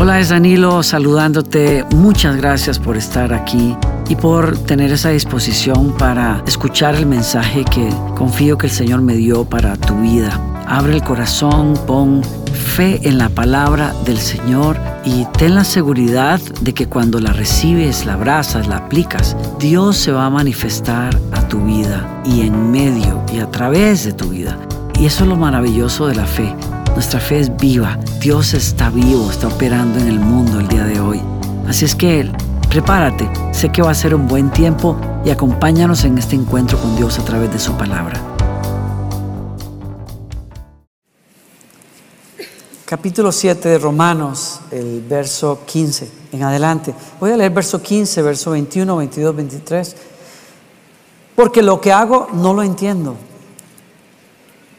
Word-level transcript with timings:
Hola, 0.00 0.20
es 0.20 0.28
Danilo 0.28 0.84
saludándote. 0.84 1.84
Muchas 1.90 2.36
gracias 2.36 2.78
por 2.78 2.96
estar 2.96 3.34
aquí 3.34 3.76
y 4.08 4.14
por 4.14 4.56
tener 4.56 4.92
esa 4.92 5.08
disposición 5.08 5.92
para 5.98 6.40
escuchar 6.46 6.94
el 6.94 7.04
mensaje 7.04 7.64
que 7.64 7.88
confío 8.14 8.56
que 8.56 8.68
el 8.68 8.72
Señor 8.72 9.02
me 9.02 9.14
dio 9.14 9.44
para 9.44 9.76
tu 9.76 10.00
vida. 10.00 10.40
Abre 10.68 10.94
el 10.94 11.02
corazón, 11.02 11.74
pon 11.84 12.22
fe 12.52 13.00
en 13.08 13.18
la 13.18 13.28
palabra 13.28 13.92
del 14.04 14.18
Señor 14.18 14.76
y 15.04 15.24
ten 15.36 15.56
la 15.56 15.64
seguridad 15.64 16.40
de 16.60 16.74
que 16.74 16.86
cuando 16.86 17.18
la 17.18 17.32
recibes, 17.32 18.06
la 18.06 18.12
abrazas, 18.12 18.68
la 18.68 18.76
aplicas, 18.76 19.36
Dios 19.58 19.96
se 19.96 20.12
va 20.12 20.26
a 20.26 20.30
manifestar 20.30 21.18
a 21.32 21.48
tu 21.48 21.58
vida 21.64 22.22
y 22.24 22.42
en 22.42 22.70
medio 22.70 23.24
y 23.34 23.40
a 23.40 23.50
través 23.50 24.04
de 24.04 24.12
tu 24.12 24.28
vida. 24.28 24.56
Y 24.96 25.06
eso 25.06 25.24
es 25.24 25.28
lo 25.28 25.34
maravilloso 25.34 26.06
de 26.06 26.14
la 26.14 26.24
fe 26.24 26.54
nuestra 26.98 27.20
fe 27.20 27.38
es 27.38 27.56
viva. 27.56 27.96
Dios 28.18 28.54
está 28.54 28.90
vivo, 28.90 29.30
está 29.30 29.46
operando 29.46 30.00
en 30.00 30.08
el 30.08 30.18
mundo 30.18 30.58
el 30.58 30.66
día 30.66 30.82
de 30.82 30.98
hoy. 30.98 31.22
Así 31.68 31.84
es 31.84 31.94
que 31.94 32.28
prepárate. 32.68 33.30
Sé 33.52 33.70
que 33.70 33.82
va 33.82 33.92
a 33.92 33.94
ser 33.94 34.16
un 34.16 34.26
buen 34.26 34.50
tiempo 34.50 34.96
y 35.24 35.30
acompáñanos 35.30 36.02
en 36.02 36.18
este 36.18 36.34
encuentro 36.34 36.76
con 36.76 36.96
Dios 36.96 37.16
a 37.20 37.24
través 37.24 37.52
de 37.52 37.60
su 37.60 37.72
palabra. 37.74 38.20
Capítulo 42.84 43.30
7 43.30 43.68
de 43.68 43.78
Romanos, 43.78 44.58
el 44.72 45.00
verso 45.08 45.60
15 45.64 46.10
en 46.32 46.42
adelante. 46.42 46.92
Voy 47.20 47.30
a 47.30 47.36
leer 47.36 47.52
verso 47.52 47.80
15, 47.80 48.22
verso 48.22 48.50
21, 48.50 48.96
22, 48.96 49.36
23. 49.36 49.96
Porque 51.36 51.62
lo 51.62 51.80
que 51.80 51.92
hago 51.92 52.26
no 52.32 52.54
lo 52.54 52.64
entiendo 52.64 53.14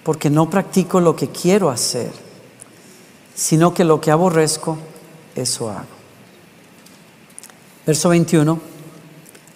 porque 0.10 0.32
no 0.32 0.50
practico 0.50 1.00
lo 1.00 1.16
que 1.16 1.28
quiero 1.28 1.70
hacer, 1.70 2.10
sino 3.36 3.76
que 3.76 3.84
lo 3.84 4.02
que 4.02 4.10
aborrezco, 4.10 4.76
eso 5.36 5.70
hago. 5.70 5.86
Verso 7.86 8.10
21. 8.10 8.60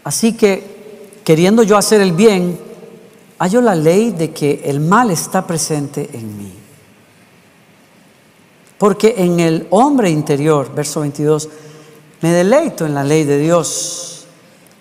Así 0.03 0.33
que, 0.33 1.09
queriendo 1.23 1.63
yo 1.63 1.75
hacer 1.75 2.02
el 2.02 2.11
bien, 2.11 2.59
hallo 3.39 3.61
la 3.61 3.73
ley 3.73 4.11
de 4.11 4.30
que 4.30 4.61
el 4.66 4.80
mal 4.80 5.09
está 5.09 5.47
presente 5.47 6.08
en 6.13 6.38
mí. 6.38 6.53
Porque 8.78 9.16
en 9.17 9.39
el 9.39 9.66
hombre 9.72 10.11
interior, 10.11 10.72
verso 10.75 11.00
22, 11.00 11.50
me 12.22 12.30
deleito 12.30 12.85
en 12.85 12.94
la 12.94 13.03
ley 13.03 13.23
de 13.23 13.39
Dios, 13.39 14.28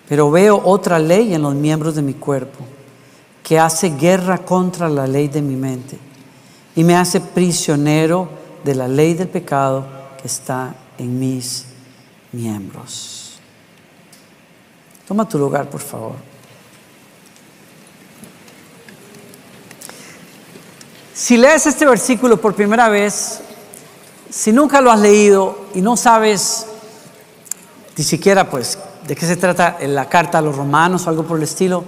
pero 0.07 0.31
veo 0.31 0.61
otra 0.67 0.99
ley 0.99 1.33
en 1.33 1.41
los 1.41 1.55
miembros 1.55 1.95
de 1.95 2.03
mi 2.03 2.13
cuerpo 2.13 2.63
que 3.43 3.59
hace 3.59 3.91
guerra 3.91 4.39
contra 4.39 4.89
la 4.89 5.07
ley 5.07 5.29
de 5.29 5.43
mi 5.43 5.57
mente 5.57 5.99
y 6.77 6.85
me 6.85 6.97
hace 6.97 7.21
prisionero 7.21 8.29
de 8.65 8.75
la 8.75 8.89
ley 8.89 9.15
del 9.15 9.29
pecado 9.29 9.87
que 10.21 10.29
está 10.29 10.75
en 10.99 11.19
mis 11.19 11.67
miembros. 12.31 13.41
Toma 15.07 15.29
tu 15.29 15.39
lugar, 15.39 15.69
por 15.69 15.81
favor. 15.81 16.15
Si 21.13 21.37
lees 21.37 21.67
este 21.67 21.85
versículo 21.85 22.41
por 22.41 22.55
primera 22.55 22.89
vez, 22.89 23.41
si 24.31 24.51
nunca 24.51 24.81
lo 24.81 24.91
has 24.91 25.01
leído 25.01 25.67
y 25.75 25.83
no 25.83 25.97
sabes 25.97 26.67
ni 27.97 28.05
siquiera 28.05 28.49
pues 28.49 28.79
de 29.07 29.15
qué 29.15 29.27
se 29.27 29.37
trata 29.37 29.77
en 29.81 29.95
la 29.95 30.09
carta 30.09 30.39
a 30.39 30.43
los 30.43 30.57
romanos 30.57 31.07
o 31.07 31.11
algo 31.11 31.25
por 31.25 31.37
el 31.37 31.43
estilo, 31.43 31.85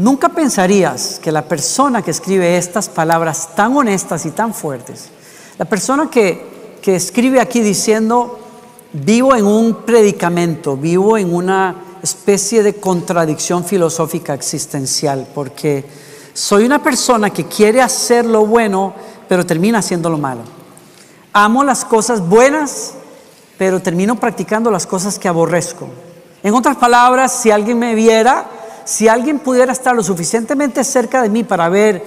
Nunca 0.00 0.30
pensarías 0.30 1.20
que 1.22 1.30
la 1.30 1.42
persona 1.42 2.00
que 2.00 2.10
escribe 2.10 2.56
estas 2.56 2.88
palabras 2.88 3.54
tan 3.54 3.76
honestas 3.76 4.24
y 4.24 4.30
tan 4.30 4.54
fuertes, 4.54 5.10
la 5.58 5.66
persona 5.66 6.08
que, 6.08 6.78
que 6.80 6.96
escribe 6.96 7.38
aquí 7.38 7.60
diciendo, 7.60 8.38
vivo 8.94 9.36
en 9.36 9.44
un 9.44 9.84
predicamento, 9.84 10.74
vivo 10.74 11.18
en 11.18 11.34
una 11.34 11.76
especie 12.02 12.62
de 12.62 12.76
contradicción 12.76 13.62
filosófica 13.62 14.32
existencial, 14.32 15.28
porque 15.34 15.84
soy 16.32 16.64
una 16.64 16.82
persona 16.82 17.28
que 17.28 17.44
quiere 17.44 17.82
hacer 17.82 18.24
lo 18.24 18.46
bueno, 18.46 18.94
pero 19.28 19.44
termina 19.44 19.80
haciendo 19.80 20.08
lo 20.08 20.16
malo. 20.16 20.40
Amo 21.34 21.62
las 21.62 21.84
cosas 21.84 22.26
buenas, 22.26 22.94
pero 23.58 23.82
termino 23.82 24.18
practicando 24.18 24.70
las 24.70 24.86
cosas 24.86 25.18
que 25.18 25.28
aborrezco. 25.28 25.88
En 26.42 26.54
otras 26.54 26.78
palabras, 26.78 27.32
si 27.42 27.50
alguien 27.50 27.78
me 27.78 27.94
viera, 27.94 28.46
si 28.84 29.08
alguien 29.08 29.38
pudiera 29.38 29.72
estar 29.72 29.94
lo 29.94 30.02
suficientemente 30.02 30.84
cerca 30.84 31.22
de 31.22 31.28
mí 31.28 31.44
para 31.44 31.68
ver 31.68 32.02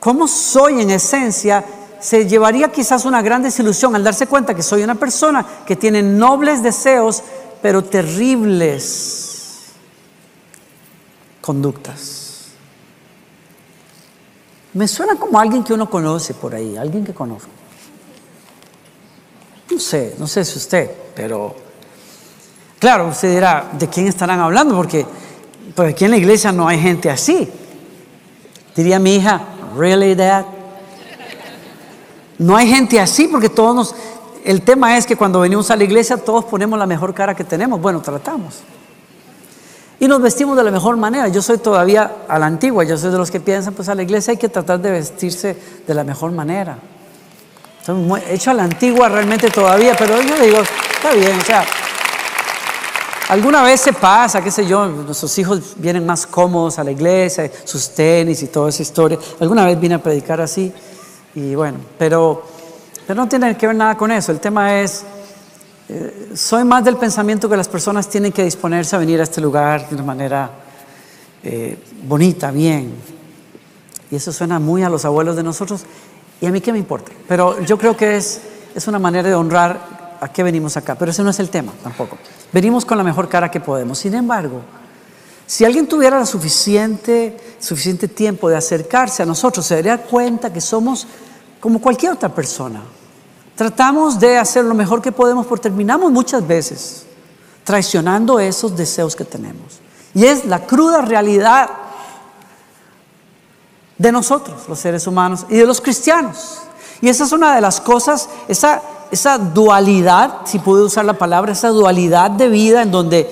cómo 0.00 0.26
soy 0.26 0.80
en 0.80 0.90
esencia, 0.90 1.64
se 2.00 2.26
llevaría 2.26 2.72
quizás 2.72 3.04
una 3.04 3.22
gran 3.22 3.42
desilusión 3.42 3.94
al 3.94 4.02
darse 4.02 4.26
cuenta 4.26 4.54
que 4.54 4.62
soy 4.62 4.82
una 4.82 4.96
persona 4.96 5.46
que 5.64 5.76
tiene 5.76 6.02
nobles 6.02 6.62
deseos, 6.62 7.22
pero 7.62 7.84
terribles 7.84 9.32
conductas. 11.40 12.22
Me 14.74 14.88
suena 14.88 15.16
como 15.16 15.38
alguien 15.38 15.62
que 15.62 15.74
uno 15.74 15.88
conoce 15.88 16.34
por 16.34 16.54
ahí, 16.54 16.76
alguien 16.76 17.04
que 17.04 17.12
conozco. 17.12 17.50
No 19.70 19.78
sé, 19.78 20.16
no 20.18 20.26
sé 20.26 20.44
si 20.44 20.58
usted, 20.58 20.90
pero 21.14 21.54
claro, 22.78 23.08
usted 23.08 23.32
dirá, 23.32 23.70
¿de 23.72 23.88
quién 23.88 24.08
estarán 24.08 24.40
hablando? 24.40 24.74
Porque 24.74 25.06
pues 25.74 25.92
aquí 25.92 26.04
en 26.04 26.10
la 26.10 26.16
iglesia 26.16 26.52
no 26.52 26.68
hay 26.68 26.78
gente 26.78 27.10
así. 27.10 27.48
Diría 28.74 28.98
mi 28.98 29.16
hija, 29.16 29.40
¿really 29.76 30.14
dad? 30.14 30.44
No 32.38 32.56
hay 32.56 32.68
gente 32.68 33.00
así 33.00 33.28
porque 33.28 33.48
todos 33.48 33.74
nos... 33.74 33.94
El 34.44 34.62
tema 34.62 34.96
es 34.96 35.06
que 35.06 35.14
cuando 35.14 35.40
venimos 35.40 35.70
a 35.70 35.76
la 35.76 35.84
iglesia 35.84 36.16
todos 36.16 36.44
ponemos 36.44 36.78
la 36.78 36.86
mejor 36.86 37.14
cara 37.14 37.34
que 37.34 37.44
tenemos. 37.44 37.80
Bueno, 37.80 38.00
tratamos. 38.00 38.62
Y 40.00 40.08
nos 40.08 40.20
vestimos 40.20 40.56
de 40.56 40.64
la 40.64 40.72
mejor 40.72 40.96
manera. 40.96 41.28
Yo 41.28 41.40
soy 41.40 41.58
todavía 41.58 42.10
a 42.26 42.38
la 42.38 42.46
antigua, 42.46 42.82
yo 42.82 42.98
soy 42.98 43.12
de 43.12 43.18
los 43.18 43.30
que 43.30 43.38
piensan, 43.38 43.72
pues 43.74 43.88
a 43.88 43.94
la 43.94 44.02
iglesia 44.02 44.32
hay 44.32 44.36
que 44.36 44.48
tratar 44.48 44.80
de 44.80 44.90
vestirse 44.90 45.56
de 45.86 45.94
la 45.94 46.02
mejor 46.02 46.32
manera. 46.32 46.76
He 48.28 48.34
hecho 48.34 48.50
a 48.50 48.54
la 48.54 48.64
antigua 48.64 49.08
realmente 49.08 49.48
todavía, 49.48 49.94
pero 49.96 50.20
yo 50.20 50.40
digo, 50.40 50.58
está 50.58 51.14
bien, 51.14 51.38
o 51.38 51.44
sea, 51.44 51.64
Alguna 53.32 53.62
vez 53.62 53.80
se 53.80 53.94
pasa, 53.94 54.44
qué 54.44 54.50
sé 54.50 54.66
yo, 54.66 54.86
nuestros 54.86 55.38
hijos 55.38 55.72
vienen 55.76 56.04
más 56.04 56.26
cómodos 56.26 56.78
a 56.78 56.84
la 56.84 56.90
iglesia, 56.90 57.50
sus 57.64 57.88
tenis 57.88 58.42
y 58.42 58.48
toda 58.48 58.68
esa 58.68 58.82
historia. 58.82 59.18
Alguna 59.40 59.64
vez 59.64 59.80
vine 59.80 59.94
a 59.94 60.02
predicar 60.02 60.42
así 60.42 60.70
y 61.34 61.54
bueno, 61.54 61.78
pero, 61.98 62.42
no 63.08 63.26
tiene 63.28 63.56
que 63.56 63.66
ver 63.66 63.74
nada 63.74 63.96
con 63.96 64.12
eso. 64.12 64.32
El 64.32 64.38
tema 64.38 64.78
es, 64.78 65.04
eh, 65.88 66.32
soy 66.34 66.64
más 66.64 66.84
del 66.84 66.98
pensamiento 66.98 67.48
que 67.48 67.56
las 67.56 67.68
personas 67.68 68.06
tienen 68.06 68.32
que 68.32 68.44
disponerse 68.44 68.96
a 68.96 68.98
venir 68.98 69.18
a 69.18 69.22
este 69.22 69.40
lugar 69.40 69.88
de 69.88 69.94
una 69.94 70.04
manera 70.04 70.50
eh, 71.42 71.78
bonita, 72.02 72.50
bien. 72.50 72.92
Y 74.10 74.16
eso 74.16 74.30
suena 74.30 74.58
muy 74.58 74.82
a 74.82 74.90
los 74.90 75.06
abuelos 75.06 75.36
de 75.36 75.42
nosotros 75.42 75.84
y 76.38 76.44
a 76.44 76.50
mí 76.50 76.60
qué 76.60 76.70
me 76.70 76.78
importa. 76.78 77.10
Pero 77.26 77.62
yo 77.62 77.78
creo 77.78 77.96
que 77.96 78.14
es 78.14 78.42
una 78.86 78.98
manera 78.98 79.26
de 79.26 79.34
honrar 79.34 80.02
a 80.20 80.28
qué 80.28 80.42
venimos 80.42 80.76
acá. 80.76 80.96
Pero 80.96 81.12
ese 81.12 81.22
no 81.22 81.30
es 81.30 81.40
el 81.40 81.48
tema 81.48 81.72
tampoco. 81.82 82.18
Venimos 82.52 82.84
con 82.84 82.98
la 82.98 83.04
mejor 83.04 83.28
cara 83.28 83.50
que 83.50 83.60
podemos. 83.60 83.98
Sin 83.98 84.14
embargo, 84.14 84.60
si 85.46 85.64
alguien 85.64 85.86
tuviera 85.86 86.24
suficiente, 86.26 87.56
suficiente 87.58 88.08
tiempo 88.08 88.48
de 88.48 88.56
acercarse 88.56 89.22
a 89.22 89.26
nosotros, 89.26 89.66
se 89.66 89.76
daría 89.76 89.98
cuenta 90.02 90.52
que 90.52 90.60
somos 90.60 91.06
como 91.60 91.80
cualquier 91.80 92.12
otra 92.12 92.28
persona. 92.28 92.82
Tratamos 93.56 94.18
de 94.18 94.38
hacer 94.38 94.64
lo 94.64 94.74
mejor 94.74 95.00
que 95.00 95.12
podemos, 95.12 95.46
pero 95.46 95.60
terminamos 95.60 96.10
muchas 96.10 96.46
veces 96.46 97.04
traicionando 97.64 98.40
esos 98.40 98.76
deseos 98.76 99.14
que 99.14 99.24
tenemos. 99.24 99.80
Y 100.14 100.24
es 100.24 100.44
la 100.44 100.66
cruda 100.66 101.02
realidad 101.02 101.70
de 103.96 104.12
nosotros, 104.12 104.68
los 104.68 104.78
seres 104.78 105.06
humanos, 105.06 105.46
y 105.48 105.56
de 105.56 105.66
los 105.66 105.80
cristianos. 105.80 106.58
Y 107.00 107.08
esa 107.08 107.24
es 107.24 107.32
una 107.32 107.54
de 107.54 107.60
las 107.60 107.80
cosas, 107.80 108.28
esa 108.48 108.82
esa 109.12 109.36
dualidad, 109.36 110.38
si 110.46 110.58
puedo 110.58 110.86
usar 110.86 111.04
la 111.04 111.12
palabra, 111.12 111.52
esa 111.52 111.68
dualidad 111.68 112.30
de 112.30 112.48
vida 112.48 112.80
en 112.80 112.90
donde 112.90 113.30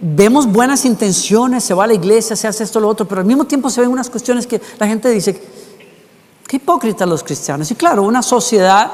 vemos 0.00 0.46
buenas 0.50 0.84
intenciones, 0.84 1.62
se 1.62 1.72
va 1.72 1.84
a 1.84 1.86
la 1.86 1.94
iglesia, 1.94 2.34
se 2.34 2.48
hace 2.48 2.64
esto, 2.64 2.80
lo 2.80 2.88
otro, 2.88 3.06
pero 3.06 3.20
al 3.20 3.26
mismo 3.28 3.44
tiempo 3.44 3.70
se 3.70 3.80
ven 3.80 3.90
unas 3.90 4.10
cuestiones 4.10 4.44
que 4.44 4.60
la 4.76 4.88
gente 4.88 5.08
dice, 5.08 5.40
qué 6.48 6.56
hipócritas 6.56 7.08
los 7.08 7.22
cristianos. 7.22 7.70
Y 7.70 7.76
claro, 7.76 8.02
una 8.02 8.24
sociedad 8.24 8.90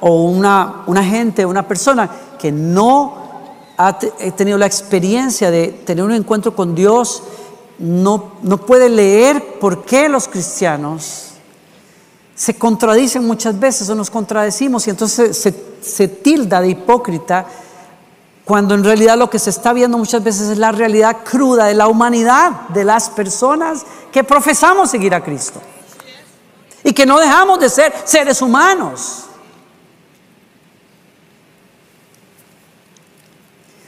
o 0.00 0.26
una, 0.26 0.84
una 0.86 1.02
gente, 1.02 1.44
una 1.44 1.66
persona 1.66 2.08
que 2.38 2.52
no 2.52 3.14
ha 3.76 3.98
tenido 3.98 4.58
la 4.58 4.66
experiencia 4.66 5.50
de 5.50 5.68
tener 5.84 6.04
un 6.04 6.12
encuentro 6.12 6.54
con 6.54 6.76
Dios, 6.76 7.24
no, 7.80 8.34
no 8.42 8.58
puede 8.58 8.88
leer 8.88 9.58
por 9.58 9.84
qué 9.84 10.08
los 10.08 10.28
cristianos 10.28 11.29
se 12.40 12.54
contradicen 12.54 13.26
muchas 13.26 13.60
veces 13.60 13.90
o 13.90 13.94
nos 13.94 14.08
contradecimos 14.08 14.86
y 14.86 14.90
entonces 14.90 15.36
se, 15.82 16.08
tilda 16.08 16.62
de 16.62 16.70
hipócrita 16.70 17.44
cuando 18.46 18.74
en 18.74 18.82
realidad 18.82 19.18
lo 19.18 19.28
que 19.28 19.38
se 19.38 19.50
está 19.50 19.74
viendo 19.74 19.98
muchas 19.98 20.24
veces 20.24 20.48
es 20.48 20.56
la 20.56 20.72
realidad 20.72 21.18
cruda 21.22 21.66
de 21.66 21.74
la 21.74 21.86
humanidad, 21.86 22.66
de 22.70 22.82
las 22.82 23.10
personas 23.10 23.84
que 24.10 24.24
profesamos 24.24 24.90
seguir 24.90 25.14
a 25.14 25.22
Cristo 25.22 25.60
y 26.82 26.94
que 26.94 27.04
no 27.04 27.20
dejamos 27.20 27.60
de 27.60 27.68
ser 27.68 27.92
seres 28.06 28.40
humanos. 28.40 29.24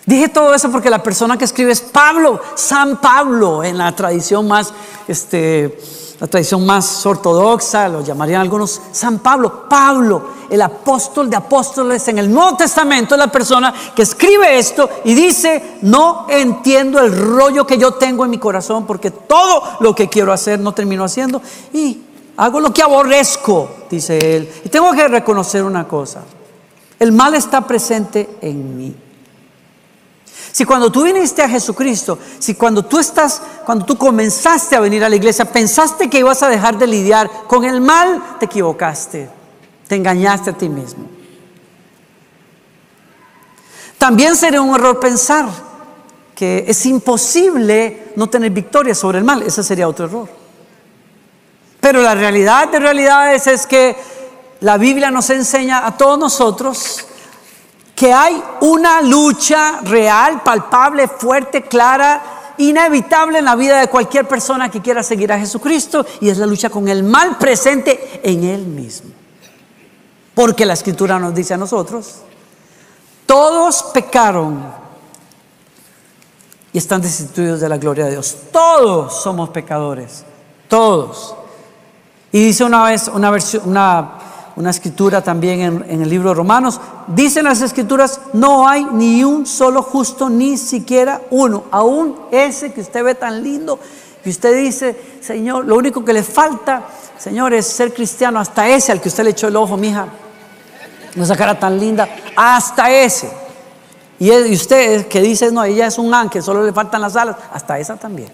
Dije 0.05 0.29
todo 0.29 0.53
eso 0.53 0.71
porque 0.71 0.91
la 0.91 1.03
persona 1.03 1.39
que 1.39 1.47
escribe 1.47 1.73
es 1.73 1.81
Pablo, 1.81 2.39
San 2.55 3.01
Pablo, 3.01 3.65
en 3.65 3.79
la 3.79 3.97
tradición 3.97 4.47
más, 4.47 4.75
este, 5.09 5.79
la 6.23 6.29
tradición 6.29 6.65
más 6.65 7.05
ortodoxa, 7.05 7.89
lo 7.89 8.01
llamarían 8.01 8.43
algunos 8.43 8.81
San 8.93 9.19
Pablo. 9.19 9.65
Pablo, 9.69 10.23
el 10.49 10.63
apóstol 10.63 11.29
de 11.29 11.35
apóstoles 11.35 12.07
en 12.07 12.19
el 12.19 12.33
Nuevo 12.33 12.57
Testamento, 12.57 13.17
es 13.17 13.19
la 13.19 13.27
persona 13.27 13.75
que 13.93 14.03
escribe 14.03 14.57
esto 14.57 14.89
y 15.05 15.15
dice, 15.15 15.79
no 15.83 16.27
entiendo 16.31 17.01
el 17.01 17.11
rollo 17.13 17.67
que 17.67 17.77
yo 17.77 17.95
tengo 17.95 18.25
en 18.25 18.31
mi 18.31 18.39
corazón 18.39 18.87
porque 18.87 19.11
todo 19.11 19.65
lo 19.81 19.97
que 19.97 20.09
quiero 20.09 20.33
hacer 20.33 20.61
no 20.61 20.71
termino 20.71 21.03
haciendo 21.03 21.43
y 21.73 22.03
hago 22.37 22.61
lo 22.61 22.73
que 22.73 22.83
aborrezco, 22.83 23.69
dice 23.91 24.37
él. 24.37 24.49
Y 24.65 24.69
tengo 24.69 24.93
que 24.93 25.09
reconocer 25.09 25.65
una 25.65 25.89
cosa, 25.89 26.23
el 27.01 27.11
mal 27.11 27.35
está 27.35 27.63
presente 27.63 28.39
en 28.41 28.77
mí. 28.77 28.95
Si 30.53 30.67
cuando 30.67 30.93
tú 30.93 31.05
viniste 31.05 31.43
a 31.43 31.49
Jesucristo, 31.49 32.19
si 32.39 32.55
cuando 32.55 32.85
tú 32.85 32.99
estás, 32.99 33.41
cuando 33.65 33.87
tú 33.87 33.97
comenzaste 33.97 34.77
a 34.77 34.81
venir 34.81 35.03
a 35.03 35.09
la 35.09 35.17
iglesia, 35.17 35.47
pensaste 35.47 36.11
que 36.11 36.19
ibas 36.19 36.43
a 36.43 36.49
dejar 36.49 36.77
de 36.77 36.87
lidiar 36.87 37.31
con 37.47 37.65
el 37.65 37.81
mal, 37.81 38.37
te 38.39 38.45
equivocaste, 38.45 39.31
te 39.89 39.97
engañaste 39.97 40.51
a 40.51 40.53
ti 40.53 40.69
mismo. 40.69 41.07
También 43.97 44.37
sería 44.37 44.61
un 44.61 44.75
error 44.75 45.01
pensar 45.01 45.49
que 46.35 46.67
es 46.69 46.85
imposible 46.85 48.13
no 48.17 48.29
tener 48.29 48.51
victoria 48.51 48.95
sobre 48.95 49.19
el 49.19 49.25
mal, 49.25 49.43
ese 49.43 49.63
sería 49.63 49.89
otro 49.89 50.05
error. 50.05 50.29
Pero 51.81 52.03
la 52.03 52.15
realidad 52.15 52.69
de 52.69 52.79
realidades 52.79 53.47
es 53.47 53.67
que 53.67 53.97
la 54.61 54.77
Biblia 54.77 55.11
nos 55.11 55.31
enseña 55.31 55.87
a 55.87 55.97
todos 55.97 56.19
nosotros 56.19 57.07
que 58.03 58.13
hay 58.13 58.43
una 58.63 59.01
lucha 59.01 59.79
real, 59.85 60.43
palpable, 60.43 61.07
fuerte, 61.07 61.63
clara, 61.63 62.55
inevitable 62.59 63.39
en 63.39 63.45
la 63.45 63.55
vida 63.55 63.79
de 63.79 63.87
cualquier 63.87 64.27
persona 64.27 64.69
que 64.69 64.83
quiera 64.83 65.05
seguir 65.05 65.33
a 65.33 65.39
Jesucristo 65.39 66.05
y 66.21 66.29
es 66.29 66.37
la 66.37 66.47
lucha 66.47 66.69
con 66.69 66.89
el 66.89 67.05
mal 67.05 67.39
presente 67.39 68.21
en 68.25 68.43
él 68.43 68.67
mismo. 68.67 69.13
Porque 70.35 70.67
la 70.67 70.73
escritura 70.73 71.21
nos 71.21 71.33
dice 71.33 71.55
a 71.55 71.57
nosotros, 71.57 72.23
todos 73.25 73.85
pecaron 73.95 74.65
y 76.73 76.79
están 76.79 77.03
destituidos 77.03 77.61
de 77.61 77.69
la 77.69 77.77
gloria 77.77 78.07
de 78.07 78.11
Dios. 78.11 78.37
Todos 78.51 79.23
somos 79.23 79.51
pecadores, 79.51 80.25
todos. 80.67 81.37
Y 82.33 82.47
dice 82.47 82.65
una 82.65 82.83
vez 82.83 83.07
una 83.07 83.31
versión, 83.31 83.63
una 83.69 84.19
una 84.57 84.71
escritura 84.71 85.23
también 85.23 85.85
en, 85.89 86.03
el 86.03 86.09
libro 86.09 86.31
de 86.31 86.35
Romanos, 86.35 86.81
dicen 87.07 87.45
las 87.45 87.63
escrituras, 87.63 88.21
no 88.33 88.69
hay 88.69 88.85
ni 88.85 89.25
un 89.25 89.47
solo 89.47 89.83
justo, 89.83 90.29
ni 90.29 90.57
siquiera 90.57 91.23
uno, 91.31 91.65
aún 91.71 92.17
ese 92.31 92.73
que 92.73 92.83
usted 92.83 93.03
ve 93.05 93.15
tan 93.15 93.43
lindo, 93.43 93.79
y 94.25 94.31
usted 94.31 94.57
dice, 94.57 94.97
Señor, 95.21 95.65
lo 95.65 95.77
único 95.77 96.05
que 96.05 96.13
le 96.13 96.23
falta, 96.23 96.85
Señor, 97.19 97.55
es 97.55 97.67
ser 97.67 97.93
cristiano, 97.93 98.39
hasta 98.39 98.69
ese 98.69 98.93
al 98.93 99.01
que 99.01 99.09
usted 99.09 99.25
le 99.25 99.31
echó 99.31 99.49
el 99.49 99.57
ojo, 99.57 99.77
mija, 99.77 100.07
esa 101.17 101.37
cara 101.37 101.59
tan 101.59 101.79
linda, 101.79 102.09
hasta 102.37 102.91
ese. 102.91 103.31
Y 104.19 104.31
usted 104.55 105.09
que 105.09 105.21
dice, 105.21 105.51
no, 105.51 105.65
ella 105.65 105.89
es 105.89 105.99
un 105.99 106.15
ángel, 106.15 106.43
solo 106.43 106.63
le 106.63 106.73
faltan 106.73 107.01
las 107.01 107.17
alas, 107.17 107.37
hasta 107.53 107.79
esa 107.79 107.97
también. 107.97 108.31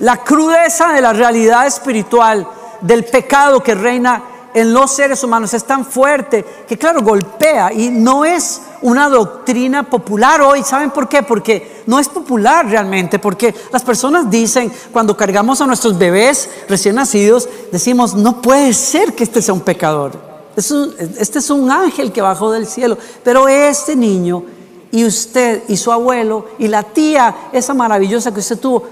La 0.00 0.16
crudeza 0.18 0.92
de 0.92 1.00
la 1.00 1.12
realidad 1.12 1.66
espiritual, 1.66 2.46
del 2.80 3.04
pecado 3.04 3.62
que 3.62 3.74
reina 3.74 4.22
en 4.54 4.72
los 4.72 4.92
seres 4.92 5.22
humanos 5.22 5.52
es 5.54 5.64
tan 5.64 5.84
fuerte 5.84 6.44
que 6.66 6.78
claro, 6.78 7.02
golpea 7.02 7.72
y 7.72 7.90
no 7.90 8.24
es 8.24 8.62
una 8.82 9.08
doctrina 9.08 9.82
popular 9.82 10.40
hoy. 10.40 10.62
¿Saben 10.62 10.90
por 10.90 11.08
qué? 11.08 11.22
Porque 11.22 11.82
no 11.86 11.98
es 11.98 12.08
popular 12.08 12.66
realmente, 12.66 13.18
porque 13.18 13.54
las 13.72 13.82
personas 13.82 14.30
dicen, 14.30 14.72
cuando 14.92 15.16
cargamos 15.16 15.60
a 15.60 15.66
nuestros 15.66 15.98
bebés 15.98 16.48
recién 16.68 16.94
nacidos, 16.94 17.48
decimos, 17.72 18.14
no 18.14 18.40
puede 18.40 18.72
ser 18.72 19.14
que 19.14 19.24
este 19.24 19.42
sea 19.42 19.54
un 19.54 19.60
pecador. 19.60 20.12
Este 20.56 21.38
es 21.38 21.50
un 21.50 21.70
ángel 21.70 22.10
que 22.10 22.20
bajó 22.20 22.50
del 22.50 22.66
cielo, 22.66 22.98
pero 23.22 23.46
este 23.46 23.94
niño 23.94 24.42
y 24.90 25.04
usted 25.04 25.62
y 25.68 25.76
su 25.76 25.92
abuelo 25.92 26.46
y 26.58 26.66
la 26.66 26.82
tía, 26.82 27.50
esa 27.52 27.74
maravillosa 27.74 28.32
que 28.32 28.40
usted 28.40 28.58
tuvo, 28.58 28.84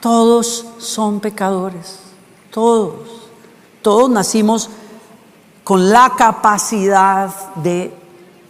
todos 0.00 0.66
son 0.78 1.20
pecadores, 1.20 1.98
todos, 2.50 2.94
todos 3.82 4.10
nacimos 4.10 4.68
con 5.64 5.90
la 5.90 6.12
capacidad 6.16 7.30
de 7.56 7.92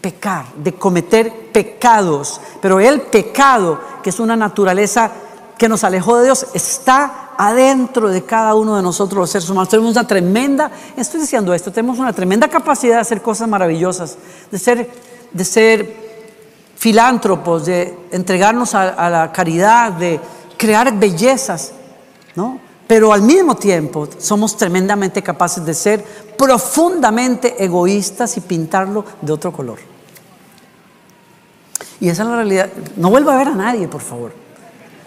pecar, 0.01 0.47
de 0.57 0.75
cometer 0.75 1.51
pecados. 1.53 2.41
Pero 2.61 2.81
el 2.81 3.03
pecado, 3.03 3.81
que 4.03 4.11
es 4.11 4.21
una 4.21 4.37
naturaleza 4.37 5.11
que 5.57 5.69
nos 5.69 5.85
alejó 5.85 6.19
de 6.19 6.25
Dios, 6.25 6.47
está 6.55 7.31
adentro 7.39 8.09
de 8.09 8.25
cada 8.25 8.55
uno 8.55 8.77
de 8.77 8.83
nosotros 8.83 9.21
los 9.21 9.31
seres 9.31 9.49
humanos. 9.49 9.69
Tenemos 9.69 9.93
una 9.93 10.07
tremenda, 10.07 10.71
estoy 10.97 11.21
diciendo 11.21 11.55
esto, 11.55 11.71
tenemos 11.71 11.99
una 11.99 12.13
tremenda 12.13 12.49
capacidad 12.49 12.97
de 12.97 13.01
hacer 13.01 13.23
cosas 13.23 13.49
maravillosas, 13.49 14.19
de 14.51 14.59
ser, 14.59 14.91
de 15.31 15.45
ser 15.45 15.97
filántropos, 16.77 17.67
de 17.67 17.97
entregarnos 18.11 18.75
a, 18.75 18.89
a 18.89 19.09
la 19.09 19.33
caridad, 19.33 19.93
de 19.93 20.21
crear 20.57 20.93
bellezas, 20.99 21.73
¿no? 22.35 22.59
Pero 22.93 23.11
al 23.11 23.23
mismo 23.23 23.55
tiempo 23.55 24.07
somos 24.19 24.55
tremendamente 24.55 25.23
capaces 25.23 25.65
de 25.65 25.73
ser 25.73 26.05
profundamente 26.37 27.65
egoístas 27.65 28.37
y 28.37 28.43
pintarlo 28.43 29.03
de 29.23 29.33
otro 29.33 29.51
color. 29.51 29.79
Y 32.01 32.11
esa 32.11 32.25
es 32.25 32.29
la 32.29 32.37
realidad. 32.37 32.69
No 32.99 33.09
vuelva 33.09 33.33
a 33.33 33.39
ver 33.39 33.49
a 33.49 33.55
nadie, 33.55 33.89
por 33.89 34.03
favor. 34.03 34.35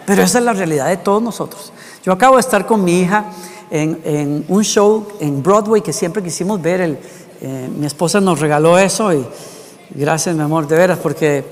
Pero 0.04 0.20
esa 0.20 0.38
es 0.38 0.44
la 0.44 0.52
realidad 0.52 0.88
de 0.88 0.96
todos 0.96 1.22
nosotros. 1.22 1.72
Yo 2.04 2.10
acabo 2.10 2.34
de 2.34 2.40
estar 2.40 2.66
con 2.66 2.82
mi 2.82 3.02
hija 3.02 3.26
en, 3.70 4.44
un 4.48 4.64
show 4.64 5.06
en 5.20 5.40
Broadway 5.40 5.80
que 5.80 5.92
siempre 5.92 6.24
quisimos 6.24 6.60
ver. 6.60 6.98
Eh, 7.40 7.70
mi 7.78 7.86
esposa 7.86 8.20
nos 8.20 8.40
regaló 8.40 8.76
eso 8.80 9.14
y 9.14 9.24
gracias, 9.90 10.34
mi 10.34 10.42
amor, 10.42 10.66
de 10.66 10.76
veras, 10.76 10.98
porque 10.98 11.44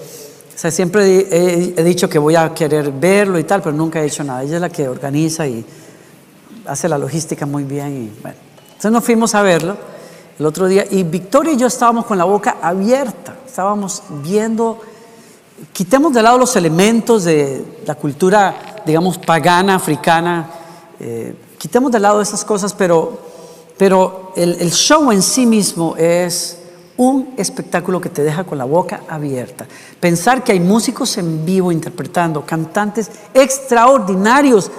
siempre 0.56 1.28
he, 1.30 1.74
he, 1.76 1.84
dicho 1.84 2.08
que 2.08 2.18
voy 2.18 2.34
a 2.34 2.52
querer 2.52 2.90
verlo 2.90 3.38
y 3.38 3.44
tal, 3.44 3.62
pero 3.62 3.76
nunca 3.76 4.02
he 4.02 4.06
hecho 4.06 4.24
nada. 4.24 4.42
Ella 4.42 4.56
es 4.56 4.60
la 4.60 4.68
que 4.68 4.88
organiza 4.88 5.46
y 5.46 5.64
hace 6.66 6.88
la 6.88 6.98
logística 6.98 7.46
muy 7.46 7.64
bien. 7.64 8.04
Y, 8.04 8.22
bueno. 8.22 8.36
Entonces 8.68 8.92
nos 8.92 9.04
fuimos 9.04 9.34
a 9.34 9.42
verlo 9.42 9.76
el 10.38 10.46
otro 10.46 10.66
día 10.66 10.84
y 10.90 11.04
Victoria 11.04 11.52
y 11.52 11.56
yo 11.56 11.66
estábamos 11.68 12.06
con 12.06 12.18
la 12.18 12.24
boca 12.24 12.56
abierta, 12.60 13.36
estábamos 13.46 14.02
viendo, 14.22 14.80
quitemos 15.72 16.12
de 16.12 16.22
lado 16.22 16.38
los 16.38 16.56
elementos 16.56 17.24
de 17.24 17.64
la 17.86 17.94
cultura, 17.94 18.82
digamos, 18.84 19.16
pagana, 19.18 19.76
africana, 19.76 20.50
eh, 20.98 21.36
quitemos 21.56 21.92
de 21.92 22.00
lado 22.00 22.20
esas 22.20 22.44
cosas, 22.44 22.74
pero, 22.74 23.18
pero 23.78 24.32
el, 24.36 24.60
el 24.60 24.72
show 24.72 25.12
en 25.12 25.22
sí 25.22 25.46
mismo 25.46 25.94
es 25.96 26.58
un 26.96 27.34
espectáculo 27.36 28.00
que 28.00 28.08
te 28.08 28.22
deja 28.22 28.44
con 28.44 28.58
la 28.58 28.64
boca 28.64 29.02
abierta. 29.08 29.66
Pensar 30.00 30.42
que 30.42 30.52
hay 30.52 30.60
músicos 30.60 31.16
en 31.16 31.44
vivo 31.44 31.70
interpretando, 31.72 32.44
cantantes 32.44 33.10
extraordinarios 33.32 34.70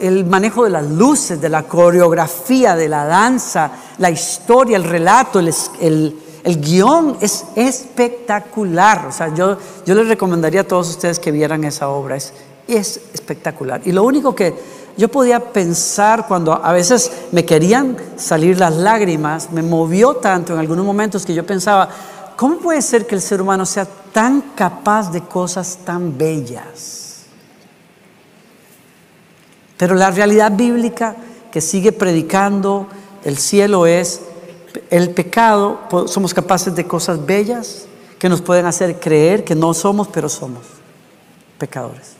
el 0.00 0.24
manejo 0.24 0.64
de 0.64 0.70
las 0.70 0.90
luces, 0.90 1.40
de 1.40 1.50
la 1.50 1.64
coreografía, 1.64 2.74
de 2.74 2.88
la 2.88 3.04
danza, 3.04 3.70
la 3.98 4.10
historia, 4.10 4.76
el 4.76 4.84
relato, 4.84 5.38
el, 5.38 5.52
el, 6.42 6.60
guion 6.60 7.18
es 7.20 7.44
espectacular. 7.54 9.06
O 9.06 9.12
sea, 9.12 9.34
yo, 9.34 9.58
yo 9.84 9.94
les 9.94 10.08
recomendaría 10.08 10.62
a 10.62 10.64
todos 10.64 10.88
ustedes 10.88 11.18
que 11.18 11.30
vieran 11.30 11.62
esa 11.64 11.88
obra, 11.88 12.16
es, 12.16 12.32
es 12.66 13.00
espectacular. 13.12 13.82
Y 13.84 13.92
lo 13.92 14.02
único 14.02 14.34
que 14.34 14.54
yo 14.96 15.08
podía 15.08 15.40
pensar 15.52 16.26
cuando 16.26 16.54
a 16.54 16.72
veces 16.72 17.12
me 17.32 17.44
querían 17.44 17.98
salir 18.16 18.58
las 18.58 18.74
lágrimas, 18.74 19.50
me 19.52 19.60
movió 19.60 20.14
tanto 20.14 20.54
en 20.54 20.60
algunos 20.60 20.86
momentos 20.86 21.26
que 21.26 21.34
yo 21.34 21.44
pensaba, 21.44 21.90
¿cómo 22.36 22.56
puede 22.58 22.80
ser 22.80 23.06
que 23.06 23.14
el 23.14 23.20
ser 23.20 23.42
humano 23.42 23.66
sea 23.66 23.86
tan 24.12 24.40
capaz 24.54 25.12
de 25.12 25.20
cosas 25.20 25.80
tan 25.84 26.16
bellas? 26.16 27.03
Pero 29.76 29.94
la 29.94 30.10
realidad 30.10 30.52
bíblica 30.52 31.16
que 31.50 31.60
sigue 31.60 31.92
predicando 31.92 32.86
el 33.24 33.38
cielo 33.38 33.86
es 33.86 34.22
el 34.90 35.10
pecado, 35.10 35.80
somos 36.06 36.34
capaces 36.34 36.74
de 36.74 36.86
cosas 36.86 37.24
bellas 37.24 37.86
que 38.18 38.28
nos 38.28 38.40
pueden 38.40 38.66
hacer 38.66 38.98
creer 38.98 39.44
que 39.44 39.54
no 39.54 39.74
somos, 39.74 40.08
pero 40.08 40.28
somos 40.28 40.62
pecadores. 41.58 42.14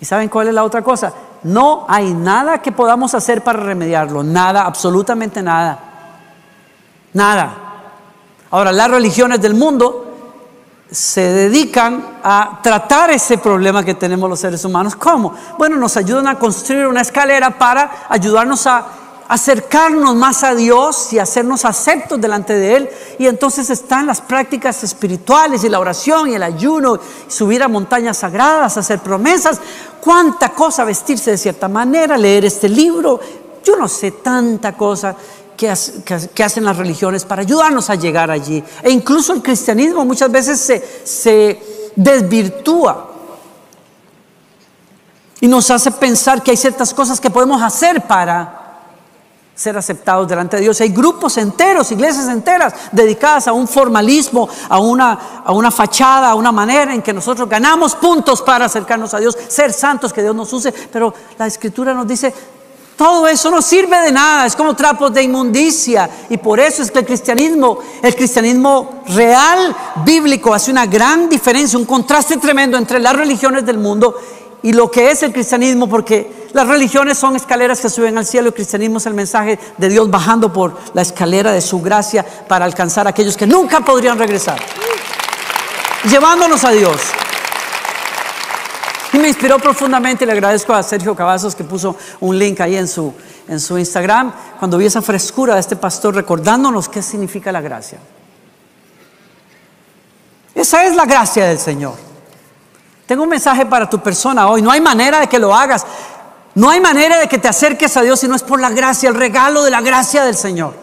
¿Y 0.00 0.04
saben 0.04 0.28
cuál 0.28 0.48
es 0.48 0.54
la 0.54 0.64
otra 0.64 0.82
cosa? 0.82 1.12
No 1.42 1.86
hay 1.88 2.12
nada 2.14 2.60
que 2.62 2.72
podamos 2.72 3.14
hacer 3.14 3.42
para 3.42 3.60
remediarlo, 3.60 4.22
nada, 4.22 4.64
absolutamente 4.64 5.42
nada. 5.42 5.80
Nada. 7.12 7.54
Ahora, 8.50 8.72
las 8.72 8.90
religiones 8.90 9.40
del 9.40 9.54
mundo 9.54 10.07
se 10.90 11.20
dedican 11.20 12.18
a 12.22 12.60
tratar 12.62 13.10
ese 13.10 13.38
problema 13.38 13.84
que 13.84 13.94
tenemos 13.94 14.28
los 14.28 14.40
seres 14.40 14.64
humanos. 14.64 14.96
¿Cómo? 14.96 15.34
Bueno, 15.58 15.76
nos 15.76 15.96
ayudan 15.96 16.28
a 16.28 16.38
construir 16.38 16.86
una 16.86 17.02
escalera 17.02 17.58
para 17.58 18.06
ayudarnos 18.08 18.66
a, 18.66 18.86
acercarnos 19.28 20.16
más 20.16 20.42
a 20.42 20.54
Dios 20.54 21.12
y 21.12 21.18
hacernos 21.18 21.66
aceptos 21.66 22.18
delante 22.20 22.54
de 22.54 22.76
Él. 22.76 22.90
Y 23.18 23.26
entonces 23.26 23.68
están 23.68 24.06
las 24.06 24.22
prácticas 24.22 24.82
espirituales 24.82 25.62
y 25.62 25.68
la 25.68 25.78
oración 25.78 26.30
y 26.30 26.34
el 26.34 26.42
ayuno, 26.42 26.98
subir 27.28 27.62
a 27.62 27.68
montañas 27.68 28.16
sagradas, 28.16 28.78
hacer 28.78 29.00
promesas, 29.00 29.60
cuánta 30.00 30.48
cosa, 30.48 30.84
vestirse 30.84 31.32
de 31.32 31.38
cierta 31.38 31.68
manera, 31.68 32.16
leer 32.16 32.46
este 32.46 32.68
libro. 32.68 33.20
Yo 33.62 33.76
no 33.76 33.86
sé 33.86 34.12
tanta 34.12 34.72
cosa 34.72 35.14
que, 35.58 36.44
hacen 36.44 36.64
las 36.64 36.76
religiones 36.76 37.24
para 37.24 37.42
ayudarnos 37.42 37.90
a 37.90 37.96
llegar 37.96 38.30
allí. 38.30 38.62
E 38.82 38.90
incluso 38.90 39.32
el 39.32 39.42
cristianismo 39.42 40.04
muchas 40.04 40.30
veces 40.30 40.82
se, 41.04 41.62
desvirtúa 41.96 43.10
y 45.40 45.48
nos 45.48 45.68
hace 45.70 45.90
pensar 45.90 46.42
que 46.44 46.52
hay 46.52 46.56
ciertas 46.56 46.94
cosas 46.94 47.20
que 47.20 47.28
podemos 47.28 47.60
hacer 47.60 48.06
para 48.06 48.54
ser 49.52 49.76
aceptados 49.76 50.28
delante 50.28 50.56
de 50.56 50.62
Dios. 50.62 50.80
Hay 50.80 50.90
grupos 50.90 51.36
enteros, 51.38 51.90
iglesias 51.90 52.28
enteras 52.28 52.72
dedicadas 52.92 53.48
a 53.48 53.52
un 53.52 53.66
formalismo, 53.66 54.48
a 54.68 54.78
una 54.78 55.70
fachada, 55.72 56.30
a 56.30 56.34
una 56.36 56.52
manera 56.52 56.94
en 56.94 57.02
que 57.02 57.12
nosotros 57.12 57.48
ganamos 57.48 57.96
puntos 57.96 58.42
para 58.42 58.66
acercarnos 58.66 59.12
a 59.14 59.18
Dios, 59.18 59.36
ser 59.48 59.72
santos, 59.72 60.12
que 60.12 60.22
Dios 60.22 60.36
nos 60.36 60.52
use. 60.52 60.72
Pero 60.72 61.12
la 61.36 61.48
escritura 61.48 61.92
nos 61.94 62.06
dice, 62.06 62.32
todo 62.98 63.28
eso 63.28 63.48
no 63.48 63.62
sirve 63.62 63.96
de 64.00 64.10
nada, 64.10 64.44
es 64.44 64.56
como 64.56 64.74
trapos 64.74 65.14
de 65.14 65.22
inmundicia. 65.22 66.10
Y 66.28 66.36
por 66.36 66.58
eso 66.58 66.82
es 66.82 66.90
que 66.90 66.98
el 66.98 67.06
cristianismo, 67.06 67.78
el 68.02 68.16
cristianismo 68.16 69.02
real, 69.06 69.74
bíblico, 70.04 70.52
hace 70.52 70.72
una 70.72 70.84
gran 70.84 71.28
diferencia, 71.28 71.78
un 71.78 71.84
contraste 71.84 72.38
tremendo 72.38 72.76
entre 72.76 72.98
las 72.98 73.14
religiones 73.14 73.64
del 73.64 73.78
mundo 73.78 74.16
y 74.64 74.72
lo 74.72 74.90
que 74.90 75.12
es 75.12 75.22
el 75.22 75.32
cristianismo, 75.32 75.88
porque 75.88 76.48
las 76.52 76.66
religiones 76.66 77.16
son 77.16 77.36
escaleras 77.36 77.80
que 77.80 77.88
suben 77.88 78.18
al 78.18 78.26
cielo, 78.26 78.48
el 78.48 78.54
cristianismo 78.54 78.98
es 78.98 79.06
el 79.06 79.14
mensaje 79.14 79.60
de 79.76 79.88
Dios 79.88 80.10
bajando 80.10 80.52
por 80.52 80.76
la 80.92 81.02
escalera 81.02 81.52
de 81.52 81.60
su 81.60 81.80
gracia 81.80 82.26
para 82.48 82.64
alcanzar 82.64 83.06
a 83.06 83.10
aquellos 83.10 83.36
que 83.36 83.46
nunca 83.46 83.80
podrían 83.80 84.18
regresar, 84.18 84.58
llevándonos 86.10 86.64
a 86.64 86.72
Dios. 86.72 87.00
Y 89.12 89.18
me 89.18 89.28
inspiró 89.28 89.58
profundamente, 89.58 90.26
le 90.26 90.32
agradezco 90.32 90.74
a 90.74 90.82
Sergio 90.82 91.16
Cavazos 91.16 91.54
que 91.54 91.64
puso 91.64 91.96
un 92.20 92.38
link 92.38 92.60
ahí 92.60 92.76
en 92.76 92.86
su, 92.86 93.14
en 93.48 93.58
su 93.58 93.78
Instagram, 93.78 94.32
cuando 94.58 94.76
vi 94.76 94.86
esa 94.86 95.00
frescura 95.00 95.54
de 95.54 95.60
este 95.60 95.76
pastor 95.76 96.14
recordándonos 96.14 96.88
qué 96.88 97.00
significa 97.00 97.50
la 97.50 97.62
gracia. 97.62 97.98
Esa 100.54 100.84
es 100.84 100.94
la 100.94 101.06
gracia 101.06 101.46
del 101.46 101.58
Señor. 101.58 101.94
Tengo 103.06 103.22
un 103.22 103.28
mensaje 103.30 103.64
para 103.64 103.88
tu 103.88 104.00
persona 104.00 104.48
hoy. 104.48 104.60
No 104.60 104.70
hay 104.70 104.82
manera 104.82 105.20
de 105.20 105.28
que 105.28 105.38
lo 105.38 105.54
hagas. 105.54 105.86
No 106.54 106.68
hay 106.68 106.80
manera 106.80 107.18
de 107.18 107.28
que 107.28 107.38
te 107.38 107.48
acerques 107.48 107.96
a 107.96 108.02
Dios 108.02 108.20
si 108.20 108.28
no 108.28 108.34
es 108.34 108.42
por 108.42 108.60
la 108.60 108.70
gracia, 108.70 109.08
el 109.08 109.14
regalo 109.14 109.62
de 109.62 109.70
la 109.70 109.80
gracia 109.80 110.24
del 110.24 110.36
Señor. 110.36 110.74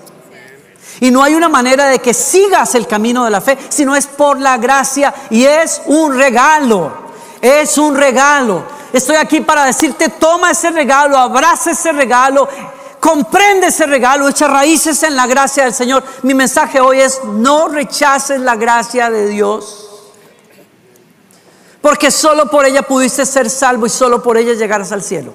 Y 1.01 1.11
no 1.11 1.21
hay 1.21 1.35
una 1.35 1.49
manera 1.49 1.87
de 1.87 1.99
que 1.99 2.13
sigas 2.13 2.73
el 2.73 2.87
camino 2.87 3.25
de 3.25 3.29
la 3.29 3.41
fe 3.41 3.57
si 3.69 3.85
no 3.85 3.95
es 3.95 4.07
por 4.07 4.39
la 4.39 4.57
gracia. 4.57 5.13
Y 5.29 5.43
es 5.43 5.81
un 5.85 6.17
regalo. 6.17 7.04
Es 7.41 7.77
un 7.77 7.95
regalo. 7.95 8.63
Estoy 8.93 9.17
aquí 9.17 9.41
para 9.41 9.65
decirte, 9.65 10.09
toma 10.09 10.51
ese 10.51 10.71
regalo, 10.71 11.17
abraza 11.17 11.71
ese 11.71 11.91
regalo, 11.91 12.47
comprende 12.99 13.67
ese 13.67 13.85
regalo, 13.85 14.29
echa 14.29 14.47
raíces 14.47 15.03
en 15.03 15.15
la 15.15 15.27
gracia 15.27 15.65
del 15.65 15.73
Señor. 15.73 16.03
Mi 16.23 16.33
mensaje 16.33 16.79
hoy 16.79 17.01
es, 17.01 17.23
no 17.23 17.67
rechaces 17.67 18.39
la 18.39 18.55
gracia 18.55 19.09
de 19.09 19.27
Dios. 19.27 19.89
Porque 21.81 22.09
solo 22.09 22.49
por 22.49 22.65
ella 22.65 22.81
pudiste 22.81 23.25
ser 23.25 23.49
salvo 23.49 23.85
y 23.85 23.89
solo 23.89 24.23
por 24.23 24.37
ella 24.37 24.53
llegarás 24.53 24.91
al 24.91 25.03
cielo. 25.03 25.33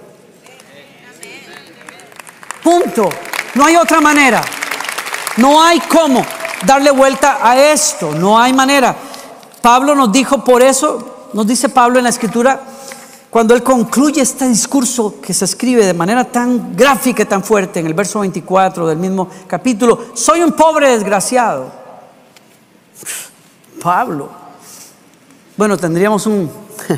Punto. 2.62 3.09
No 3.54 3.66
hay 3.66 3.76
otra 3.76 4.00
manera. 4.00 4.42
No 5.37 5.62
hay 5.62 5.80
cómo 5.80 6.25
darle 6.64 6.90
vuelta 6.90 7.38
a 7.42 7.57
esto. 7.57 8.12
No 8.12 8.38
hay 8.38 8.52
manera. 8.52 8.95
Pablo 9.62 9.95
nos 9.95 10.11
dijo 10.11 10.42
por 10.42 10.62
eso, 10.62 11.09
nos 11.32 11.46
dice 11.46 11.68
Pablo 11.68 11.99
en 11.99 12.04
la 12.04 12.10
escritura, 12.10 12.60
cuando 13.30 13.54
él 13.54 13.62
concluye 13.62 14.20
este 14.20 14.49
discurso 14.49 15.20
que 15.20 15.32
se 15.32 15.44
escribe 15.44 15.87
de 15.87 15.94
manera 15.94 16.25
tan 16.25 16.76
gráfica 16.76 17.22
y 17.22 17.26
tan 17.26 17.44
fuerte 17.44 17.78
en 17.78 17.87
el 17.87 17.94
verso 17.94 18.20
24 18.20 18.88
del 18.88 18.99
mismo 18.99 19.28
capítulo, 19.46 20.06
soy 20.14 20.42
un 20.42 20.52
pobre 20.52 20.90
desgraciado. 20.90 21.70
Pablo, 23.80 24.28
bueno, 25.56 25.76
tendríamos 25.76 26.26
un, 26.26 26.50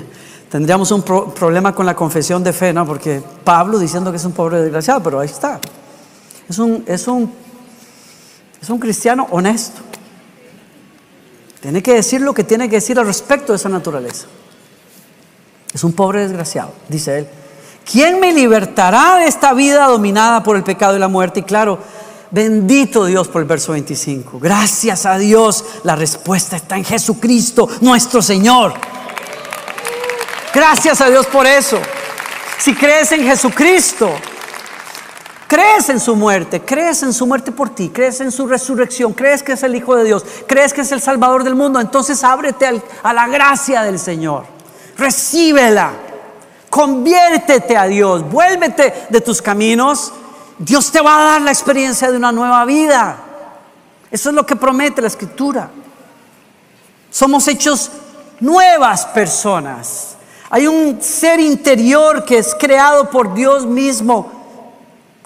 tendríamos 0.50 0.90
un 0.90 1.02
problema 1.02 1.74
con 1.74 1.84
la 1.84 1.94
confesión 1.94 2.42
de 2.42 2.52
fe, 2.52 2.72
¿no? 2.72 2.86
Porque 2.86 3.22
Pablo 3.44 3.78
diciendo 3.78 4.10
que 4.10 4.16
es 4.16 4.24
un 4.24 4.32
pobre 4.32 4.62
desgraciado, 4.62 5.02
pero 5.02 5.20
ahí 5.20 5.28
está. 5.28 5.60
Es 6.48 6.58
un, 6.58 6.82
es 6.86 7.06
un, 7.06 7.30
es 8.60 8.70
un 8.70 8.78
cristiano 8.78 9.26
honesto. 9.30 9.91
Tiene 11.62 11.82
que 11.82 11.94
decir 11.94 12.20
lo 12.20 12.34
que 12.34 12.44
tiene 12.44 12.68
que 12.68 12.76
decir 12.76 12.98
al 12.98 13.06
respecto 13.06 13.52
de 13.52 13.56
esa 13.56 13.70
naturaleza. 13.70 14.26
Es 15.72 15.82
un 15.84 15.94
pobre 15.94 16.20
desgraciado, 16.20 16.74
dice 16.88 17.20
él. 17.20 17.28
¿Quién 17.90 18.20
me 18.20 18.32
libertará 18.32 19.16
de 19.16 19.26
esta 19.26 19.54
vida 19.54 19.86
dominada 19.86 20.42
por 20.42 20.56
el 20.56 20.62
pecado 20.62 20.96
y 20.96 20.98
la 20.98 21.08
muerte? 21.08 21.40
Y 21.40 21.44
claro, 21.44 21.78
Bendito 22.32 23.04
Dios 23.04 23.28
por 23.28 23.42
el 23.42 23.46
verso 23.46 23.72
25. 23.72 24.40
Gracias 24.40 25.04
a 25.04 25.18
Dios. 25.18 25.66
La 25.84 25.96
respuesta 25.96 26.56
está 26.56 26.78
en 26.78 26.84
Jesucristo, 26.84 27.68
nuestro 27.82 28.22
Señor. 28.22 28.72
Gracias 30.54 31.02
a 31.02 31.10
Dios 31.10 31.26
por 31.26 31.46
eso. 31.46 31.78
Si 32.58 32.74
crees 32.74 33.12
en 33.12 33.24
Jesucristo, 33.24 34.10
crees 35.52 35.90
en 35.90 36.00
su 36.00 36.16
muerte, 36.16 36.62
crees 36.62 37.02
en 37.02 37.12
su 37.12 37.26
muerte 37.26 37.52
por 37.52 37.74
ti, 37.74 37.90
crees 37.90 38.22
en 38.22 38.32
su 38.32 38.46
resurrección, 38.46 39.12
crees 39.12 39.42
que 39.42 39.52
es 39.52 39.62
el 39.62 39.74
Hijo 39.74 39.94
de 39.94 40.04
Dios, 40.04 40.24
crees 40.46 40.72
que 40.72 40.80
es 40.80 40.92
el 40.92 41.02
Salvador 41.02 41.44
del 41.44 41.54
mundo, 41.54 41.78
entonces 41.78 42.24
ábrete 42.24 42.82
a 43.02 43.12
la 43.12 43.28
gracia 43.28 43.82
del 43.82 43.98
Señor. 43.98 44.44
Recíbela. 44.96 45.92
Conviértete 46.70 47.76
a 47.76 47.84
Dios, 47.84 48.22
vuélvete 48.30 49.06
de 49.10 49.20
tus 49.20 49.42
caminos 49.42 50.14
Dios 50.58 50.92
te 50.92 51.00
va 51.00 51.18
a 51.18 51.24
dar 51.32 51.42
la 51.42 51.50
experiencia 51.50 52.10
de 52.10 52.16
una 52.16 52.30
nueva 52.30 52.64
vida. 52.64 53.18
Eso 54.10 54.28
es 54.28 54.34
lo 54.34 54.46
que 54.46 54.54
promete 54.54 55.00
la 55.00 55.08
escritura. 55.08 55.68
Somos 57.10 57.48
hechos 57.48 57.90
nuevas 58.38 59.04
personas. 59.06 60.16
Hay 60.50 60.68
un 60.68 61.02
ser 61.02 61.40
interior 61.40 62.24
que 62.24 62.38
es 62.38 62.54
creado 62.54 63.10
por 63.10 63.34
Dios 63.34 63.66
mismo, 63.66 64.41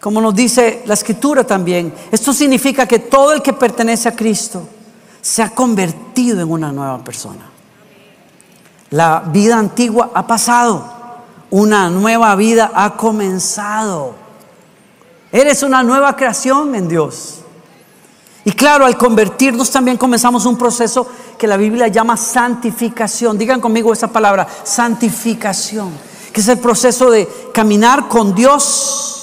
como 0.06 0.20
nos 0.20 0.36
dice 0.36 0.84
la 0.86 0.94
escritura 0.94 1.42
también. 1.42 1.92
Esto 2.12 2.32
significa 2.32 2.86
que 2.86 3.00
todo 3.00 3.32
el 3.32 3.42
que 3.42 3.52
pertenece 3.52 4.08
a 4.08 4.14
Cristo 4.14 4.62
se 5.20 5.42
ha 5.42 5.50
convertido 5.50 6.40
en 6.40 6.48
una 6.48 6.70
nueva 6.70 7.02
persona. 7.02 7.50
La 8.90 9.24
vida 9.26 9.58
antigua 9.58 10.12
ha 10.14 10.24
pasado, 10.24 10.84
una 11.50 11.90
nueva 11.90 12.36
vida 12.36 12.70
ha 12.72 12.96
comenzado. 12.96 14.14
Eres 15.32 15.64
una 15.64 15.82
nueva 15.82 16.14
creación 16.14 16.76
en 16.76 16.86
Dios. 16.86 17.40
Y 18.44 18.52
claro, 18.52 18.86
al 18.86 18.96
convertirnos 18.96 19.72
también 19.72 19.96
comenzamos 19.96 20.46
un 20.46 20.56
proceso 20.56 21.04
que 21.36 21.48
la 21.48 21.56
Biblia 21.56 21.88
llama 21.88 22.16
santificación. 22.16 23.36
Digan 23.36 23.60
conmigo 23.60 23.92
esa 23.92 24.06
palabra, 24.06 24.46
santificación, 24.62 25.90
que 26.32 26.40
es 26.40 26.46
el 26.46 26.60
proceso 26.60 27.10
de 27.10 27.28
caminar 27.52 28.06
con 28.06 28.36
Dios. 28.36 29.14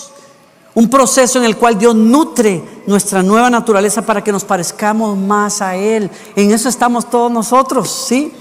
Un 0.75 0.89
proceso 0.89 1.39
en 1.39 1.45
el 1.45 1.57
cual 1.57 1.77
Dios 1.77 1.95
nutre 1.95 2.63
nuestra 2.87 3.21
nueva 3.21 3.49
naturaleza 3.49 4.01
para 4.01 4.23
que 4.23 4.31
nos 4.31 4.43
parezcamos 4.43 5.17
más 5.17 5.61
a 5.61 5.75
Él. 5.75 6.09
En 6.35 6.51
eso 6.51 6.67
estamos 6.67 7.09
todos 7.09 7.31
nosotros, 7.31 8.05
¿sí? 8.07 8.33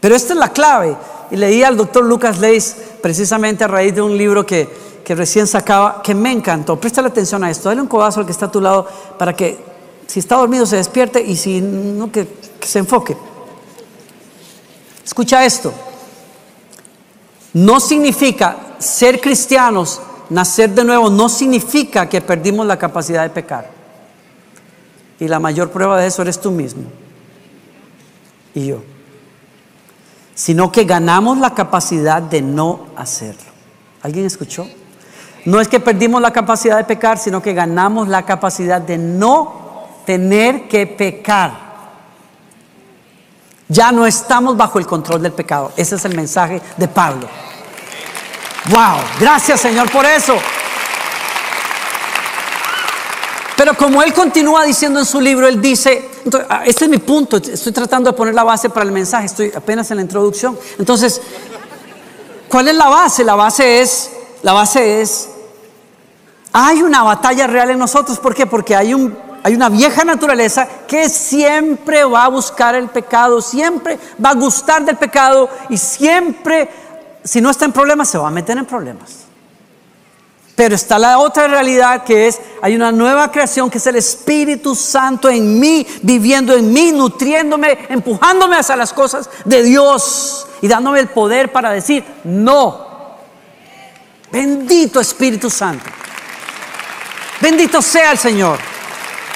Pero 0.00 0.14
esta 0.14 0.32
es 0.32 0.38
la 0.38 0.52
clave. 0.52 0.96
Y 1.30 1.36
leí 1.36 1.62
al 1.62 1.76
doctor 1.76 2.04
Lucas 2.04 2.38
Leis 2.38 2.76
precisamente 3.02 3.64
a 3.64 3.68
raíz 3.68 3.94
de 3.94 4.02
un 4.02 4.16
libro 4.16 4.46
que 4.46 4.90
que 5.10 5.14
recién 5.16 5.46
sacaba, 5.48 6.02
que 6.02 6.14
me 6.14 6.30
encantó. 6.30 6.78
Presta 6.78 7.00
atención 7.00 7.42
a 7.42 7.50
esto. 7.50 7.68
Dale 7.68 7.80
un 7.80 7.88
codazo 7.88 8.20
al 8.20 8.26
que 8.26 8.30
está 8.30 8.46
a 8.46 8.52
tu 8.52 8.60
lado 8.60 8.86
para 9.18 9.34
que 9.34 9.58
si 10.06 10.20
está 10.20 10.36
dormido 10.36 10.64
se 10.66 10.76
despierte 10.76 11.20
y 11.20 11.36
si 11.36 11.60
no, 11.60 12.12
que 12.12 12.28
se 12.60 12.78
enfoque. 12.78 13.16
Escucha 15.04 15.44
esto. 15.44 15.72
No 17.52 17.80
significa 17.80 18.56
ser 18.78 19.20
cristianos, 19.20 20.00
nacer 20.30 20.70
de 20.70 20.84
nuevo, 20.84 21.10
no 21.10 21.28
significa 21.28 22.08
que 22.08 22.20
perdimos 22.20 22.66
la 22.66 22.78
capacidad 22.78 23.22
de 23.22 23.30
pecar. 23.30 23.68
Y 25.18 25.28
la 25.28 25.38
mayor 25.38 25.70
prueba 25.70 26.00
de 26.00 26.06
eso 26.06 26.22
eres 26.22 26.40
tú 26.40 26.50
mismo 26.50 26.84
y 28.54 28.66
yo. 28.66 28.82
Sino 30.34 30.72
que 30.72 30.84
ganamos 30.84 31.38
la 31.38 31.54
capacidad 31.54 32.22
de 32.22 32.40
no 32.40 32.86
hacerlo. 32.96 33.50
¿Alguien 34.02 34.24
escuchó? 34.24 34.66
No 35.44 35.60
es 35.60 35.68
que 35.68 35.80
perdimos 35.80 36.22
la 36.22 36.32
capacidad 36.32 36.76
de 36.76 36.84
pecar, 36.84 37.18
sino 37.18 37.42
que 37.42 37.52
ganamos 37.52 38.08
la 38.08 38.24
capacidad 38.24 38.80
de 38.80 38.96
no 38.98 39.86
tener 40.06 40.68
que 40.68 40.86
pecar. 40.86 41.70
Ya 43.68 43.92
no 43.92 44.06
estamos 44.06 44.56
bajo 44.56 44.78
el 44.78 44.86
control 44.86 45.22
del 45.22 45.32
pecado. 45.32 45.72
Ese 45.76 45.96
es 45.96 46.04
el 46.04 46.16
mensaje 46.16 46.60
de 46.76 46.88
Pablo. 46.88 47.28
Wow, 48.66 48.98
gracias 49.18 49.60
Señor 49.60 49.90
por 49.90 50.04
eso. 50.04 50.36
Pero 53.56 53.74
como 53.74 54.02
él 54.02 54.14
continúa 54.14 54.64
diciendo 54.64 55.00
en 55.00 55.04
su 55.04 55.20
libro, 55.20 55.46
él 55.46 55.60
dice, 55.60 56.08
ah, 56.48 56.62
este 56.64 56.84
es 56.84 56.90
mi 56.90 56.96
punto, 56.98 57.36
estoy 57.36 57.72
tratando 57.72 58.10
de 58.10 58.16
poner 58.16 58.34
la 58.34 58.42
base 58.42 58.70
para 58.70 58.86
el 58.86 58.92
mensaje, 58.92 59.26
estoy 59.26 59.52
apenas 59.54 59.90
en 59.90 59.98
la 59.98 60.02
introducción. 60.02 60.58
Entonces, 60.78 61.20
¿cuál 62.48 62.68
es 62.68 62.74
la 62.74 62.88
base? 62.88 63.22
La 63.22 63.34
base 63.34 63.82
es, 63.82 64.10
la 64.42 64.54
base 64.54 65.02
es, 65.02 65.28
hay 66.52 66.82
una 66.82 67.02
batalla 67.02 67.46
real 67.46 67.70
en 67.70 67.78
nosotros, 67.78 68.18
¿por 68.18 68.34
qué? 68.34 68.46
Porque 68.46 68.74
hay 68.74 68.94
un 68.94 69.14
hay 69.42 69.54
una 69.54 69.68
vieja 69.68 70.04
naturaleza 70.04 70.68
que 70.86 71.08
siempre 71.08 72.04
va 72.04 72.24
a 72.24 72.28
buscar 72.28 72.74
el 72.74 72.88
pecado, 72.88 73.40
siempre 73.40 73.98
va 74.22 74.30
a 74.30 74.34
gustar 74.34 74.84
del 74.84 74.96
pecado 74.96 75.48
y 75.68 75.78
siempre, 75.78 76.68
si 77.24 77.40
no 77.40 77.50
está 77.50 77.64
en 77.64 77.72
problemas, 77.72 78.08
se 78.08 78.18
va 78.18 78.28
a 78.28 78.30
meter 78.30 78.56
en 78.58 78.66
problemas. 78.66 79.30
Pero 80.54 80.74
está 80.74 80.98
la 80.98 81.18
otra 81.18 81.48
realidad 81.48 82.04
que 82.04 82.26
es, 82.26 82.38
hay 82.60 82.74
una 82.74 82.92
nueva 82.92 83.32
creación 83.32 83.70
que 83.70 83.78
es 83.78 83.86
el 83.86 83.96
Espíritu 83.96 84.74
Santo 84.74 85.28
en 85.30 85.58
mí, 85.58 85.86
viviendo 86.02 86.54
en 86.54 86.70
mí, 86.70 86.92
nutriéndome, 86.92 87.86
empujándome 87.88 88.56
hacia 88.56 88.76
las 88.76 88.92
cosas 88.92 89.30
de 89.44 89.62
Dios 89.62 90.46
y 90.60 90.68
dándome 90.68 91.00
el 91.00 91.08
poder 91.08 91.50
para 91.50 91.70
decir, 91.70 92.04
no. 92.24 93.16
Bendito 94.30 95.00
Espíritu 95.00 95.48
Santo. 95.48 95.86
Bendito 97.40 97.80
sea 97.80 98.12
el 98.12 98.18
Señor. 98.18 98.58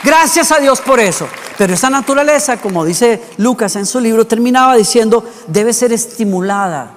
Gracias 0.03 0.53
a 0.53 0.59
Dios 0.59 0.81
por 0.83 1.01
eso. 1.01 1.27
Pero 1.57 1.73
esa 1.73 1.89
naturaleza, 1.89 2.59
como 2.59 2.85
dice 2.85 3.23
Lucas 3.39 3.77
en 3.77 3.87
su 3.87 4.01
libro, 4.01 4.27
terminaba 4.27 4.75
diciendo, 4.75 5.25
debe 5.47 5.73
ser 5.73 5.93
estimulada, 5.93 6.91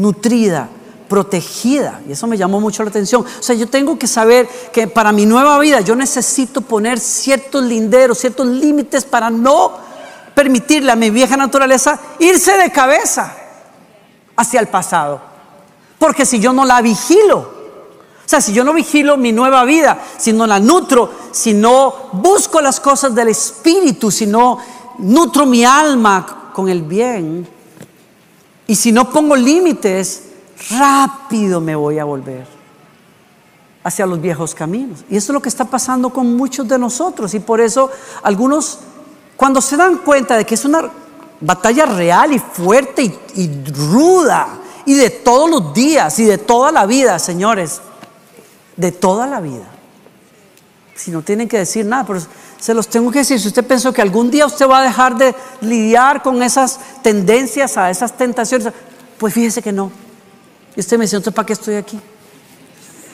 nutrida, 0.00 0.68
protegida. 1.08 2.00
Y 2.08 2.12
eso 2.12 2.26
me 2.26 2.38
llamó 2.38 2.60
mucho 2.60 2.82
la 2.82 2.90
atención. 2.90 3.22
O 3.22 3.42
sea, 3.42 3.54
yo 3.54 3.68
tengo 3.68 3.98
que 3.98 4.06
saber 4.06 4.48
que 4.72 4.86
para 4.86 5.12
mi 5.12 5.26
nueva 5.26 5.58
vida 5.58 5.80
yo 5.80 5.94
necesito 5.94 6.62
poner 6.62 6.98
ciertos 6.98 7.62
linderos, 7.64 8.18
ciertos 8.18 8.46
límites 8.46 9.04
para 9.04 9.28
no 9.28 9.72
permitirle 10.34 10.90
a 10.90 10.96
mi 10.96 11.10
vieja 11.10 11.36
naturaleza 11.36 12.00
irse 12.18 12.56
de 12.56 12.72
cabeza 12.72 13.36
hacia 14.36 14.60
el 14.60 14.68
pasado. 14.68 15.20
Porque 15.98 16.24
si 16.24 16.40
yo 16.40 16.52
no 16.52 16.64
la 16.64 16.80
vigilo, 16.80 17.38
o 17.38 18.28
sea, 18.30 18.40
si 18.40 18.54
yo 18.54 18.64
no 18.64 18.72
vigilo 18.72 19.18
mi 19.18 19.32
nueva 19.32 19.64
vida, 19.64 20.00
si 20.16 20.32
no 20.32 20.46
la 20.46 20.58
nutro, 20.58 21.10
si 21.30 21.52
no 21.52 22.10
busco 22.12 22.60
las 22.62 22.80
cosas 22.80 23.14
del 23.14 23.28
Espíritu, 23.28 24.10
si 24.10 24.26
no 24.26 24.58
nutro 24.98 25.44
mi 25.44 25.64
alma 25.64 26.50
con 26.54 26.68
el 26.68 26.82
bien, 26.82 27.59
y 28.70 28.76
si 28.76 28.92
no 28.92 29.10
pongo 29.10 29.34
límites, 29.34 30.22
rápido 30.78 31.60
me 31.60 31.74
voy 31.74 31.98
a 31.98 32.04
volver 32.04 32.46
hacia 33.82 34.06
los 34.06 34.20
viejos 34.20 34.54
caminos. 34.54 35.04
Y 35.10 35.16
eso 35.16 35.32
es 35.32 35.34
lo 35.34 35.42
que 35.42 35.48
está 35.48 35.64
pasando 35.64 36.10
con 36.10 36.36
muchos 36.36 36.68
de 36.68 36.78
nosotros. 36.78 37.34
Y 37.34 37.40
por 37.40 37.60
eso 37.60 37.90
algunos, 38.22 38.78
cuando 39.36 39.60
se 39.60 39.76
dan 39.76 39.96
cuenta 39.98 40.36
de 40.36 40.44
que 40.44 40.54
es 40.54 40.64
una 40.64 40.88
batalla 41.40 41.84
real 41.84 42.32
y 42.32 42.38
fuerte 42.38 43.12
y, 43.34 43.50
ruda, 43.72 44.46
y 44.86 44.94
de 44.94 45.10
todos 45.10 45.50
los 45.50 45.74
días 45.74 46.16
y 46.20 46.24
de 46.26 46.38
toda 46.38 46.70
la 46.70 46.86
vida, 46.86 47.18
señores, 47.18 47.80
de 48.76 48.92
toda 48.92 49.26
la 49.26 49.40
vida. 49.40 49.68
Si 50.94 51.10
no 51.10 51.22
tienen 51.22 51.48
que 51.48 51.58
decir 51.58 51.84
nada, 51.84 52.06
pero 52.06 52.20
se 52.60 52.74
los 52.74 52.88
tengo 52.88 53.10
que 53.10 53.20
decir. 53.20 53.40
Si 53.40 53.48
usted 53.48 53.66
pensó 53.66 53.92
que 53.92 54.02
algún 54.02 54.30
día 54.30 54.46
usted 54.46 54.68
va 54.68 54.80
a 54.80 54.82
dejar 54.82 55.16
de 55.16 55.34
lidiar 55.62 56.22
con 56.22 56.42
esas 56.42 56.78
tendencias, 57.02 57.76
a 57.76 57.90
esas 57.90 58.16
tentaciones, 58.16 58.72
pues 59.18 59.34
fíjese 59.34 59.62
que 59.62 59.72
no. 59.72 59.90
Y 60.76 60.80
usted 60.80 60.98
me 60.98 61.04
dice, 61.04 61.16
entonces, 61.16 61.34
¿para 61.34 61.46
qué 61.46 61.54
estoy 61.54 61.76
aquí? 61.76 61.98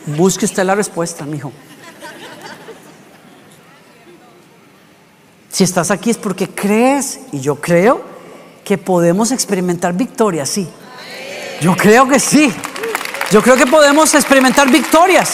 Busque 0.06 0.44
usted 0.44 0.64
la 0.64 0.74
respuesta, 0.74 1.24
mijo. 1.24 1.52
Si 5.48 5.64
estás 5.64 5.90
aquí 5.90 6.10
es 6.10 6.18
porque 6.18 6.50
crees, 6.50 7.20
y 7.32 7.40
yo 7.40 7.54
creo 7.60 8.04
que 8.62 8.76
podemos 8.76 9.30
experimentar 9.32 9.94
victoria, 9.94 10.44
sí. 10.44 10.68
Yo 11.60 11.74
creo 11.76 12.06
que 12.06 12.20
sí. 12.20 12.52
Yo 13.30 13.42
creo 13.42 13.56
que 13.56 13.66
podemos 13.66 14.14
experimentar 14.14 14.70
victorias. 14.70 15.30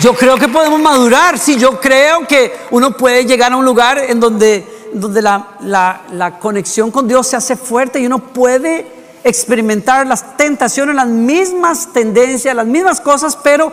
Yo 0.00 0.14
creo 0.14 0.38
que 0.38 0.48
podemos 0.48 0.80
madurar. 0.80 1.38
Sí, 1.38 1.58
yo 1.58 1.78
creo 1.78 2.26
que 2.26 2.56
uno 2.70 2.96
puede 2.96 3.26
llegar 3.26 3.52
a 3.52 3.56
un 3.56 3.66
lugar 3.66 3.98
en 3.98 4.18
donde, 4.18 4.88
donde 4.94 5.20
la, 5.20 6.38
conexión 6.40 6.90
con 6.90 7.06
Dios 7.06 7.26
se 7.26 7.36
hace 7.36 7.54
fuerte 7.54 8.00
y 8.00 8.06
uno 8.06 8.18
puede 8.18 8.86
experimentar 9.22 10.06
las 10.06 10.38
tentaciones, 10.38 10.94
las 10.94 11.06
mismas 11.06 11.92
tendencias, 11.92 12.56
las 12.56 12.64
mismas 12.64 12.98
cosas, 12.98 13.36
pero 13.36 13.70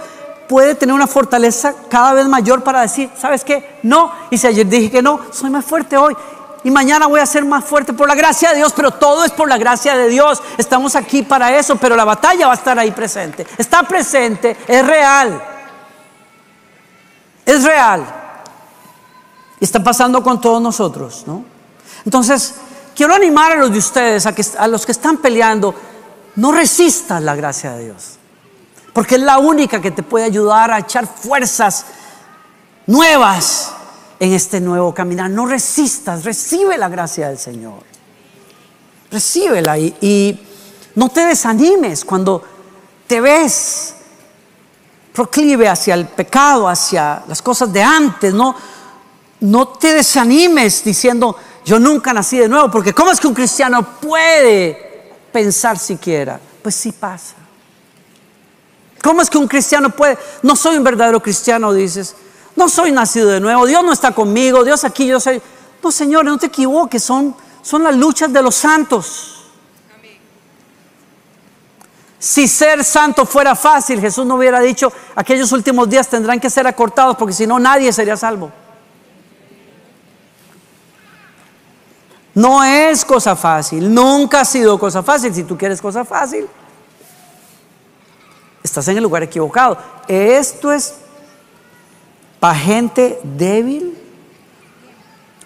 puede 0.50 0.76
tener 0.76 0.94
una 0.94 1.08
fortaleza 1.08 1.74
cada 1.90 2.12
vez 2.12 2.28
mayor 2.28 2.62
para 2.62 2.82
decir, 2.82 3.10
¿sabes 3.18 3.46
qué? 3.46 3.78
No. 3.84 4.12
Y 4.30 4.38
si 4.38 4.48
ayer 4.48 4.68
dije 4.68 4.92
que 4.92 5.02
no, 5.02 5.22
soy 5.32 5.50
más 5.50 5.64
fuerte 5.64 5.96
hoy 5.96 6.14
y 6.66 6.72
mañana 6.72 7.08
voy 7.08 7.22
a 7.22 7.26
ser 7.26 7.46
más 7.46 7.64
fuerte 7.64 7.94
por 7.94 8.10
la 8.10 8.16
gracia 8.16 8.50
de 8.50 8.58
Dios, 8.58 8.74
pero 8.76 8.92
todo 8.92 9.24
es 9.24 9.32
por 9.32 9.48
la 9.48 9.58
gracia 9.58 9.96
de 9.96 10.10
Dios. 10.10 10.44
Estamos 10.58 10.98
aquí 10.98 11.24
para 11.24 11.58
eso, 11.58 11.78
pero 11.78 11.96
la 11.96 12.04
batalla 12.04 12.48
va 12.48 12.52
a 12.52 12.58
estar 12.58 12.78
ahí 12.78 12.92
presente. 12.92 13.48
Está 13.58 13.84
presente, 13.84 14.58
es 14.68 14.86
real. 14.86 15.42
Es 17.48 17.64
real. 17.64 18.06
Y 19.58 19.64
está 19.64 19.82
pasando 19.82 20.22
con 20.22 20.42
todos 20.42 20.62
nosotros, 20.62 21.24
¿no? 21.26 21.46
Entonces, 22.04 22.56
quiero 22.94 23.16
animar 23.16 23.54
a 23.54 23.56
los 23.56 23.72
de 23.72 23.80
ustedes, 23.80 24.26
a, 24.26 24.68
los 24.68 24.86
que 24.86 24.92
están 24.92 25.18
peleando, 25.18 25.74
no 26.36 26.52
resistas 26.52 27.24
la 27.24 27.36
gracia 27.36 27.72
de 27.72 27.86
Dios. 27.86 28.18
Porque 28.92 29.16
es 29.16 29.22
la 29.22 29.40
única 29.40 29.80
que 29.80 29.92
te 29.92 30.04
puede 30.04 30.26
ayudar 30.26 30.72
a 30.72 30.80
echar 30.80 31.08
fuerzas 31.08 31.86
nuevas 32.86 33.72
en 34.20 34.34
este 34.34 34.60
nuevo 34.60 34.94
caminar. 34.94 35.30
No 35.30 35.46
resistas, 35.46 36.26
recibe 36.26 36.78
la 36.78 36.90
gracia 36.90 37.30
del 37.30 37.38
Señor. 37.38 37.80
Recíbela 39.10 39.78
y 39.78 40.46
no 40.96 41.08
te 41.08 41.22
desanimes 41.22 42.04
cuando 42.04 42.44
te 43.08 43.22
ves 43.22 43.96
proclive 45.18 45.68
hacia 45.68 45.96
el 45.96 46.06
pecado, 46.06 46.70
hacia 46.70 47.24
las 47.28 47.42
cosas 47.42 47.74
de 47.74 47.82
antes. 47.82 48.36
No, 48.36 48.56
no 49.40 49.68
te 49.70 49.92
desanimes 49.96 50.84
diciendo, 50.84 51.36
yo 51.66 51.80
nunca 51.80 52.14
nací 52.14 52.38
de 52.38 52.48
nuevo, 52.48 52.70
porque 52.70 52.94
¿cómo 52.94 53.12
es 53.12 53.20
que 53.20 53.26
un 53.26 53.34
cristiano 53.34 53.82
puede 54.00 55.16
pensar 55.32 55.80
siquiera? 55.80 56.40
Pues 56.62 56.76
sí 56.76 56.92
pasa. 56.92 57.34
¿Cómo 59.02 59.24
es 59.24 59.30
que 59.32 59.40
un 59.40 59.48
cristiano 59.48 59.90
puede? 59.90 60.20
No 60.44 60.56
soy 60.56 60.78
un 60.78 60.84
verdadero 60.84 61.20
cristiano, 61.20 61.74
dices. 61.74 62.16
No 62.56 62.70
soy 62.70 62.92
nacido 62.92 63.30
de 63.30 63.40
nuevo, 63.40 63.66
Dios 63.66 63.84
no 63.84 63.94
está 63.94 64.12
conmigo, 64.12 64.64
Dios 64.64 64.84
aquí, 64.84 65.08
yo 65.08 65.20
soy... 65.20 65.42
No, 65.82 65.92
Señor, 65.92 66.26
no 66.26 66.38
te 66.38 66.46
equivoques, 66.46 67.02
son, 67.02 67.36
son 67.64 67.84
las 67.84 67.96
luchas 67.96 68.32
de 68.32 68.44
los 68.44 68.54
santos. 68.54 69.37
Si 72.20 72.48
ser 72.48 72.84
santo 72.84 73.26
fuera 73.26 73.56
fácil, 73.56 74.02
Jesús 74.02 74.26
no 74.26 74.36
hubiera 74.36 74.60
dicho, 74.60 74.92
aquellos 75.16 75.52
últimos 75.52 75.88
días 75.88 76.08
tendrán 76.08 76.40
que 76.40 76.50
ser 76.50 76.66
acortados 76.66 77.16
porque 77.16 77.34
si 77.34 77.46
no 77.46 77.60
nadie 77.60 77.94
sería 77.94 78.18
salvo. 78.18 78.52
No 82.34 82.64
es 82.64 83.04
cosa 83.04 83.36
fácil, 83.36 83.94
nunca 83.94 84.42
ha 84.42 84.46
sido 84.46 84.78
cosa 84.78 85.02
fácil. 85.02 85.34
Si 85.34 85.44
tú 85.44 85.58
quieres 85.58 85.82
cosa 85.82 86.06
fácil, 86.06 86.48
estás 88.64 88.88
en 88.88 88.98
el 88.98 89.04
lugar 89.04 89.24
equivocado. 89.24 89.78
Esto 90.08 90.72
es 90.72 90.96
para 92.40 92.56
gente 92.56 93.20
débil, 93.24 93.98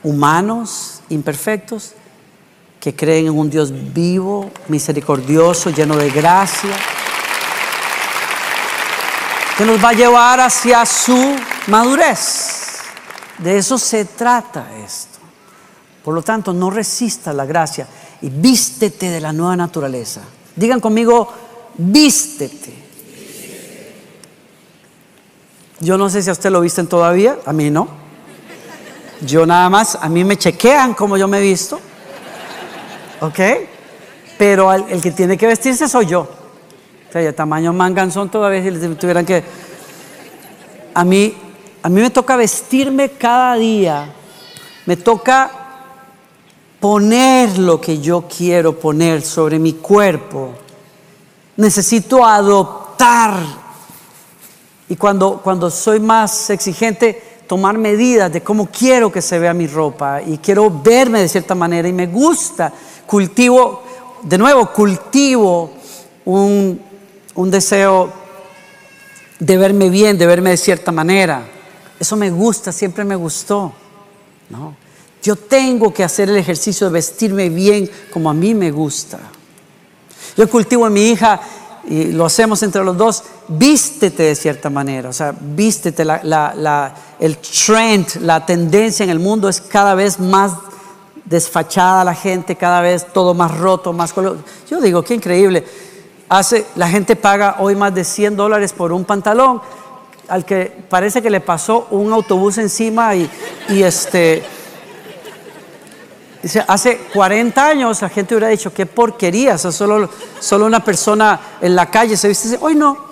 humanos, 0.03 1.01
imperfectos, 1.10 1.93
que 2.81 2.95
creen 2.95 3.27
en 3.27 3.37
un 3.37 3.47
Dios 3.47 3.71
vivo, 3.93 4.49
misericordioso, 4.67 5.69
lleno 5.69 5.95
de 5.95 6.09
gracia, 6.09 6.71
que 9.55 9.63
nos 9.63 9.81
va 9.81 9.89
a 9.89 9.93
llevar 9.93 10.39
hacia 10.39 10.83
su 10.87 11.35
madurez. 11.67 12.79
De 13.37 13.59
eso 13.59 13.77
se 13.77 14.05
trata 14.05 14.65
esto. 14.83 15.19
Por 16.03 16.15
lo 16.15 16.23
tanto, 16.23 16.53
no 16.53 16.71
resista 16.71 17.31
la 17.31 17.45
gracia 17.45 17.87
y 18.19 18.29
vístete 18.29 19.11
de 19.11 19.21
la 19.21 19.31
nueva 19.31 19.55
naturaleza. 19.55 20.21
Digan 20.55 20.79
conmigo, 20.79 21.31
vístete. 21.77 22.73
Yo 25.81 25.99
no 25.99 26.09
sé 26.09 26.23
si 26.23 26.31
a 26.31 26.33
usted 26.33 26.49
lo 26.49 26.61
visten 26.61 26.87
todavía, 26.87 27.37
a 27.45 27.53
mí 27.53 27.69
no. 27.69 27.87
Yo 29.21 29.45
nada 29.45 29.69
más, 29.69 29.99
a 30.01 30.09
mí 30.09 30.23
me 30.23 30.35
chequean 30.35 30.95
como 30.95 31.15
yo 31.15 31.27
me 31.27 31.37
he 31.37 31.41
visto. 31.41 31.79
¿Ok? 33.21 33.39
Pero 34.38 34.73
el, 34.73 35.01
que 35.01 35.12
tiene 35.12 35.38
que 35.38 35.47
vestirse 35.47 35.88
soy 35.88 36.07
yo. 36.07 36.21
O 36.21 37.12
sea, 37.12 37.21
el 37.21 37.36
tamaño 37.36 37.71
manganzón 37.71 38.29
todavía 38.29 38.63
si 38.63 38.95
tuvieran 38.95 39.25
que... 39.25 39.43
A 40.93 41.05
mí, 41.05 41.34
a 41.84 41.89
mí 41.89 42.01
me 42.01 42.10
toca 42.10 42.36
vestirme 42.36 43.10
cada 43.12 43.55
día. 43.55 44.12
Me 44.86 44.97
toca 44.97 45.51
poner 46.79 47.60
lo 47.60 47.79
que 47.79 47.99
yo 47.99 48.25
quiero 48.27 48.77
poner 48.77 49.21
sobre 49.21 49.60
mi 49.60 49.73
cuerpo. 49.73 50.53
Necesito 51.57 52.25
adoptar 52.25 53.36
Y 54.89 54.95
cuando, 54.95 55.39
cuando 55.43 55.69
soy 55.69 55.99
más 55.99 56.49
exigente, 56.49 57.31
tomar 57.47 57.77
medidas 57.77 58.31
de 58.31 58.41
cómo 58.41 58.67
quiero 58.67 59.12
que 59.12 59.21
se 59.21 59.38
vea 59.38 59.53
mi 59.53 59.67
ropa 59.67 60.21
y 60.21 60.38
quiero 60.38 60.69
verme 60.69 61.19
de 61.19 61.27
cierta 61.27 61.53
manera 61.53 61.88
y 61.88 61.93
me 61.93 62.07
gusta, 62.07 62.71
cultivo, 63.12 63.84
de 64.21 64.38
nuevo, 64.38 64.71
cultivo 64.71 65.69
un, 66.24 66.82
un 67.36 67.52
deseo 67.52 68.10
de 69.38 69.58
verme 69.58 69.89
bien, 69.89 70.17
de 70.17 70.26
verme 70.26 70.52
de 70.52 70.56
cierta 70.56 70.93
manera. 70.93 71.45
Eso 72.00 72.15
me 72.15 72.32
gusta, 72.32 72.71
siempre 72.71 73.04
me 73.04 73.17
gustó. 73.17 73.74
¿no? 74.50 74.78
Yo 75.21 75.36
tengo 75.36 75.93
que 75.93 76.06
hacer 76.06 76.30
el 76.30 76.38
ejercicio 76.38 76.88
de 76.88 76.93
vestirme 76.93 77.50
bien 77.50 77.91
como 78.13 78.30
a 78.30 78.34
mí 78.34 78.54
me 78.54 78.71
gusta. 78.71 79.19
Yo 80.38 80.50
cultivo 80.50 80.86
a 80.86 80.89
mi 80.89 81.10
hija 81.10 81.41
y 81.89 82.13
lo 82.13 82.26
hacemos 82.26 82.63
entre 82.63 82.82
los 82.82 82.95
dos, 82.95 83.24
vístete 83.50 84.24
de 84.24 84.36
cierta 84.36 84.69
manera, 84.69 85.10
o 85.10 85.13
sea, 85.13 85.36
vístete, 85.38 86.04
el 86.04 87.38
trend, 87.38 88.21
la 88.21 88.45
tendencia 88.45 89.04
en 89.04 89.10
el 89.10 89.19
mundo 89.19 89.50
es 89.50 89.60
cada 89.60 89.95
vez 89.95 90.17
más 90.17 90.54
desfachada 91.25 92.03
la 92.03 92.15
gente, 92.15 92.55
cada 92.55 92.81
vez 92.81 93.07
todo 93.13 93.34
más 93.34 93.57
roto, 93.57 93.93
más 93.93 94.13
color. 94.13 94.38
Yo 94.69 94.81
digo, 94.81 95.03
qué 95.03 95.13
increíble. 95.13 95.65
Hace, 96.29 96.65
la 96.75 96.88
gente 96.88 97.15
paga 97.15 97.57
hoy 97.60 97.75
más 97.75 97.93
de 97.93 98.03
100 98.03 98.38
dólares 98.38 98.73
por 98.73 98.91
un 98.91 99.03
pantalón 99.03 99.62
al 100.27 100.45
que 100.45 100.71
parece 100.89 101.21
que 101.21 101.29
le 101.29 101.41
pasó 101.41 101.88
un 101.91 102.13
autobús 102.13 102.57
encima 102.57 103.13
y, 103.15 103.29
este 103.69 104.43
hace 106.67 106.97
40 107.13 107.67
años 107.67 108.01
la 108.01 108.10
gente 108.10 108.34
hubiera 108.34 108.47
dicho, 108.47 108.73
qué 108.73 108.86
porquería, 108.86 109.55
o 109.55 109.57
solo, 109.71 110.10
solo 110.39 110.65
una 110.65 110.84
persona 110.84 111.39
en 111.62 111.75
la 111.75 111.91
calle 111.91 112.17
se 112.17 112.29
viste. 112.29 112.57
Hoy 112.62 112.75
no. 112.75 113.11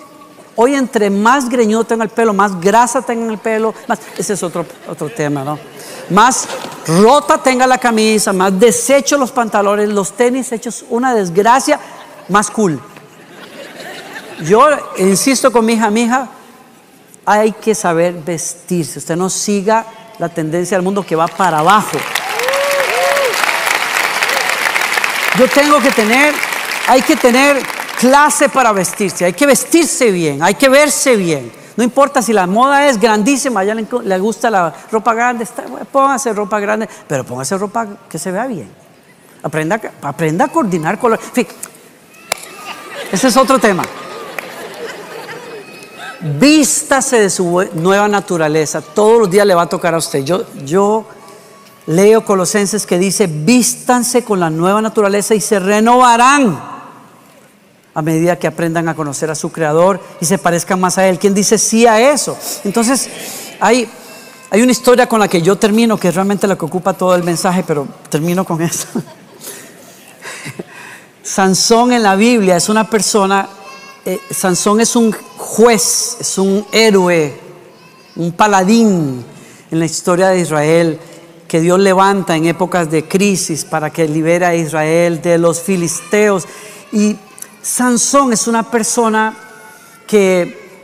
Hoy 0.62 0.74
entre 0.74 1.08
más 1.08 1.48
greñudo 1.48 1.84
tenga 1.84 2.04
el 2.04 2.10
pelo, 2.10 2.34
más 2.34 2.60
grasa 2.60 3.00
tenga 3.00 3.24
en 3.24 3.30
el 3.30 3.38
pelo, 3.38 3.72
más, 3.88 3.98
ese 4.18 4.34
es 4.34 4.42
otro, 4.42 4.66
otro 4.86 5.08
tema, 5.08 5.42
¿no? 5.42 5.58
Más 6.10 6.46
rota 6.86 7.42
tenga 7.42 7.66
la 7.66 7.78
camisa, 7.78 8.34
más 8.34 8.60
deshecho 8.60 9.16
los 9.16 9.30
pantalones, 9.30 9.88
los 9.88 10.12
tenis 10.12 10.52
hechos 10.52 10.84
una 10.90 11.14
desgracia, 11.14 11.80
más 12.28 12.50
cool. 12.50 12.78
Yo 14.42 14.68
insisto 14.98 15.50
con 15.50 15.64
mi 15.64 15.72
hija, 15.72 15.88
mi 15.88 16.02
hija, 16.02 16.28
hay 17.24 17.52
que 17.52 17.74
saber 17.74 18.12
vestirse. 18.12 18.98
Usted 18.98 19.16
no 19.16 19.30
siga 19.30 19.86
la 20.18 20.28
tendencia 20.28 20.76
del 20.76 20.84
mundo 20.84 21.06
que 21.06 21.16
va 21.16 21.26
para 21.26 21.60
abajo. 21.60 21.96
Yo 25.38 25.48
tengo 25.48 25.80
que 25.80 25.90
tener, 25.90 26.34
hay 26.86 27.00
que 27.00 27.16
tener 27.16 27.79
clase 28.00 28.48
para 28.48 28.72
vestirse, 28.72 29.26
hay 29.26 29.34
que 29.34 29.44
vestirse 29.44 30.10
bien, 30.10 30.42
hay 30.42 30.54
que 30.54 30.70
verse 30.70 31.16
bien. 31.16 31.52
No 31.76 31.84
importa 31.84 32.22
si 32.22 32.32
la 32.32 32.46
moda 32.46 32.88
es 32.88 32.98
grandísima, 32.98 33.60
a 33.60 33.64
ella 33.64 33.74
le, 33.74 34.18
gusta 34.18 34.50
la 34.50 34.74
ropa 34.90 35.12
grande, 35.12 35.44
está, 35.44 35.64
póngase 35.92 36.32
ropa 36.32 36.58
grande, 36.58 36.88
pero 37.06 37.24
póngase 37.24 37.58
ropa 37.58 37.86
que 38.08 38.18
se 38.18 38.32
vea 38.32 38.46
bien. 38.46 38.70
Aprenda, 39.42 39.78
aprenda 40.00 40.46
a 40.46 40.48
coordinar 40.48 40.98
color. 40.98 41.20
ese 43.12 43.28
es 43.28 43.36
otro 43.36 43.58
tema. 43.58 43.82
Vístase 46.38 47.20
de 47.20 47.30
su 47.30 47.68
nueva 47.74 48.08
naturaleza. 48.08 48.80
Todos 48.80 49.20
los 49.20 49.30
días 49.30 49.46
le 49.46 49.54
va 49.54 49.62
a 49.62 49.68
tocar 49.68 49.94
a 49.94 49.98
usted. 49.98 50.20
Yo, 50.24 50.44
yo 50.64 51.06
Leo 51.86 52.24
Colosenses 52.24 52.86
que 52.86 52.98
dice, 52.98 53.26
vístanse 53.26 54.24
con 54.24 54.40
la 54.40 54.50
nueva 54.50 54.82
naturaleza 54.82 55.34
y 55.34 55.40
se 55.40 55.58
renovarán 55.58 56.69
a 57.94 58.02
medida 58.02 58.38
que 58.38 58.46
aprendan 58.46 58.88
a 58.88 58.94
conocer 58.94 59.30
a 59.30 59.34
su 59.34 59.50
creador 59.50 60.00
y 60.20 60.24
se 60.24 60.38
parezcan 60.38 60.80
más 60.80 60.98
a 60.98 61.08
él. 61.08 61.18
¿Quién 61.18 61.34
dice 61.34 61.58
sí 61.58 61.86
a 61.86 62.12
eso? 62.12 62.36
Entonces, 62.64 63.08
hay, 63.58 63.88
hay 64.50 64.62
una 64.62 64.72
historia 64.72 65.08
con 65.08 65.20
la 65.20 65.28
que 65.28 65.42
yo 65.42 65.56
termino, 65.56 65.98
que 65.98 66.08
es 66.08 66.14
realmente 66.14 66.46
la 66.46 66.56
que 66.56 66.64
ocupa 66.64 66.92
todo 66.92 67.14
el 67.14 67.24
mensaje, 67.24 67.64
pero 67.66 67.86
termino 68.08 68.44
con 68.44 68.62
eso. 68.62 68.86
Sansón 71.22 71.92
en 71.92 72.02
la 72.02 72.16
Biblia 72.16 72.56
es 72.56 72.68
una 72.68 72.88
persona, 72.88 73.48
eh, 74.04 74.20
Sansón 74.30 74.80
es 74.80 74.96
un 74.96 75.12
juez, 75.12 76.16
es 76.20 76.38
un 76.38 76.64
héroe, 76.72 77.38
un 78.16 78.32
paladín 78.32 79.24
en 79.70 79.78
la 79.78 79.84
historia 79.84 80.28
de 80.28 80.40
Israel 80.40 80.98
que 81.46 81.60
Dios 81.60 81.80
levanta 81.80 82.36
en 82.36 82.46
épocas 82.46 82.90
de 82.90 83.08
crisis 83.08 83.64
para 83.64 83.90
que 83.90 84.06
libere 84.06 84.46
a 84.46 84.54
Israel 84.54 85.20
de 85.20 85.36
los 85.36 85.60
filisteos. 85.60 86.44
Y 86.92 87.16
Sansón 87.62 88.32
es 88.32 88.46
una 88.46 88.70
persona 88.70 89.34
que, 90.06 90.82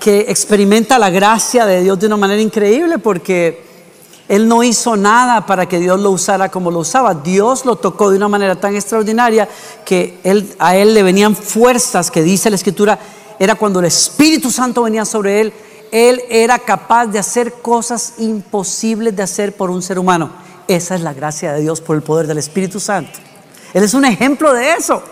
que 0.00 0.20
experimenta 0.28 0.98
la 0.98 1.10
gracia 1.10 1.66
de 1.66 1.82
Dios 1.82 1.98
de 1.98 2.06
una 2.06 2.16
manera 2.16 2.40
increíble 2.40 2.98
porque 2.98 3.64
él 4.28 4.48
no 4.48 4.62
hizo 4.62 4.96
nada 4.96 5.44
para 5.44 5.66
que 5.66 5.78
Dios 5.78 6.00
lo 6.00 6.10
usara 6.10 6.50
como 6.50 6.70
lo 6.70 6.80
usaba. 6.80 7.14
Dios 7.14 7.64
lo 7.64 7.76
tocó 7.76 8.10
de 8.10 8.16
una 8.16 8.28
manera 8.28 8.56
tan 8.56 8.74
extraordinaria 8.74 9.48
que 9.84 10.18
él, 10.24 10.54
a 10.58 10.76
él 10.76 10.94
le 10.94 11.02
venían 11.02 11.34
fuerzas 11.34 12.10
que 12.10 12.22
dice 12.22 12.50
la 12.50 12.56
escritura, 12.56 12.98
era 13.38 13.54
cuando 13.54 13.80
el 13.80 13.86
Espíritu 13.86 14.50
Santo 14.50 14.82
venía 14.82 15.04
sobre 15.04 15.40
él 15.40 15.52
él 15.92 16.22
era 16.30 16.58
capaz 16.58 17.06
de 17.06 17.18
hacer 17.18 17.52
cosas 17.52 18.14
imposibles 18.16 19.14
de 19.14 19.22
hacer 19.22 19.54
por 19.54 19.70
un 19.70 19.82
ser 19.82 19.98
humano. 19.98 20.30
Esa 20.66 20.94
es 20.94 21.02
la 21.02 21.12
gracia 21.12 21.52
de 21.52 21.60
Dios 21.60 21.82
por 21.82 21.94
el 21.94 22.02
poder 22.02 22.26
del 22.26 22.38
Espíritu 22.38 22.80
Santo. 22.80 23.18
Él 23.74 23.84
es 23.84 23.92
un 23.92 24.06
ejemplo 24.06 24.54
de 24.54 24.72
eso. 24.72 25.02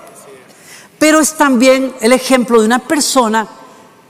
Pero 1.01 1.19
es 1.19 1.35
también 1.35 1.93
el 2.01 2.13
ejemplo 2.13 2.61
de 2.61 2.67
una 2.67 2.79
persona 2.79 3.49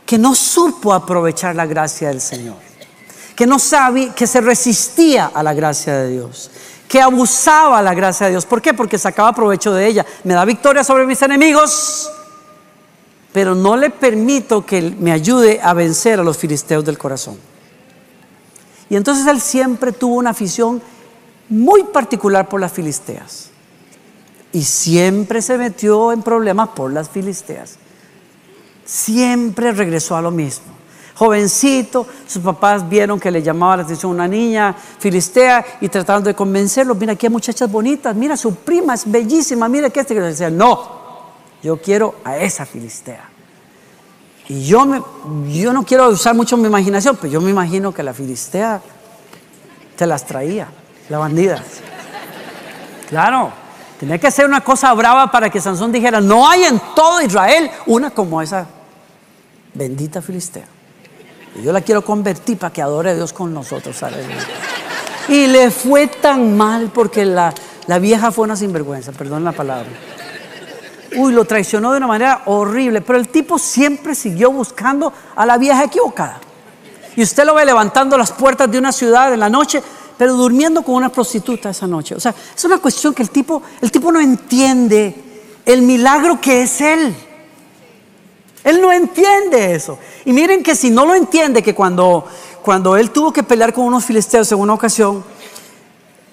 que 0.04 0.18
no 0.18 0.34
supo 0.34 0.92
aprovechar 0.92 1.56
la 1.56 1.64
gracia 1.64 2.08
del 2.08 2.20
Señor. 2.20 2.56
Que 3.34 3.46
no 3.46 3.58
sabía, 3.58 4.14
que 4.14 4.26
se 4.26 4.42
resistía 4.42 5.30
a 5.32 5.42
la 5.42 5.54
gracia 5.54 5.94
de 5.96 6.10
Dios. 6.10 6.50
Que 6.86 7.00
abusaba 7.00 7.80
la 7.80 7.94
gracia 7.94 8.26
de 8.26 8.32
Dios. 8.32 8.44
¿Por 8.44 8.60
qué? 8.60 8.74
Porque 8.74 8.98
sacaba 8.98 9.32
provecho 9.32 9.72
de 9.72 9.86
ella. 9.86 10.04
Me 10.24 10.34
da 10.34 10.44
victoria 10.44 10.84
sobre 10.84 11.06
mis 11.06 11.22
enemigos 11.22 12.10
pero 13.32 13.54
no 13.54 13.76
le 13.76 13.90
permito 13.90 14.64
que 14.66 14.82
me 14.82 15.12
ayude 15.12 15.60
a 15.62 15.72
vencer 15.72 16.18
a 16.18 16.22
los 16.24 16.36
filisteos 16.36 16.84
del 16.84 16.98
corazón. 16.98 17.38
Y 18.88 18.96
entonces 18.96 19.26
él 19.26 19.40
siempre 19.40 19.92
tuvo 19.92 20.16
una 20.16 20.30
afición 20.30 20.82
muy 21.48 21.84
particular 21.84 22.48
por 22.48 22.60
las 22.60 22.72
filisteas. 22.72 23.49
Y 24.52 24.62
siempre 24.62 25.42
se 25.42 25.56
metió 25.56 26.12
en 26.12 26.22
problemas 26.22 26.70
por 26.70 26.92
las 26.92 27.08
filisteas. 27.08 27.76
Siempre 28.84 29.72
regresó 29.72 30.16
a 30.16 30.22
lo 30.22 30.30
mismo. 30.30 30.80
Jovencito, 31.14 32.06
sus 32.26 32.42
papás 32.42 32.88
vieron 32.88 33.20
que 33.20 33.30
le 33.30 33.42
llamaba 33.42 33.76
la 33.76 33.82
atención 33.82 34.10
una 34.10 34.26
niña 34.26 34.74
filistea 34.98 35.64
y 35.80 35.88
trataron 35.88 36.24
de 36.24 36.34
convencerlo. 36.34 36.94
Mira, 36.94 37.12
aquí 37.12 37.26
hay 37.26 37.30
muchachas 37.30 37.70
bonitas, 37.70 38.16
mira, 38.16 38.38
su 38.38 38.54
prima 38.54 38.94
es 38.94 39.08
bellísima, 39.08 39.68
mira 39.68 39.90
que 39.90 40.00
este. 40.00 40.14
Y 40.14 40.16
decía, 40.16 40.48
no, 40.48 40.80
yo 41.62 41.76
quiero 41.76 42.16
a 42.24 42.38
esa 42.38 42.64
filistea. 42.64 43.28
Y 44.48 44.64
yo, 44.64 44.86
me, 44.86 45.02
yo 45.52 45.74
no 45.74 45.84
quiero 45.84 46.08
usar 46.08 46.34
mucho 46.34 46.56
mi 46.56 46.66
imaginación, 46.66 47.16
pero 47.20 47.34
yo 47.34 47.40
me 47.42 47.50
imagino 47.50 47.92
que 47.92 48.02
la 48.02 48.14
filistea 48.14 48.80
te 49.96 50.06
las 50.06 50.26
traía, 50.26 50.68
la 51.10 51.18
bandida. 51.18 51.62
Claro, 53.10 53.52
tenía 54.00 54.16
que 54.16 54.30
ser 54.30 54.46
una 54.46 54.62
cosa 54.62 54.94
brava 54.94 55.30
para 55.30 55.50
que 55.50 55.60
Sansón 55.60 55.92
dijera, 55.92 56.22
no 56.22 56.48
hay 56.48 56.64
en 56.64 56.80
todo 56.94 57.20
Israel 57.20 57.70
una 57.84 58.08
como 58.08 58.40
esa 58.40 58.66
bendita 59.74 60.22
filistea. 60.22 60.64
Y 61.54 61.62
yo 61.62 61.70
la 61.70 61.82
quiero 61.82 62.02
convertir 62.02 62.56
para 62.56 62.72
que 62.72 62.80
adore 62.80 63.10
a 63.10 63.14
Dios 63.14 63.34
con 63.34 63.52
nosotros. 63.52 63.94
Y 65.28 65.48
le 65.48 65.70
fue 65.70 66.06
tan 66.06 66.56
mal 66.56 66.90
porque 66.94 67.26
la, 67.26 67.52
la 67.86 67.98
vieja 67.98 68.32
fue 68.32 68.44
una 68.44 68.56
sinvergüenza, 68.56 69.12
perdón 69.12 69.44
la 69.44 69.52
palabra. 69.52 69.90
Uy, 71.16 71.34
lo 71.34 71.44
traicionó 71.44 71.90
de 71.90 71.98
una 71.98 72.06
manera 72.06 72.42
horrible, 72.46 73.02
pero 73.02 73.18
el 73.18 73.28
tipo 73.28 73.58
siempre 73.58 74.14
siguió 74.14 74.50
buscando 74.50 75.12
a 75.36 75.44
la 75.44 75.58
vieja 75.58 75.84
equivocada. 75.84 76.40
Y 77.16 77.22
usted 77.22 77.44
lo 77.44 77.54
ve 77.54 77.66
levantando 77.66 78.16
las 78.16 78.32
puertas 78.32 78.70
de 78.70 78.78
una 78.78 78.92
ciudad 78.92 79.34
en 79.34 79.40
la 79.40 79.50
noche, 79.50 79.82
pero 80.20 80.34
durmiendo 80.34 80.82
con 80.82 80.96
una 80.96 81.08
prostituta 81.08 81.70
esa 81.70 81.86
noche. 81.86 82.14
O 82.14 82.20
sea, 82.20 82.34
es 82.54 82.62
una 82.66 82.76
cuestión 82.76 83.14
que 83.14 83.22
el 83.22 83.30
tipo, 83.30 83.62
el 83.80 83.90
tipo 83.90 84.12
no 84.12 84.20
entiende 84.20 85.14
el 85.64 85.80
milagro 85.80 86.38
que 86.38 86.60
es 86.60 86.82
él. 86.82 87.16
Él 88.62 88.82
no 88.82 88.92
entiende 88.92 89.74
eso. 89.74 89.98
Y 90.26 90.34
miren 90.34 90.62
que 90.62 90.76
si 90.76 90.90
no 90.90 91.06
lo 91.06 91.14
entiende, 91.14 91.62
que 91.62 91.74
cuando, 91.74 92.26
cuando 92.60 92.98
él 92.98 93.12
tuvo 93.12 93.32
que 93.32 93.42
pelear 93.42 93.72
con 93.72 93.86
unos 93.86 94.04
filisteos 94.04 94.52
en 94.52 94.58
una 94.58 94.74
ocasión, 94.74 95.24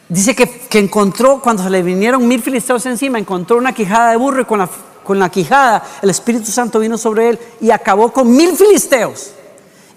Dice 0.10 0.36
que, 0.36 0.80
encontró, 0.80 1.42
cuando 1.42 1.64
se 1.64 1.70
le 1.70 1.82
vinieron 1.82 2.28
mil 2.28 2.42
filisteos 2.42 2.86
encima, 2.86 3.20
encontró 3.20 3.58
una 3.58 3.74
quijada 3.74 4.12
de 4.12 4.18
burro 4.18 4.42
y 4.42 4.46
con 4.46 4.60
la, 4.60 4.70
con 5.04 5.18
la 5.18 5.30
quijada 5.30 5.82
el 6.02 6.10
Espíritu 6.10 6.52
Santo 6.52 6.80
vino 6.80 6.98
sobre 6.98 7.30
él 7.30 7.40
y 7.62 7.72
acabó 7.72 8.12
con 8.12 8.36
mil 8.36 8.56
filisteos. 8.58 9.32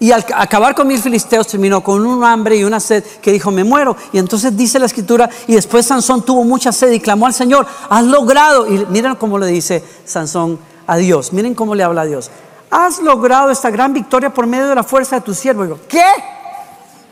Y 0.01 0.11
al 0.11 0.25
acabar 0.33 0.73
con 0.73 0.87
mil 0.87 0.99
filisteos 0.99 1.45
terminó 1.45 1.83
con 1.83 2.03
un 2.03 2.23
hambre 2.23 2.55
y 2.55 2.63
una 2.63 2.79
sed 2.79 3.03
que 3.21 3.31
dijo, 3.31 3.51
me 3.51 3.63
muero. 3.63 3.95
Y 4.11 4.17
entonces 4.17 4.57
dice 4.57 4.79
la 4.79 4.87
escritura, 4.87 5.29
y 5.45 5.53
después 5.53 5.85
Sansón 5.85 6.25
tuvo 6.25 6.43
mucha 6.43 6.71
sed 6.71 6.91
y 6.91 6.99
clamó 6.99 7.27
al 7.27 7.35
Señor, 7.35 7.67
has 7.87 8.03
logrado. 8.05 8.65
Y 8.65 8.83
miren 8.87 9.13
cómo 9.13 9.37
le 9.37 9.45
dice 9.45 9.83
Sansón 10.03 10.57
a 10.87 10.97
Dios, 10.97 11.31
miren 11.33 11.53
cómo 11.53 11.75
le 11.75 11.83
habla 11.83 12.01
a 12.01 12.05
Dios. 12.05 12.31
has 12.71 12.97
logrado 12.97 13.51
esta 13.51 13.69
gran 13.69 13.93
victoria 13.93 14.33
por 14.33 14.47
medio 14.47 14.69
de 14.69 14.73
la 14.73 14.81
fuerza 14.81 15.17
de 15.17 15.21
tu 15.21 15.35
siervo. 15.35 15.65
digo, 15.65 15.79
¿qué? 15.87 16.03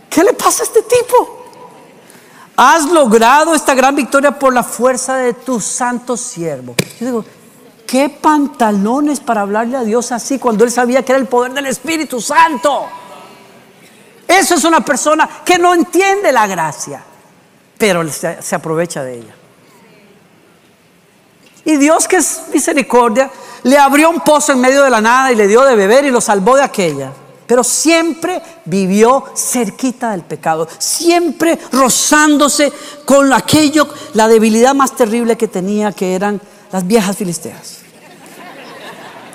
¿Qué 0.09 0.23
le 0.23 0.33
pasa 0.33 0.63
a 0.63 0.65
este 0.65 0.81
tipo? 0.81 1.45
Has 2.57 2.89
logrado 2.89 3.53
esta 3.53 3.75
gran 3.75 3.95
victoria 3.95 4.31
por 4.31 4.51
la 4.51 4.63
fuerza 4.63 5.15
de 5.17 5.35
tu 5.35 5.61
santo 5.61 6.17
siervo. 6.17 6.73
Yo 6.99 7.05
digo, 7.05 7.25
¿qué 7.89 8.07
pantalones 8.07 9.19
para 9.19 9.41
hablarle 9.41 9.75
a 9.75 9.83
Dios 9.83 10.11
así 10.11 10.37
cuando 10.37 10.63
él 10.63 10.69
sabía 10.69 11.03
que 11.03 11.11
era 11.11 11.19
el 11.19 11.27
poder 11.27 11.53
del 11.53 11.65
Espíritu 11.65 12.21
Santo? 12.21 12.87
Eso 14.27 14.53
es 14.53 14.63
una 14.63 14.81
persona 14.81 15.27
que 15.43 15.57
no 15.57 15.73
entiende 15.73 16.31
la 16.31 16.45
gracia, 16.45 17.03
pero 17.79 18.07
se, 18.11 18.55
aprovecha 18.55 19.03
de 19.03 19.15
ella. 19.17 19.35
Y 21.65 21.77
Dios 21.77 22.07
que 22.07 22.17
es 22.17 22.43
misericordia, 22.53 23.31
le 23.63 23.79
abrió 23.79 24.11
un 24.11 24.19
pozo 24.19 24.51
en 24.51 24.61
medio 24.61 24.83
de 24.83 24.91
la 24.91 25.01
nada 25.01 25.31
y 25.31 25.35
le 25.35 25.47
dio 25.47 25.63
de 25.63 25.75
beber 25.75 26.05
y 26.05 26.11
lo 26.11 26.21
salvó 26.21 26.57
de 26.57 26.63
aquella. 26.63 27.11
Pero 27.47 27.63
siempre 27.63 28.39
vivió 28.65 29.25
cerquita 29.35 30.11
del 30.11 30.21
pecado, 30.21 30.67
siempre 30.77 31.57
rozándose 31.71 32.71
con 33.03 33.33
aquello, 33.33 33.89
la 34.13 34.27
debilidad 34.27 34.75
más 34.75 34.95
terrible 34.95 35.37
que 35.37 35.47
tenía, 35.47 35.91
que 35.91 36.13
eran 36.13 36.39
las 36.71 36.85
viejas 36.85 37.17
filisteas. 37.17 37.79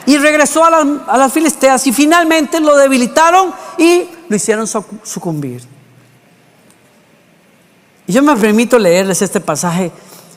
Y 0.07 0.19
regresó 0.19 0.65
a 0.65 1.17
las, 1.17 1.33
filisteas 1.33 1.87
y 1.87 1.93
finalmente 1.93 2.61
lo 2.61 2.77
debilitaron 2.77 3.53
y 3.79 4.05
lo 4.29 4.37
hicieron 4.37 4.67
sucumbir. 4.67 5.63
Y 8.07 8.13
yo 8.13 8.23
me 8.23 8.37
permito 8.37 8.79
leerles 8.79 9.23
este 9.23 9.41
pasaje 9.41 9.91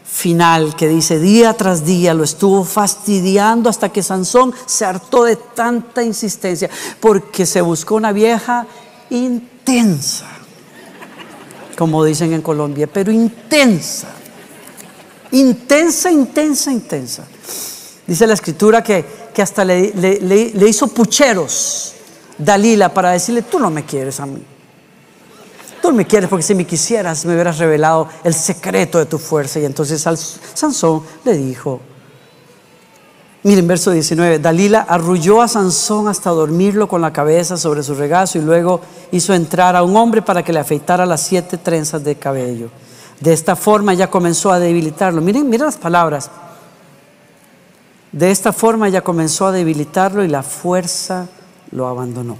final 0.05 0.73
que 0.75 0.87
dice, 0.87 1.19
día 1.19 1.53
tras 1.53 1.85
día 1.85 2.13
lo 2.13 2.23
estuvo 2.23 2.63
fastidiando 2.63 3.69
hasta 3.69 3.89
que 3.89 4.01
Sansón 4.01 4.53
se 4.65 4.85
hartó 4.85 5.25
de 5.25 5.35
tanta 5.35 6.01
insistencia, 6.01 6.69
porque 7.01 7.45
se 7.45 7.59
buscó 7.59 7.95
una 7.95 8.13
vieja 8.13 8.65
intensa, 9.09 10.27
como 11.77 12.05
dicen 12.05 12.31
en 12.31 12.41
Colombia, 12.41 12.87
pero 12.87 13.11
intensa, 13.11 14.07
intensa, 15.31 16.11
intensa, 16.11 16.71
intensa. 16.71 17.23
Dice 18.05 18.25
la 18.25 18.33
escritura 18.33 18.81
que, 18.81 19.05
que 19.33 19.41
hasta 19.41 19.65
le, 19.65 19.91
le, 19.93 20.69
hizo 20.69 20.87
pucheros 20.87 21.93
Dalila 22.37 22.93
para 22.93 23.11
decirle, 23.11 23.41
tú 23.41 23.59
no 23.59 23.69
me 23.69 23.83
quieres 23.83 24.19
a 24.19 24.25
mí. 24.25 24.41
Tú 25.81 25.91
me 25.91 26.07
quieres 26.07 26.29
porque 26.29 26.43
si 26.43 26.55
me 26.55 26.65
quisieras 26.65 27.25
me 27.25 27.33
hubieras 27.33 27.57
revelado 27.57 28.07
el 28.23 28.33
secreto 28.33 28.97
de 28.97 29.05
tu 29.05 29.17
fuerza. 29.17 29.59
Y 29.59 29.65
entonces 29.65 30.01
Sansón 30.53 31.03
le 31.25 31.33
dijo, 31.33 31.81
miren 33.43 33.67
verso 33.67 33.91
19, 33.91 34.39
Dalila 34.39 34.85
arrulló 34.87 35.41
a 35.41 35.47
Sansón 35.47 36.07
hasta 36.07 36.29
dormirlo 36.29 36.87
con 36.87 37.01
la 37.01 37.11
cabeza 37.11 37.57
sobre 37.57 37.83
su 37.83 37.93
regazo 37.93 38.37
y 38.37 38.41
luego 38.41 38.81
hizo 39.11 39.33
entrar 39.33 39.75
a 39.75 39.83
un 39.83 39.95
hombre 39.97 40.21
para 40.21 40.43
que 40.43 40.53
le 40.53 40.59
afeitara 40.59 41.05
las 41.05 41.21
siete 41.21 41.57
trenzas 41.57 42.03
de 42.03 42.15
cabello. 42.15 42.69
De 43.19 43.33
esta 43.33 43.55
forma 43.55 43.93
ya 43.93 44.09
comenzó 44.09 44.51
a 44.51 44.59
debilitarlo. 44.59 45.21
Miren, 45.21 45.49
miren 45.49 45.65
las 45.65 45.77
palabras. 45.77 46.29
De 48.11 48.31
esta 48.31 48.53
forma 48.53 48.89
ya 48.89 49.01
comenzó 49.01 49.47
a 49.47 49.51
debilitarlo 49.51 50.23
y 50.23 50.27
la 50.27 50.43
fuerza 50.43 51.27
lo 51.71 51.87
abandonó. 51.87 52.37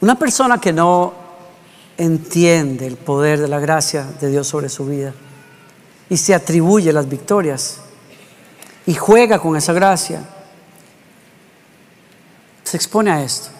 Una 0.00 0.14
persona 0.16 0.60
que 0.60 0.72
no 0.72 1.14
entiende 1.96 2.86
el 2.86 2.96
poder 2.96 3.40
de 3.40 3.48
la 3.48 3.58
gracia 3.58 4.04
de 4.20 4.28
Dios 4.28 4.46
sobre 4.46 4.68
su 4.68 4.86
vida 4.86 5.14
y 6.08 6.16
se 6.16 6.34
atribuye 6.34 6.92
las 6.92 7.08
victorias 7.08 7.80
y 8.86 8.94
juega 8.94 9.38
con 9.38 9.56
esa 9.56 9.72
gracia, 9.72 10.22
se 12.62 12.76
expone 12.76 13.10
a 13.10 13.22
esto. 13.22 13.55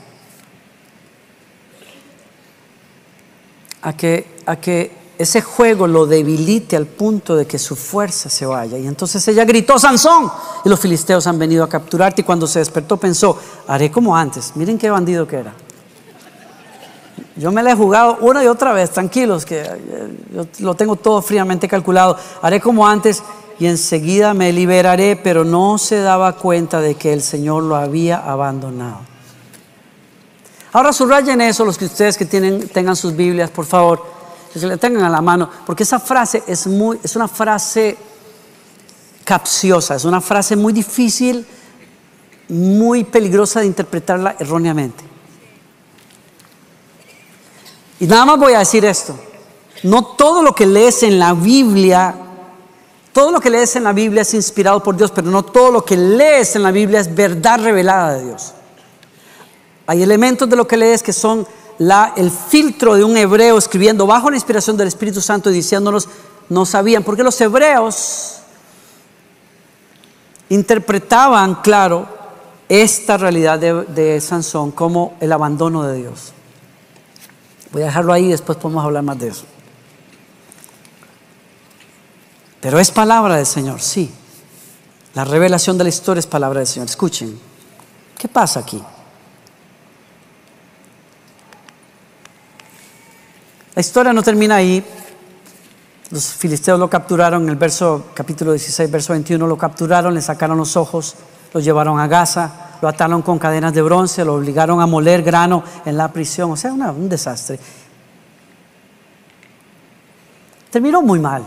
A 3.87 3.97
que, 3.97 4.27
a 4.47 4.57
que 4.57 4.91
ese 5.19 5.41
juego 5.41 5.87
lo 5.87 6.07
debilite 6.07 6.77
al 6.77 6.87
punto 6.87 7.37
de 7.37 7.47
que 7.47 7.59
su 7.59 7.75
fuerza 7.75 8.29
se 8.29 8.45
vaya. 8.45 8.77
Y 8.77 8.87
entonces 8.87 9.27
ella 9.29 9.45
gritó, 9.45 9.79
Sansón, 9.79 10.31
y 10.65 10.69
los 10.69 10.79
filisteos 10.79 11.27
han 11.27 11.39
venido 11.39 11.65
a 11.65 11.69
capturarte. 11.69 12.21
Y 12.21 12.25
cuando 12.25 12.47
se 12.47 12.59
despertó 12.59 12.97
pensó, 12.97 13.39
haré 13.67 13.91
como 13.91 14.17
antes. 14.17 14.53
Miren 14.57 14.77
qué 14.77 14.91
bandido 14.91 15.27
que 15.27 15.37
era. 15.37 15.55
Yo 17.37 17.53
me 17.53 17.63
la 17.63 17.73
he 17.73 17.75
jugado 17.75 18.19
una 18.21 18.43
y 18.43 18.47
otra 18.47 18.73
vez, 18.73 18.91
tranquilos, 18.91 19.45
que 19.45 19.61
eh, 19.61 20.19
yo 20.33 20.47
lo 20.61 20.75
tengo 20.75 20.97
todo 20.97 21.21
fríamente 21.21 21.69
calculado. 21.69 22.17
Haré 22.41 22.61
como 22.61 22.87
antes 22.87 23.23
y 23.59 23.67
enseguida 23.67 24.33
me 24.35 24.53
liberaré, 24.53 25.17
pero 25.17 25.45
no 25.45 25.77
se 25.79 26.01
daba 26.01 26.33
cuenta 26.37 26.81
de 26.81 26.95
que 26.95 27.13
el 27.13 27.23
Señor 27.23 27.63
lo 27.63 27.77
había 27.77 28.19
abandonado. 28.19 29.01
Ahora 30.77 30.93
subrayen 30.93 31.41
eso 31.41 31.65
los 31.65 31.79
que 31.79 31.87
ustedes 31.87 32.19
que 32.19 32.27
tienen, 32.27 32.69
tengan 32.69 32.95
sus 32.97 33.17
Biblias, 33.17 33.49
por 33.49 33.65
favor 33.65 34.05
que 34.53 34.61
se 34.61 34.67
le 34.67 34.77
tengan 34.77 35.05
a 35.05 35.09
la 35.09 35.23
mano, 35.23 35.49
porque 35.65 35.85
esa 35.85 35.99
frase 35.99 36.43
es, 36.47 36.67
muy, 36.67 37.01
es 37.03 37.17
una 37.17 37.29
frase 37.29 37.97
capciosa, 39.25 39.95
es 39.95 40.05
una 40.05 40.21
frase 40.21 40.55
muy 40.55 40.75
difícil, 40.75 41.47
muy 42.51 43.05
peligrosa 43.05 43.61
de 43.61 43.67
interpretarla 43.67 44.37
erróneamente. 44.39 45.03
Y 47.99 48.07
nada 48.07 48.27
más 48.27 48.39
voy 48.39 48.53
a 48.53 48.59
decir 48.59 48.85
esto, 48.85 49.19
no 49.83 50.05
todo 50.05 50.43
lo 50.43 50.55
que 50.55 50.67
lees 50.67 51.03
en 51.05 51.19
la 51.19 51.33
Biblia, 51.33 52.15
todo 53.15 53.31
lo 53.31 53.41
que 53.41 53.49
lees 53.49 53.77
en 53.77 53.85
la 53.85 53.95
Biblia 53.95 54.21
es 54.21 54.35
inspirado 54.35 54.83
por 54.83 54.95
Dios, 54.95 55.11
pero 55.11 55.31
no 55.31 55.43
todo 55.43 55.71
lo 55.71 55.87
que 55.87 55.97
lees 55.97 56.55
en 56.55 56.65
la 56.65 56.71
Biblia 56.71 57.01
es 57.01 57.15
verdad 57.15 57.61
revelada 57.63 58.19
de 58.19 58.25
Dios. 58.27 58.53
Hay 59.87 60.03
elementos 60.03 60.49
de 60.49 60.57
lo 60.57 60.67
que 60.67 60.77
lees 60.77 61.03
que 61.03 61.13
son 61.13 61.47
el 62.17 62.31
filtro 62.31 62.95
de 62.95 63.05
un 63.05 63.17
hebreo 63.17 63.59
escribiendo 63.59 64.07
bajo 64.07 64.31
la 64.31 64.37
inspiración 64.37 64.77
del 64.77 64.89
Espíritu 64.89 65.21
Santo 65.21 65.51
y 65.51 65.55
diciéndonos, 65.55 66.09
no 66.49 66.65
sabían, 66.65 67.03
porque 67.03 67.23
los 67.23 67.41
hebreos 67.41 68.39
interpretaban, 70.49 71.57
claro, 71.57 72.09
esta 72.69 73.17
realidad 73.17 73.59
de, 73.59 73.85
de 73.85 74.21
Sansón 74.21 74.73
como 74.73 75.15
el 75.21 75.33
abandono 75.33 75.83
de 75.83 75.99
Dios. 75.99 76.33
Voy 77.73 77.83
a 77.83 77.87
dejarlo 77.87 78.13
ahí 78.13 78.27
y 78.27 78.31
después 78.31 78.59
podemos 78.59 78.85
hablar 78.85 79.03
más 79.03 79.19
de 79.19 79.29
eso. 79.29 79.45
Pero 82.61 82.79
es 82.81 82.91
palabra 82.91 83.37
del 83.37 83.47
Señor, 83.47 83.81
sí. 83.81 84.11
La 85.15 85.25
revelación 85.25 85.79
de 85.79 85.85
la 85.85 85.91
historia 85.91 86.21
es 86.21 86.27
palabra 86.27 86.61
del 86.61 86.67
Señor. 86.67 86.89
Escuchen, 86.89 87.39
¿qué 88.19 88.29
pasa 88.29 88.61
aquí? 88.61 88.83
La 93.77 93.81
historia 93.81 94.11
no 94.15 94.23
termina 94.23 94.57
ahí. 94.57 94.83
Los 96.11 96.29
filisteos 96.29 96.81
lo 96.81 96.89
capturaron 96.89 97.43
en 97.43 97.51
el 97.51 97.57
verso, 97.57 98.07
capítulo 98.15 98.53
16, 98.53 98.91
verso 98.91 99.13
21, 99.13 99.47
lo 99.47 99.59
capturaron, 99.59 100.15
le 100.15 100.23
sacaron 100.23 100.57
los 100.57 100.79
ojos, 100.79 101.15
lo 101.53 101.61
llevaron 101.61 102.01
a 102.01 102.07
Gaza, 102.07 102.79
lo 102.81 102.89
ataron 102.89 103.21
con 103.21 103.39
cadenas 103.39 103.75
de 103.75 103.83
bronce, 103.83 104.25
lo 104.25 104.33
obligaron 104.33 104.81
a 104.81 104.87
moler 104.87 105.23
grano 105.23 105.63
en 105.85 105.95
la 105.99 106.11
prisión, 106.11 106.53
o 106.53 106.57
sea, 106.57 106.73
un 106.73 107.07
desastre. 107.07 107.59
Terminó 110.71 111.03
muy 111.03 111.19
mal. 111.19 111.43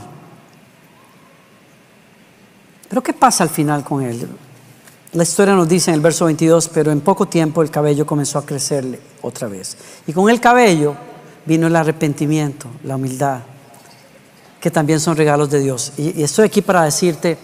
Pero 2.90 3.02
¿qué 3.02 3.14
pasa 3.14 3.44
al 3.44 3.50
final 3.50 3.84
con 3.84 4.04
él? 4.04 4.30
La 5.14 5.24
historia 5.24 5.56
nos 5.56 5.68
dice 5.68 5.90
en 5.90 5.96
el 5.96 6.02
verso 6.02 6.26
22, 6.26 6.70
pero 6.70 6.92
en 6.92 7.02
poco 7.02 7.28
tiempo 7.28 7.64
el 7.64 7.72
cabello 7.72 8.06
comenzó 8.06 8.38
a 8.38 8.46
crecerle 8.46 9.00
otra 9.24 9.48
vez. 9.48 9.76
Y 10.06 10.14
con 10.14 10.30
el 10.30 10.40
cabello 10.40 11.09
vino 11.50 11.66
el 11.66 11.76
arrepentimiento, 11.76 12.68
la 12.84 12.96
humildad, 12.96 13.40
que 14.62 14.70
también 14.70 15.00
son 15.00 15.18
regalos 15.18 15.50
de 15.50 15.60
Dios. 15.60 15.94
Y, 15.98 16.22
estoy 16.22 16.46
aquí 16.46 16.62
para 16.62 16.84
decirte, 16.84 17.40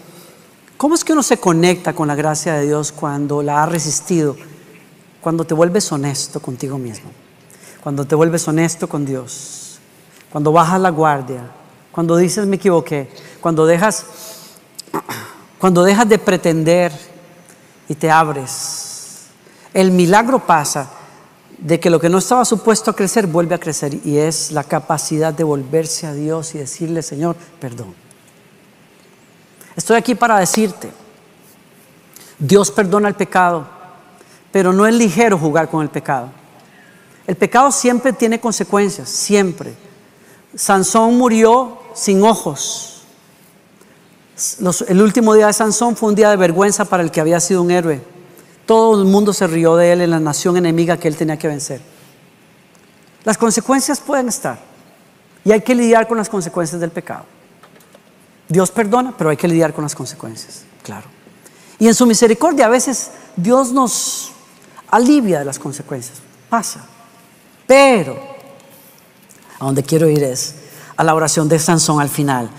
¿cómo 0.78 0.94
es 0.94 1.04
que 1.04 1.14
uno 1.14 1.24
se 1.24 1.38
conecta 1.38 1.94
con 1.94 2.08
la 2.08 2.14
gracia 2.14 2.54
de 2.54 2.68
Dios 2.68 2.92
cuando 2.92 3.42
la 3.42 3.64
ha 3.64 3.66
resistido? 3.66 4.38
Cuando 5.22 5.44
te 5.44 5.56
vuelves 5.56 5.92
honesto 5.92 6.40
contigo 6.40 6.78
mismo, 6.78 7.10
cuando 7.82 8.06
te 8.06 8.14
vuelves 8.14 8.48
honesto 8.48 8.88
con 8.88 9.08
Dios, 9.08 9.80
cuando 10.32 10.52
bajas 10.52 10.80
la 10.80 10.92
guardia, 10.92 11.50
cuando 11.92 12.16
dices 12.16 12.46
me 12.46 12.58
equivoqué, 12.58 13.10
cuando 13.42 13.66
dejas, 13.66 14.06
cuando 15.58 15.84
dejas 15.84 16.08
de 16.08 16.20
pretender 16.20 16.92
y 17.90 17.96
te 17.96 18.12
abres. 18.12 19.30
El 19.74 19.90
milagro 19.90 20.46
pasa 20.46 20.92
de 21.58 21.80
que 21.80 21.90
lo 21.90 22.00
que 22.00 22.10
no 22.10 22.18
estaba 22.18 22.46
supuesto 22.46 22.92
a 22.92 22.96
crecer 22.96 23.28
vuelve 23.28 23.56
a 23.56 23.60
crecer 23.60 24.00
y 24.06 24.18
es 24.18 24.52
la 24.52 24.64
capacidad 24.64 25.34
de 25.34 25.44
volverse 25.44 26.08
a 26.08 26.14
Dios 26.14 26.56
y 26.56 26.60
decirle, 26.60 27.02
Señor, 27.02 27.36
perdón. 27.60 27.94
Estoy 29.76 29.98
aquí 29.98 30.16
para 30.16 30.40
decirte, 30.40 30.90
Dios 32.40 32.72
perdona 32.72 33.08
el 33.08 33.16
pecado, 33.16 33.68
pero 34.52 34.72
no 34.72 34.86
es 34.86 34.94
ligero 34.94 35.38
jugar 35.38 35.70
con 35.70 35.82
el 35.82 35.90
pecado. 35.90 36.30
El 37.28 37.36
pecado 37.36 37.72
siempre 37.72 38.14
tiene 38.14 38.40
consecuencias, 38.40 39.10
siempre. 39.10 39.74
Sansón 40.56 41.18
murió 41.18 41.80
sin 41.94 42.24
ojos, 42.24 42.96
el 44.88 45.02
último 45.02 45.34
día 45.34 45.48
de 45.48 45.54
Sansón 45.54 45.96
fue 45.96 46.10
un 46.10 46.16
día 46.16 46.30
de 46.30 46.36
vergüenza 46.36 46.84
para 46.86 47.02
el 47.02 47.12
que 47.12 47.22
había 47.22 47.40
sido 47.40 47.62
un 47.62 47.72
héroe. 47.72 48.02
Todo 48.66 49.02
el 49.02 49.08
mundo 49.08 49.34
se 49.34 49.48
rió 49.48 49.76
de 49.76 49.92
él 49.92 50.02
en 50.02 50.12
la 50.12 50.20
nación 50.20 50.58
enemiga 50.58 50.98
que 50.98 51.08
él 51.08 51.16
tenía 51.16 51.38
que 51.38 51.48
vencer. 51.48 51.82
Las 53.24 53.38
consecuencias 53.38 54.00
pueden 54.00 54.28
estar 54.28 54.60
y 55.44 55.52
hay 55.52 55.62
que 55.62 55.76
lidiar 55.76 56.08
con 56.08 56.18
las 56.18 56.30
consecuencias 56.30 56.82
del 56.82 56.92
pecado. 56.92 57.26
Dios 58.48 58.72
perdona, 58.72 59.14
pero 59.18 59.30
hay 59.30 59.38
que 59.38 59.48
lidiar 59.48 59.74
con 59.74 59.84
las 59.84 59.96
consecuencias, 59.96 60.64
claro. 60.84 61.08
Y 61.80 61.88
en 61.88 61.96
su 61.96 62.06
misericordia 62.06 62.68
a 62.68 62.70
veces 62.70 63.12
Dios 63.36 63.72
nos 63.72 64.32
alivia 64.90 65.40
de 65.40 65.46
las 65.46 65.60
consecuencias, 65.60 66.20
pasa. 66.50 66.86
Pero 67.68 68.18
a 69.60 69.66
donde 69.66 69.84
quiero 69.84 70.08
ir 70.10 70.24
es 70.24 70.56
a 70.96 71.04
la 71.04 71.16
oración 71.16 71.50
de 71.50 71.60
Sansón 71.60 72.00
al 72.00 72.10
final. 72.10 72.50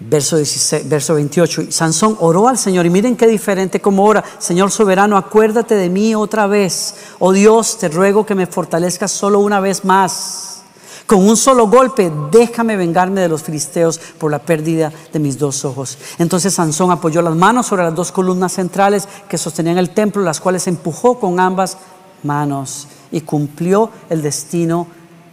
Verso, 0.00 0.36
16, 0.36 0.88
verso 0.88 1.14
28. 1.14 1.66
Sansón 1.70 2.16
oró 2.20 2.46
al 2.46 2.56
Señor 2.56 2.86
y 2.86 2.90
miren 2.90 3.16
qué 3.16 3.26
diferente 3.26 3.80
como 3.80 4.04
ora. 4.04 4.22
Señor 4.38 4.70
soberano, 4.70 5.16
acuérdate 5.16 5.74
de 5.74 5.88
mí 5.90 6.14
otra 6.14 6.46
vez. 6.46 6.94
Oh 7.18 7.32
Dios, 7.32 7.78
te 7.78 7.88
ruego 7.88 8.24
que 8.24 8.36
me 8.36 8.46
fortalezcas 8.46 9.10
solo 9.10 9.40
una 9.40 9.58
vez 9.58 9.84
más. 9.84 10.62
Con 11.08 11.26
un 11.26 11.36
solo 11.36 11.68
golpe, 11.68 12.12
déjame 12.30 12.76
vengarme 12.76 13.22
de 13.22 13.28
los 13.28 13.42
filisteos 13.42 13.98
por 14.18 14.30
la 14.30 14.38
pérdida 14.38 14.92
de 15.12 15.18
mis 15.18 15.38
dos 15.38 15.64
ojos. 15.64 15.98
Entonces 16.18 16.54
Sansón 16.54 16.90
apoyó 16.90 17.22
las 17.22 17.34
manos 17.34 17.66
sobre 17.66 17.82
las 17.82 17.94
dos 17.94 18.12
columnas 18.12 18.52
centrales 18.52 19.08
que 19.28 19.38
sostenían 19.38 19.78
el 19.78 19.90
templo, 19.90 20.22
las 20.22 20.38
cuales 20.38 20.66
empujó 20.66 21.18
con 21.18 21.40
ambas 21.40 21.78
manos 22.22 22.86
y 23.10 23.22
cumplió 23.22 23.90
el 24.10 24.22
destino 24.22 24.86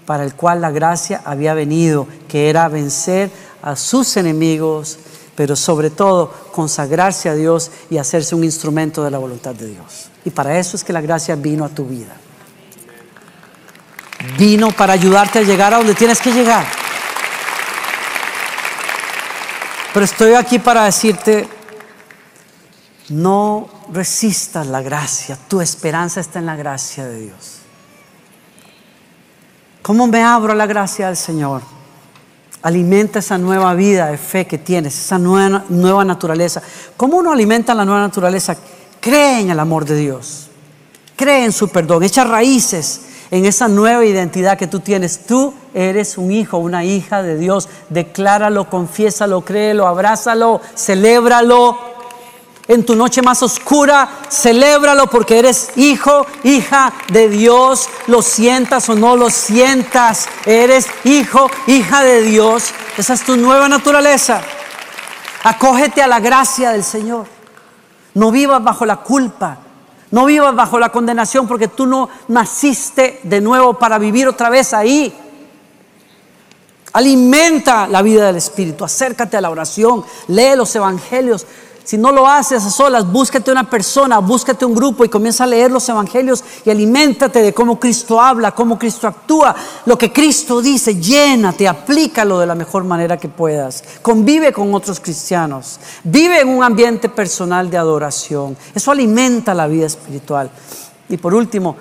para 0.06 0.24
el 0.24 0.36
cual 0.36 0.62
la 0.62 0.72
gracia 0.72 1.22
había 1.26 1.54
venido, 1.54 2.08
que 2.28 2.50
era 2.50 2.70
vencer 2.70 3.30
a 3.66 3.76
sus 3.76 4.16
enemigos, 4.16 4.98
pero 5.36 5.56
sobre 5.56 5.90
todo 5.90 6.32
consagrarse 6.52 7.28
a 7.28 7.34
Dios 7.34 7.72
y 7.90 7.98
hacerse 7.98 8.36
un 8.36 8.44
instrumento 8.44 9.04
de 9.04 9.10
la 9.10 9.18
voluntad 9.18 9.56
de 9.56 9.68
Dios. 9.68 10.10
Y 10.24 10.30
para 10.30 10.58
eso 10.58 10.78
es 10.78 10.84
que 10.84 10.94
la 10.94 11.02
gracia 11.02 11.36
vino 11.36 11.66
a 11.66 11.70
tu 11.70 11.84
vida. 11.86 12.16
Vino 14.38 14.70
para 14.72 14.94
ayudarte 14.94 15.40
a 15.40 15.42
llegar 15.42 15.74
a 15.74 15.78
donde 15.78 15.96
tienes 15.96 16.22
que 16.22 16.32
llegar. 16.32 16.66
Pero 19.94 20.06
estoy 20.06 20.36
aquí 20.36 20.60
para 20.60 20.86
decirte, 20.86 21.48
no 23.10 23.68
resistas 23.92 24.68
la 24.68 24.82
gracia, 24.82 25.38
tu 25.48 25.60
esperanza 25.60 26.20
está 26.20 26.38
en 26.38 26.46
la 26.46 26.56
gracia 26.56 27.06
de 27.06 27.22
Dios. 27.22 27.58
¿Cómo 29.82 30.06
me 30.06 30.22
abro 30.22 30.52
a 30.52 30.56
la 30.56 30.68
gracia 30.68 31.08
del 31.08 31.18
Señor? 31.18 31.75
Alimenta 32.66 33.20
esa 33.20 33.38
nueva 33.38 33.76
vida 33.76 34.08
de 34.08 34.18
fe 34.18 34.48
que 34.48 34.58
tienes, 34.58 34.98
esa 34.98 35.20
nueva, 35.20 35.66
nueva 35.70 36.04
naturaleza. 36.04 36.64
¿Cómo 36.98 37.18
uno 37.18 37.32
alimenta 37.32 37.76
la 37.76 37.86
nueva 37.86 38.02
naturaleza? 38.02 38.58
Cree 39.00 39.42
en 39.42 39.52
el 39.52 39.60
amor 39.60 39.86
de 39.86 39.96
Dios, 39.96 40.50
cree 41.16 41.46
en 41.46 41.52
su 41.52 41.70
perdón, 41.70 42.02
echa 42.02 42.24
raíces 42.24 43.02
en 43.30 43.46
esa 43.46 43.68
nueva 43.68 44.04
identidad 44.04 44.58
que 44.58 44.66
tú 44.66 44.80
tienes. 44.80 45.28
Tú 45.28 45.54
eres 45.76 46.18
un 46.18 46.32
hijo, 46.32 46.58
una 46.58 46.84
hija 46.84 47.22
de 47.22 47.38
Dios. 47.38 47.70
Decláralo, 47.90 48.68
confiésalo, 48.68 49.42
créelo, 49.42 49.86
abrázalo, 49.86 50.60
celébralo 50.76 51.95
en 52.68 52.86
tu 52.86 52.96
noche 52.96 53.22
más 53.22 53.44
oscura, 53.44 54.10
celébralo 54.30 55.08
porque 55.08 55.40
eres 55.40 55.72
hijo, 55.76 56.26
hija 56.44 56.94
de 57.10 57.30
Dios, 57.30 57.90
lo 58.08 58.22
sientas 58.22 58.90
o 58.90 58.96
no 58.96 59.16
lo 59.16 59.30
sientas, 59.30 60.28
eres 60.46 60.88
hijo, 61.04 61.50
hija 61.68 62.04
de 62.04 62.24
Dios, 62.24 62.72
esa 62.98 63.14
es 63.14 63.24
tu 63.24 63.38
nueva 63.38 63.70
naturaleza. 63.70 64.42
Acógete 65.44 66.02
a 66.02 66.08
la 66.08 66.20
gracia 66.20 66.72
del 66.72 66.84
Señor. 66.84 67.28
No 68.16 68.32
vivas 68.32 68.64
bajo 68.64 68.86
la 68.86 68.98
culpa, 68.98 69.60
no 70.10 70.26
vivas 70.26 70.56
bajo 70.56 70.80
la 70.80 70.90
condenación 70.90 71.48
porque 71.48 71.68
tú 71.68 71.86
no 71.86 72.10
naciste 72.30 73.20
de 73.24 73.42
nuevo 73.42 73.78
para 73.78 74.00
vivir 74.00 74.28
otra 74.28 74.50
vez 74.50 74.74
ahí. 74.74 75.14
Alimenta 76.94 77.88
la 77.88 78.02
vida 78.02 78.26
del 78.26 78.38
Espíritu, 78.38 78.86
acércate 78.86 79.36
a 79.36 79.42
la 79.42 79.50
oración, 79.50 80.04
lee 80.30 80.56
los 80.56 80.74
evangelios, 80.76 81.46
si 81.86 82.00
no 82.00 82.12
lo 82.12 82.28
haces 82.28 82.66
a 82.66 82.70
solas, 82.72 83.10
búscate 83.10 83.52
una 83.52 83.70
persona, 83.70 84.18
búscate 84.18 84.66
un 84.66 84.74
grupo 84.74 85.06
y 85.06 85.10
comienza 85.10 85.44
a 85.44 85.48
leer 85.48 85.72
los 85.72 85.88
evangelios 85.88 86.44
y 86.66 86.72
aliméntate 86.72 87.44
de 87.44 87.54
cómo 87.54 87.80
Cristo 87.80 88.20
habla, 88.20 88.54
cómo 88.54 88.80
Cristo 88.80 89.08
actúa, 89.08 89.56
lo 89.86 89.96
que 89.96 90.12
Cristo 90.12 90.62
dice, 90.62 91.00
llénate, 91.00 91.68
aplícalo 91.68 92.40
de 92.40 92.48
la 92.48 92.56
mejor 92.56 92.84
manera 92.86 93.18
que 93.18 93.30
puedas. 93.30 93.84
Convive 94.02 94.52
con 94.52 94.74
otros 94.74 95.00
cristianos, 95.00 95.80
vive 96.04 96.42
en 96.42 96.50
un 96.50 96.64
ambiente 96.64 97.08
personal 97.08 97.70
de 97.70 97.78
adoración. 97.78 98.58
Eso 98.74 98.92
alimenta 98.92 99.54
la 99.54 99.68
vida 99.68 99.86
espiritual. 99.86 100.50
Y 101.08 101.18
por 101.18 101.36
último, 101.36 101.76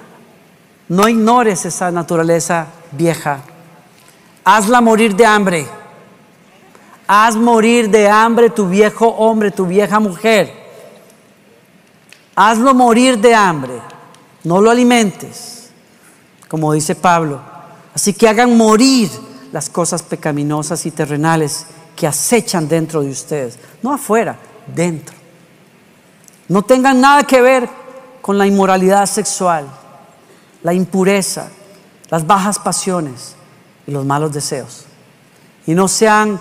no 0.88 1.08
ignores 1.08 1.64
esa 1.64 1.90
naturaleza 1.90 2.66
vieja. 2.92 3.40
Hazla 4.44 4.82
morir 4.82 5.16
de 5.16 5.24
hambre. 5.24 5.83
Haz 7.06 7.36
morir 7.36 7.90
de 7.90 8.08
hambre 8.08 8.50
tu 8.50 8.68
viejo 8.68 9.08
hombre, 9.08 9.50
tu 9.50 9.66
vieja 9.66 10.00
mujer. 10.00 10.52
Hazlo 12.34 12.74
morir 12.74 13.18
de 13.18 13.34
hambre. 13.34 13.80
No 14.42 14.60
lo 14.60 14.70
alimentes, 14.70 15.70
como 16.48 16.72
dice 16.72 16.94
Pablo. 16.94 17.40
Así 17.94 18.12
que 18.12 18.28
hagan 18.28 18.56
morir 18.56 19.10
las 19.52 19.70
cosas 19.70 20.02
pecaminosas 20.02 20.84
y 20.86 20.90
terrenales 20.90 21.66
que 21.94 22.06
acechan 22.06 22.68
dentro 22.68 23.02
de 23.02 23.10
ustedes. 23.10 23.58
No 23.82 23.92
afuera, 23.92 24.36
dentro. 24.66 25.14
No 26.48 26.62
tengan 26.62 27.00
nada 27.00 27.22
que 27.22 27.40
ver 27.40 27.68
con 28.20 28.36
la 28.36 28.46
inmoralidad 28.46 29.06
sexual, 29.06 29.66
la 30.62 30.74
impureza, 30.74 31.50
las 32.10 32.26
bajas 32.26 32.58
pasiones 32.58 33.34
y 33.86 33.92
los 33.92 34.04
malos 34.04 34.32
deseos. 34.32 34.86
Y 35.66 35.74
no 35.74 35.88
sean 35.88 36.40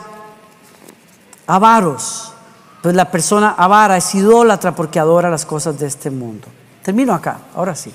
avaros. 1.47 2.34
Pues 2.82 2.95
la 2.95 3.10
persona 3.10 3.56
avara 3.58 3.95
es 3.97 4.13
idólatra 4.13 4.75
porque 4.75 4.99
adora 4.99 5.29
las 5.29 5.45
cosas 5.45 5.79
de 5.79 5.88
este 5.88 6.10
mundo. 6.10 6.47
Termino 6.84 7.13
acá, 7.13 7.39
ahora 7.56 7.75
sí. 7.75 7.93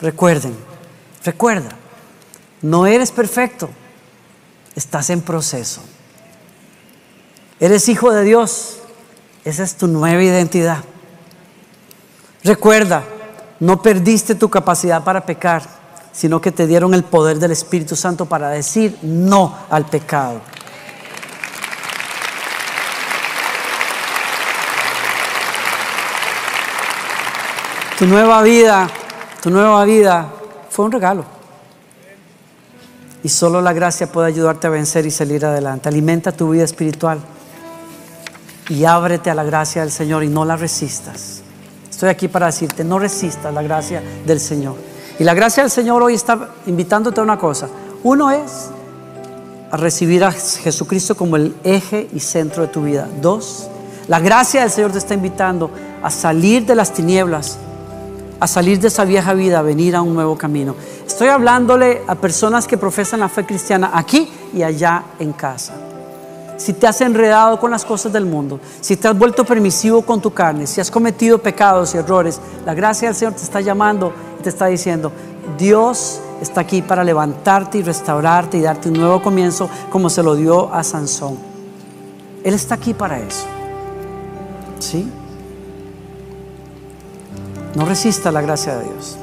Recuerden, 0.00 0.56
recuerda, 1.22 1.70
no 2.62 2.86
eres 2.86 3.12
perfecto, 3.12 3.68
estás 4.74 5.10
en 5.10 5.20
proceso. 5.20 5.82
Eres 7.58 7.90
hijo 7.90 8.10
de 8.10 8.24
Dios, 8.24 8.78
esa 9.44 9.62
es 9.62 9.76
tu 9.76 9.86
nueva 9.86 10.22
identidad. 10.22 10.82
Recuerda, 12.42 13.04
no 13.60 13.82
perdiste 13.82 14.34
tu 14.34 14.48
capacidad 14.48 15.04
para 15.04 15.26
pecar, 15.26 15.62
sino 16.12 16.40
que 16.40 16.52
te 16.52 16.66
dieron 16.66 16.94
el 16.94 17.04
poder 17.04 17.38
del 17.38 17.50
Espíritu 17.50 17.96
Santo 17.96 18.24
para 18.24 18.48
decir 18.48 18.98
no 19.02 19.54
al 19.68 19.84
pecado. 19.84 20.40
Tu 28.00 28.06
nueva 28.06 28.40
vida, 28.40 28.88
tu 29.42 29.50
nueva 29.50 29.84
vida 29.84 30.26
fue 30.70 30.86
un 30.86 30.92
regalo. 30.92 31.22
Y 33.22 33.28
solo 33.28 33.60
la 33.60 33.74
gracia 33.74 34.10
puede 34.10 34.28
ayudarte 34.28 34.68
a 34.68 34.70
vencer 34.70 35.04
y 35.04 35.10
salir 35.10 35.44
adelante. 35.44 35.90
Alimenta 35.90 36.32
tu 36.32 36.48
vida 36.48 36.64
espiritual 36.64 37.18
y 38.70 38.86
ábrete 38.86 39.28
a 39.28 39.34
la 39.34 39.44
gracia 39.44 39.82
del 39.82 39.90
Señor 39.90 40.24
y 40.24 40.28
no 40.28 40.46
la 40.46 40.56
resistas. 40.56 41.42
Estoy 41.90 42.08
aquí 42.08 42.28
para 42.28 42.46
decirte, 42.46 42.84
no 42.84 42.98
resistas 42.98 43.52
la 43.52 43.60
gracia 43.60 44.02
del 44.24 44.40
Señor. 44.40 44.76
Y 45.18 45.24
la 45.24 45.34
gracia 45.34 45.62
del 45.62 45.70
Señor 45.70 46.02
hoy 46.02 46.14
está 46.14 46.52
invitándote 46.64 47.20
a 47.20 47.22
una 47.22 47.36
cosa. 47.36 47.68
Uno 48.02 48.30
es 48.30 48.70
a 49.70 49.76
recibir 49.76 50.24
a 50.24 50.32
Jesucristo 50.32 51.14
como 51.14 51.36
el 51.36 51.54
eje 51.64 52.08
y 52.14 52.20
centro 52.20 52.62
de 52.62 52.68
tu 52.68 52.80
vida. 52.80 53.06
Dos, 53.20 53.68
la 54.08 54.20
gracia 54.20 54.62
del 54.62 54.70
Señor 54.70 54.90
te 54.90 54.96
está 54.96 55.12
invitando 55.12 55.70
a 56.02 56.10
salir 56.10 56.64
de 56.64 56.74
las 56.74 56.94
tinieblas 56.94 57.58
a 58.40 58.46
salir 58.46 58.80
de 58.80 58.88
esa 58.88 59.04
vieja 59.04 59.34
vida, 59.34 59.58
a 59.58 59.62
venir 59.62 59.94
a 59.94 60.02
un 60.02 60.14
nuevo 60.14 60.36
camino. 60.36 60.74
Estoy 61.06 61.28
hablándole 61.28 62.02
a 62.06 62.14
personas 62.14 62.66
que 62.66 62.78
profesan 62.78 63.20
la 63.20 63.28
fe 63.28 63.44
cristiana 63.44 63.90
aquí 63.92 64.28
y 64.54 64.62
allá 64.62 65.04
en 65.18 65.32
casa. 65.32 65.74
Si 66.56 66.72
te 66.72 66.86
has 66.86 67.00
enredado 67.00 67.60
con 67.60 67.70
las 67.70 67.84
cosas 67.84 68.12
del 68.12 68.26
mundo, 68.26 68.60
si 68.80 68.96
te 68.96 69.08
has 69.08 69.16
vuelto 69.16 69.44
permisivo 69.44 70.02
con 70.02 70.20
tu 70.20 70.32
carne, 70.32 70.66
si 70.66 70.80
has 70.80 70.90
cometido 70.90 71.38
pecados 71.38 71.94
y 71.94 71.98
errores, 71.98 72.40
la 72.66 72.74
gracia 72.74 73.08
del 73.08 73.14
Señor 73.14 73.34
te 73.34 73.42
está 73.42 73.60
llamando 73.60 74.12
y 74.38 74.42
te 74.42 74.48
está 74.48 74.66
diciendo, 74.66 75.12
Dios 75.58 76.20
está 76.40 76.62
aquí 76.62 76.82
para 76.82 77.04
levantarte 77.04 77.78
y 77.78 77.82
restaurarte 77.82 78.58
y 78.58 78.62
darte 78.62 78.88
un 78.88 78.98
nuevo 78.98 79.22
comienzo 79.22 79.68
como 79.90 80.10
se 80.10 80.22
lo 80.22 80.34
dio 80.34 80.72
a 80.72 80.82
Sansón. 80.82 81.38
Él 82.42 82.54
está 82.54 82.74
aquí 82.74 82.94
para 82.94 83.18
eso. 83.18 83.44
¿Sí? 84.78 85.10
No 87.74 87.84
resista 87.84 88.32
la 88.32 88.40
gracia 88.40 88.76
de 88.76 88.84
Dios. 88.84 89.16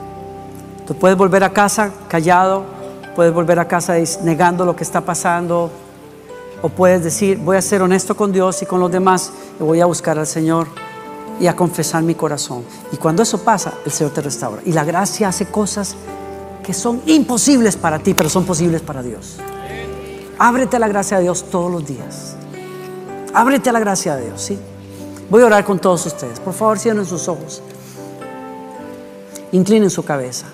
Tú 0.85 0.95
puedes 0.95 1.17
volver 1.17 1.43
a 1.43 1.51
casa 1.51 1.91
callado, 2.07 2.63
puedes 3.15 3.33
volver 3.33 3.59
a 3.59 3.67
casa 3.67 3.95
negando 4.23 4.65
lo 4.65 4.75
que 4.75 4.83
está 4.83 5.01
pasando, 5.01 5.69
O 6.61 6.69
puedes 6.69 7.03
decir, 7.03 7.37
voy 7.37 7.55
a 7.55 7.61
ser 7.61 7.83
honesto 7.83 8.15
con 8.15 8.31
Dios 8.31 8.63
y 8.63 8.65
con 8.65 8.79
los 8.79 8.91
demás 8.91 9.31
y 9.59 9.63
voy 9.63 9.79
a 9.79 9.85
buscar 9.85 10.17
al 10.17 10.25
Señor 10.25 10.67
y 11.39 11.45
a 11.45 11.55
confesar 11.55 12.01
mi 12.01 12.15
corazón. 12.15 12.63
Y 12.91 12.97
cuando 12.97 13.21
eso 13.21 13.43
pasa, 13.43 13.73
el 13.85 13.91
Señor 13.91 14.11
te 14.11 14.21
restaura. 14.21 14.61
Y 14.65 14.71
la 14.71 14.83
gracia 14.83 15.27
hace 15.27 15.45
cosas 15.45 15.95
que 16.63 16.73
son 16.73 17.01
imposibles 17.05 17.75
para 17.75 17.99
ti, 17.99 18.15
pero 18.15 18.27
son 18.27 18.43
posibles 18.43 18.81
para 18.81 19.03
Dios. 19.03 19.37
Ábrete 20.39 20.77
a 20.77 20.79
la 20.79 20.87
gracia 20.87 21.17
de 21.17 21.23
Dios 21.23 21.45
todos 21.51 21.71
los 21.71 21.85
días. 21.85 22.35
Ábrete 23.33 23.69
a 23.69 23.73
la 23.73 23.79
gracia 23.79 24.15
de 24.15 24.25
Dios, 24.25 24.41
¿sí? 24.41 24.57
Voy 25.29 25.43
a 25.43 25.45
orar 25.45 25.63
con 25.63 25.77
todos 25.77 26.05
ustedes. 26.07 26.39
Por 26.39 26.53
favor, 26.53 26.79
cierren 26.79 27.05
sus 27.05 27.27
ojos. 27.27 27.61
Inclinen 29.57 29.89
su 29.89 30.05
cabeza. 30.05 30.45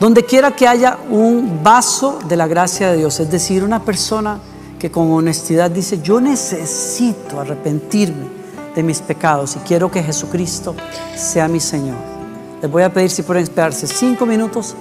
Donde 0.00 0.24
quiera 0.24 0.56
que 0.56 0.66
haya 0.66 0.96
un 1.10 1.62
vaso 1.62 2.18
de 2.26 2.34
la 2.34 2.46
gracia 2.46 2.90
de 2.90 2.96
Dios, 2.96 3.20
es 3.20 3.30
decir, 3.30 3.62
una 3.62 3.84
persona 3.84 4.38
que 4.78 4.90
con 4.90 5.12
honestidad 5.12 5.70
dice, 5.70 6.00
yo 6.00 6.22
necesito 6.22 7.38
arrepentirme 7.38 8.24
de 8.74 8.82
mis 8.82 9.00
pecados 9.00 9.56
y 9.56 9.58
quiero 9.58 9.90
que 9.90 10.02
Jesucristo 10.02 10.74
sea 11.14 11.48
mi 11.48 11.60
Señor. 11.60 11.98
Les 12.62 12.70
voy 12.70 12.82
a 12.82 12.90
pedir 12.90 13.10
si 13.10 13.22
pueden 13.22 13.42
esperarse 13.42 13.86
cinco 13.86 14.24
minutos 14.24 14.74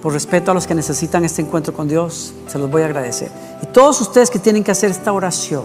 por 0.00 0.14
respeto 0.14 0.52
a 0.52 0.54
los 0.54 0.66
que 0.66 0.74
necesitan 0.74 1.22
este 1.26 1.42
encuentro 1.42 1.74
con 1.74 1.86
Dios, 1.86 2.32
se 2.46 2.58
los 2.58 2.70
voy 2.70 2.80
a 2.80 2.86
agradecer. 2.86 3.30
Y 3.62 3.66
todos 3.66 4.00
ustedes 4.00 4.30
que 4.30 4.38
tienen 4.38 4.64
que 4.64 4.70
hacer 4.70 4.90
esta 4.90 5.12
oración, 5.12 5.64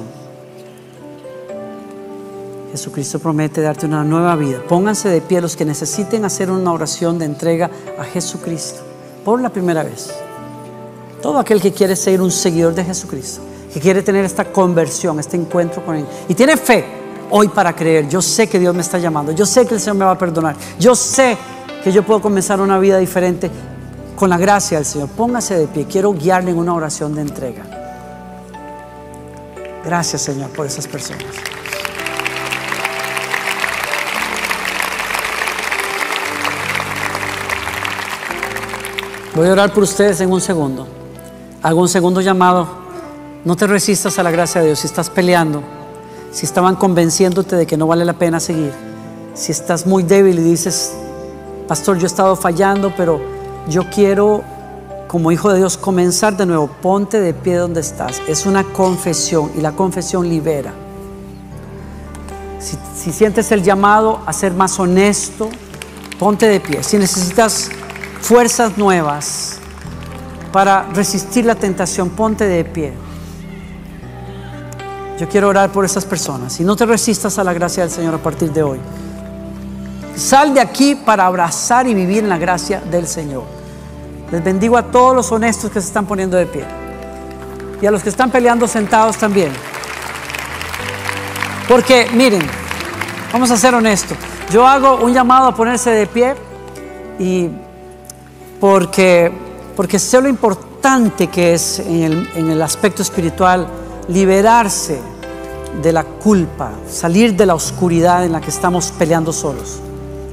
Jesucristo 2.78 3.18
promete 3.18 3.60
darte 3.60 3.88
una 3.88 4.04
nueva 4.04 4.36
vida. 4.36 4.62
Pónganse 4.68 5.10
de 5.10 5.20
pie 5.20 5.42
los 5.42 5.56
que 5.56 5.66
necesiten 5.66 6.24
hacer 6.26 6.52
una 6.52 6.72
oración 6.72 7.18
de 7.18 7.26
entrega 7.26 7.72
a 7.98 8.04
Jesucristo 8.04 8.82
por 9.26 9.42
la 9.42 9.50
primera 9.50 9.82
vez. 9.82 10.14
Todo 11.20 11.40
aquel 11.40 11.60
que 11.60 11.74
quiere 11.74 11.96
ser 11.96 12.22
un 12.22 12.30
seguidor 12.30 12.76
de 12.76 12.86
Jesucristo, 12.86 13.42
que 13.74 13.80
quiere 13.80 14.04
tener 14.04 14.24
esta 14.24 14.46
conversión, 14.46 15.20
este 15.20 15.38
encuentro 15.38 15.84
con 15.84 15.96
Él, 15.96 16.06
y 16.30 16.36
tiene 16.36 16.56
fe 16.56 16.86
hoy 17.32 17.48
para 17.48 17.76
creer. 17.76 18.08
Yo 18.08 18.22
sé 18.22 18.48
que 18.48 18.60
Dios 18.60 18.76
me 18.76 18.82
está 18.82 19.00
llamando, 19.00 19.32
yo 19.32 19.48
sé 19.48 19.66
que 19.66 19.74
el 19.74 19.80
Señor 19.80 19.96
me 19.96 20.06
va 20.06 20.12
a 20.12 20.18
perdonar, 20.20 20.56
yo 20.80 20.94
sé 20.94 21.36
que 21.84 21.92
yo 21.92 22.04
puedo 22.04 22.22
comenzar 22.22 22.62
una 22.62 22.78
vida 22.78 23.00
diferente 23.00 23.50
con 24.16 24.30
la 24.30 24.38
gracia 24.38 24.78
del 24.78 24.86
Señor. 24.86 25.10
Póngase 25.10 25.58
de 25.58 25.66
pie, 25.66 25.88
quiero 25.90 26.14
guiarle 26.14 26.52
en 26.52 26.60
una 26.60 26.76
oración 26.76 27.16
de 27.16 27.22
entrega. 27.22 27.64
Gracias 29.84 30.22
Señor 30.22 30.52
por 30.52 30.68
esas 30.68 30.86
personas. 30.86 31.26
Voy 39.38 39.50
a 39.50 39.52
orar 39.52 39.72
por 39.72 39.84
ustedes 39.84 40.20
en 40.20 40.32
un 40.32 40.42
segundo. 40.42 40.88
Hago 41.62 41.80
un 41.80 41.88
segundo 41.88 42.22
llamado. 42.22 42.68
No 43.46 43.56
te 43.56 43.68
resistas 43.68 44.18
a 44.18 44.24
la 44.24 44.32
gracia 44.32 44.62
de 44.62 44.68
Dios. 44.68 44.80
Si 44.80 44.88
estás 44.88 45.12
peleando, 45.12 45.62
si 46.32 46.48
estaban 46.48 46.76
convenciéndote 46.76 47.56
de 47.56 47.68
que 47.68 47.78
no 47.78 47.86
vale 47.86 48.04
la 48.04 48.14
pena 48.14 48.40
seguir, 48.40 48.74
si 49.36 49.52
estás 49.52 49.86
muy 49.86 50.02
débil 50.02 50.40
y 50.40 50.42
dices, 50.42 50.94
pastor, 51.68 52.00
yo 52.00 52.06
he 52.06 52.08
estado 52.08 52.36
fallando, 52.36 52.92
pero 52.98 53.22
yo 53.70 53.88
quiero, 53.92 54.44
como 55.08 55.32
hijo 55.32 55.52
de 55.52 55.60
Dios, 55.60 55.78
comenzar 55.78 56.36
de 56.36 56.48
nuevo. 56.48 56.68
Ponte 56.82 57.22
de 57.22 57.36
pie 57.36 57.58
donde 57.58 57.82
estás. 57.82 58.20
Es 58.28 58.48
una 58.48 58.64
confesión 58.64 59.52
y 59.56 59.62
la 59.62 59.74
confesión 59.74 60.28
libera. 60.28 60.74
Si, 62.58 62.76
si 62.96 63.12
sientes 63.12 63.52
el 63.52 63.62
llamado 63.62 64.20
a 64.26 64.34
ser 64.34 64.54
más 64.54 64.80
honesto, 64.80 65.48
ponte 66.18 66.48
de 66.48 66.60
pie. 66.60 66.82
Si 66.82 66.98
necesitas 66.98 67.70
fuerzas 68.22 68.78
nuevas 68.78 69.60
para 70.52 70.84
resistir 70.94 71.46
la 71.46 71.56
tentación, 71.56 72.10
ponte 72.10 72.46
de 72.46 72.66
pie. 72.66 72.94
Yo 75.20 75.28
quiero 75.28 75.48
orar 75.48 75.72
por 75.72 75.84
esas 75.84 76.06
personas 76.06 76.60
y 76.60 76.64
no 76.64 76.76
te 76.76 76.86
resistas 76.86 77.40
a 77.40 77.44
la 77.44 77.54
gracia 77.54 77.84
del 77.84 77.92
Señor 77.92 78.16
a 78.16 78.18
partir 78.20 78.52
de 78.52 78.64
hoy. 78.64 78.80
Sal 80.16 80.54
de 80.54 80.62
aquí 80.62 80.96
para 80.96 81.26
abrazar 81.26 81.88
y 81.88 81.94
vivir 81.94 82.20
en 82.20 82.30
la 82.30 82.38
gracia 82.38 82.82
del 82.82 83.08
Señor. 83.08 83.44
Les 84.32 84.44
bendigo 84.44 84.78
a 84.78 84.84
todos 84.84 85.16
los 85.16 85.32
honestos 85.32 85.72
que 85.72 85.80
se 85.82 85.88
están 85.88 86.06
poniendo 86.06 86.38
de 86.38 86.46
pie 86.46 86.66
y 87.82 87.86
a 87.86 87.92
los 87.92 88.04
que 88.04 88.10
están 88.10 88.30
peleando 88.30 88.68
sentados 88.68 89.18
también. 89.18 89.52
Porque 91.68 92.08
miren, 92.14 92.42
vamos 93.32 93.52
a 93.52 93.58
ser 93.58 93.74
honestos. 93.74 94.18
Yo 94.52 94.66
hago 94.66 94.98
un 94.98 95.14
llamado 95.14 95.48
a 95.48 95.56
ponerse 95.56 95.90
de 95.92 96.08
pie 96.08 96.36
y 97.20 97.50
porque, 98.60 99.32
porque 99.76 100.00
sé 100.00 100.22
lo 100.22 100.28
importante 100.28 101.28
que 101.28 101.54
es 101.54 101.80
en 101.80 102.28
el, 102.36 102.62
aspecto 102.62 103.02
espiritual 103.02 103.68
liberarse 104.08 105.00
de 105.82 105.92
la 105.92 106.04
culpa, 106.04 106.72
salir 106.90 107.36
de 107.36 107.46
la 107.46 107.56
oscuridad 107.56 108.26
en 108.26 108.32
la 108.32 108.42
que 108.42 108.50
estamos 108.50 108.92
peleando 108.92 109.34
solos, 109.34 109.80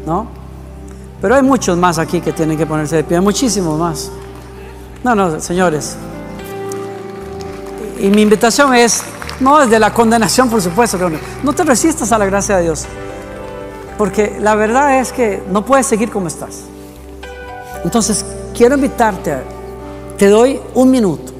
¿no? 0.06 0.26
Pero 1.20 1.34
hay 1.34 1.42
muchos 1.42 1.76
más 1.76 1.98
aquí 1.98 2.20
que 2.20 2.32
tienen 2.32 2.56
que 2.56 2.66
ponerse 2.66 2.96
de 2.96 3.04
pie, 3.04 3.20
muchísimos 3.20 3.78
más. 3.78 4.10
No, 5.02 5.14
no, 5.14 5.40
señores. 5.40 5.96
Y 7.98 8.08
mi 8.08 8.22
invitación 8.22 8.74
es, 8.74 9.02
no 9.40 9.58
desde 9.58 9.78
la 9.78 9.92
condenación, 9.92 10.48
por 10.48 10.62
supuesto, 10.62 10.98
no 11.42 11.52
te 11.52 11.64
resistas 11.64 12.12
a 12.12 12.18
la 12.18 12.26
gracia 12.26 12.56
de 12.58 12.64
Dios, 12.64 12.86
porque 13.98 14.36
la 14.40 14.54
verdad 14.54 15.00
es 15.00 15.12
que 15.12 15.42
no 15.50 15.64
puedes 15.64 15.86
seguir 15.86 16.10
como 16.10 16.28
estás. 16.28 16.73
Entonces, 17.84 18.24
quiero 18.56 18.74
invitarte, 18.74 19.36
te 20.16 20.28
doy 20.28 20.60
un 20.74 20.90
minuto 20.90 21.32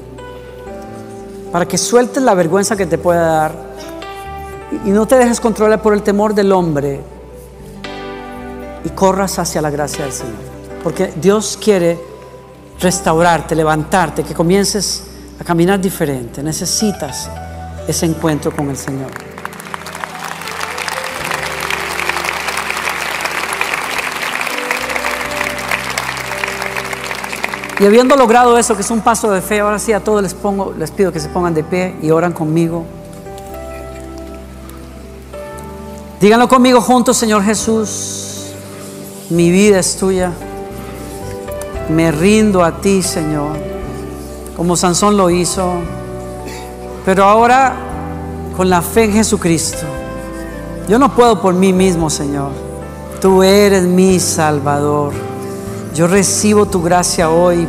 para 1.51 1.65
que 1.65 1.77
sueltes 1.77 2.21
la 2.21 2.33
vergüenza 2.33 2.75
que 2.75 2.85
te 2.85 2.97
pueda 2.97 3.27
dar 3.27 3.65
y 4.85 4.89
no 4.89 5.07
te 5.07 5.15
dejes 5.15 5.39
controlar 5.39 5.81
por 5.81 5.93
el 5.93 6.03
temor 6.03 6.33
del 6.33 6.51
hombre 6.51 7.01
y 8.83 8.89
corras 8.89 9.39
hacia 9.39 9.61
la 9.61 9.69
gracia 9.69 10.03
del 10.03 10.13
Señor. 10.13 10.35
Porque 10.83 11.13
Dios 11.19 11.57
quiere 11.61 11.99
restaurarte, 12.79 13.55
levantarte, 13.55 14.23
que 14.23 14.33
comiences 14.33 15.03
a 15.39 15.43
caminar 15.43 15.79
diferente. 15.79 16.43
Necesitas 16.43 17.29
ese 17.87 18.05
encuentro 18.05 18.55
con 18.55 18.69
el 18.69 18.77
Señor. 18.77 19.34
Y 27.79 27.85
habiendo 27.85 28.15
logrado 28.15 28.57
eso, 28.57 28.75
que 28.75 28.81
es 28.81 28.89
un 28.89 29.01
paso 29.01 29.29
de 29.31 29.41
fe, 29.41 29.59
ahora 29.59 29.79
sí 29.79 29.91
a 29.91 29.99
todos 29.99 30.21
les 30.21 30.33
pongo, 30.33 30.73
les 30.77 30.91
pido 30.91 31.11
que 31.11 31.19
se 31.19 31.27
pongan 31.27 31.53
de 31.53 31.63
pie 31.63 31.95
y 32.01 32.09
oran 32.09 32.31
conmigo. 32.31 32.85
Díganlo 36.21 36.47
conmigo 36.47 36.79
juntos, 36.79 37.17
Señor 37.17 37.43
Jesús. 37.43 38.53
Mi 39.29 39.51
vida 39.51 39.79
es 39.79 39.97
tuya. 39.97 40.31
Me 41.89 42.11
rindo 42.11 42.63
a 42.63 42.79
ti, 42.79 43.03
Señor, 43.03 43.57
como 44.55 44.77
Sansón 44.77 45.17
lo 45.17 45.29
hizo. 45.29 45.73
Pero 47.03 47.25
ahora 47.25 47.75
con 48.55 48.69
la 48.69 48.81
fe 48.81 49.03
en 49.03 49.13
Jesucristo. 49.13 49.85
Yo 50.87 50.97
no 50.97 51.13
puedo 51.13 51.41
por 51.41 51.53
mí 51.53 51.73
mismo, 51.73 52.09
Señor. 52.09 52.51
Tú 53.19 53.43
eres 53.43 53.83
mi 53.83 54.19
Salvador. 54.19 55.34
Yo 55.95 56.07
recibo 56.07 56.65
tu 56.65 56.81
gracia 56.81 57.29
hoy. 57.29 57.65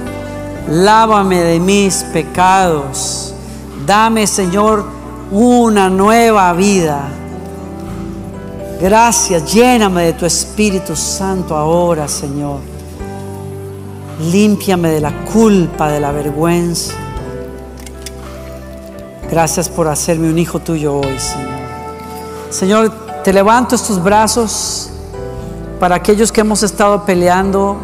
Lávame 0.68 1.44
de 1.44 1.60
mis 1.60 2.02
pecados. 2.12 3.32
Dame, 3.86 4.26
Señor, 4.26 4.84
una 5.30 5.88
nueva 5.88 6.52
vida. 6.52 7.08
Gracias, 8.80 9.54
lléname 9.54 10.06
de 10.06 10.12
tu 10.14 10.26
Espíritu 10.26 10.96
Santo 10.96 11.56
ahora, 11.56 12.08
Señor. 12.08 12.58
Límpiame 14.32 14.90
de 14.90 15.00
la 15.00 15.24
culpa, 15.24 15.88
de 15.88 16.00
la 16.00 16.10
vergüenza. 16.10 16.94
Gracias 19.30 19.68
por 19.68 19.86
hacerme 19.86 20.28
un 20.28 20.38
hijo 20.38 20.58
tuyo 20.58 20.96
hoy, 20.96 21.16
Señor. 21.20 21.56
Señor, 22.50 22.92
te 23.22 23.32
levanto 23.32 23.76
estos 23.76 24.02
brazos 24.02 24.90
para 25.78 25.94
aquellos 25.94 26.32
que 26.32 26.40
hemos 26.40 26.64
estado 26.64 27.04
peleando 27.04 27.76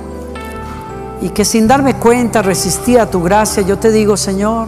y 1.23 1.29
que 1.29 1.45
sin 1.45 1.69
darme 1.69 1.95
cuenta 1.95 2.43
resistía 2.43 3.05
a 3.05 3.07
tu 3.07 3.23
gracia, 3.23 3.63
yo 3.63 3.79
te 3.79 3.93
digo, 3.93 4.17
Señor, 4.17 4.67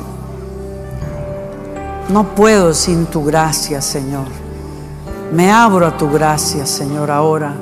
no 2.10 2.28
puedo 2.34 2.72
sin 2.72 3.06
tu 3.06 3.24
gracia, 3.24 3.82
Señor. 3.82 4.26
Me 5.32 5.50
abro 5.50 5.84
a 5.84 5.96
tu 5.96 6.08
gracia, 6.08 6.64
Señor, 6.64 7.10
ahora. 7.10 7.54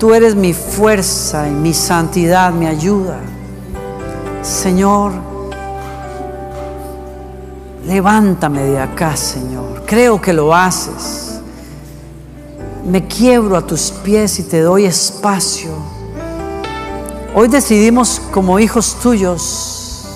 Tú 0.00 0.14
eres 0.14 0.34
mi 0.34 0.54
fuerza 0.54 1.48
y 1.48 1.50
mi 1.50 1.74
santidad, 1.74 2.50
mi 2.50 2.66
ayuda. 2.66 3.18
Señor, 4.40 5.12
levántame 7.86 8.62
de 8.62 8.80
acá, 8.80 9.16
Señor. 9.16 9.82
Creo 9.84 10.18
que 10.18 10.32
lo 10.32 10.54
haces. 10.54 11.40
Me 12.86 13.06
quiebro 13.06 13.54
a 13.54 13.66
tus 13.66 13.90
pies 13.90 14.38
y 14.38 14.44
te 14.44 14.62
doy 14.62 14.86
espacio 14.86 15.97
Hoy 17.40 17.46
decidimos 17.46 18.20
como 18.32 18.58
hijos 18.58 18.96
tuyos 19.00 20.08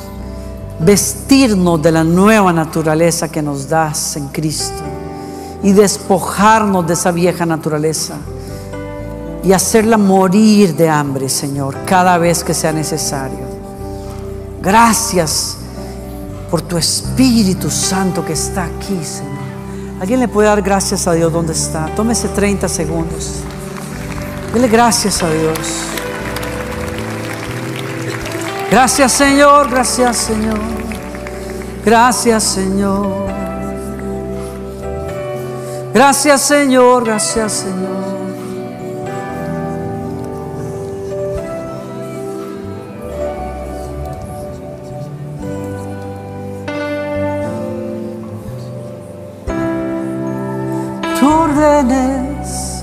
vestirnos 0.81 1.81
de 1.81 1.93
la 1.93 2.03
nueva 2.03 2.53
naturaleza 2.53 3.31
que 3.31 3.41
nos 3.41 3.69
das 3.69 4.17
en 4.17 4.27
Cristo 4.31 4.83
y 5.63 5.71
despojarnos 5.71 6.85
de 6.85 6.95
esa 6.95 7.13
vieja 7.13 7.47
naturaleza 7.47 8.17
y 9.45 9.53
hacerla 9.53 9.99
morir 9.99 10.75
de 10.75 10.89
hambre, 10.89 11.29
Señor, 11.29 11.77
cada 11.87 12.19
vez 12.19 12.43
que 12.43 12.55
sea 12.55 12.73
necesario. 12.73 13.47
Gracias 14.61 15.59
por 16.51 16.63
tu 16.63 16.77
Espíritu 16.77 17.71
Santo 17.71 18.25
que 18.25 18.33
está 18.33 18.65
aquí, 18.65 18.99
Señor. 19.05 20.01
¿Alguien 20.01 20.19
le 20.19 20.27
puede 20.27 20.49
dar 20.49 20.61
gracias 20.61 21.07
a 21.07 21.13
Dios 21.13 21.33
donde 21.33 21.53
está? 21.53 21.87
Tómese 21.95 22.27
30 22.31 22.69
segundos. 22.69 23.35
Dele 24.53 24.67
gracias 24.67 25.23
a 25.23 25.31
Dios. 25.31 26.02
Gracias 28.73 29.13
Señor, 29.13 29.69
gracias 29.71 30.17
Señor. 30.17 30.59
Gracias 31.85 32.43
Señor. 32.43 33.27
Gracias 35.93 36.41
Señor, 36.41 37.05
gracias 37.05 37.53
Señor. 37.53 37.91
Tu 51.21 51.29
órdenes 51.29 52.83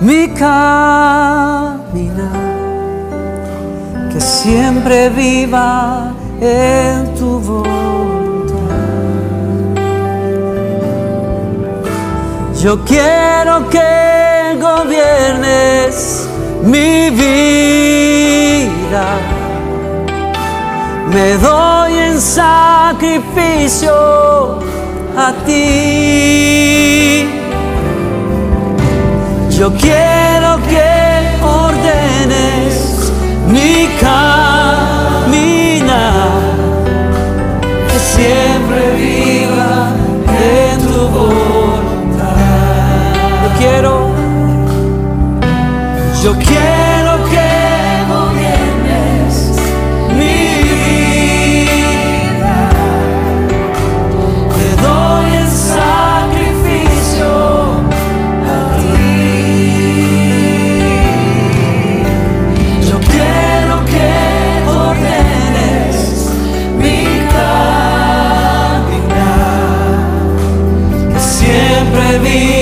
mi 0.00 0.28
caminar, 0.28 1.76
siempre 4.46 5.08
viva 5.08 6.12
en 6.40 7.14
tu 7.16 7.40
voluntad. 7.40 8.54
Yo 12.62 12.72
quiero 12.84 13.68
que 13.68 14.56
gobiernes 14.60 16.28
mi 16.62 17.10
vida. 17.10 19.06
Me 21.12 21.28
doy 21.48 21.92
en 22.08 22.20
sacrificio 22.20 23.94
a 25.26 25.32
ti. 25.44 27.28
Yo 29.58 29.72
quiero 29.72 30.50
que 30.68 30.95
que 37.88 37.98
siempre 37.98 38.80
viva 38.96 39.92
en 40.38 40.78
tu 40.86 41.08
voluntad. 41.08 41.45
Siempre 72.16 72.55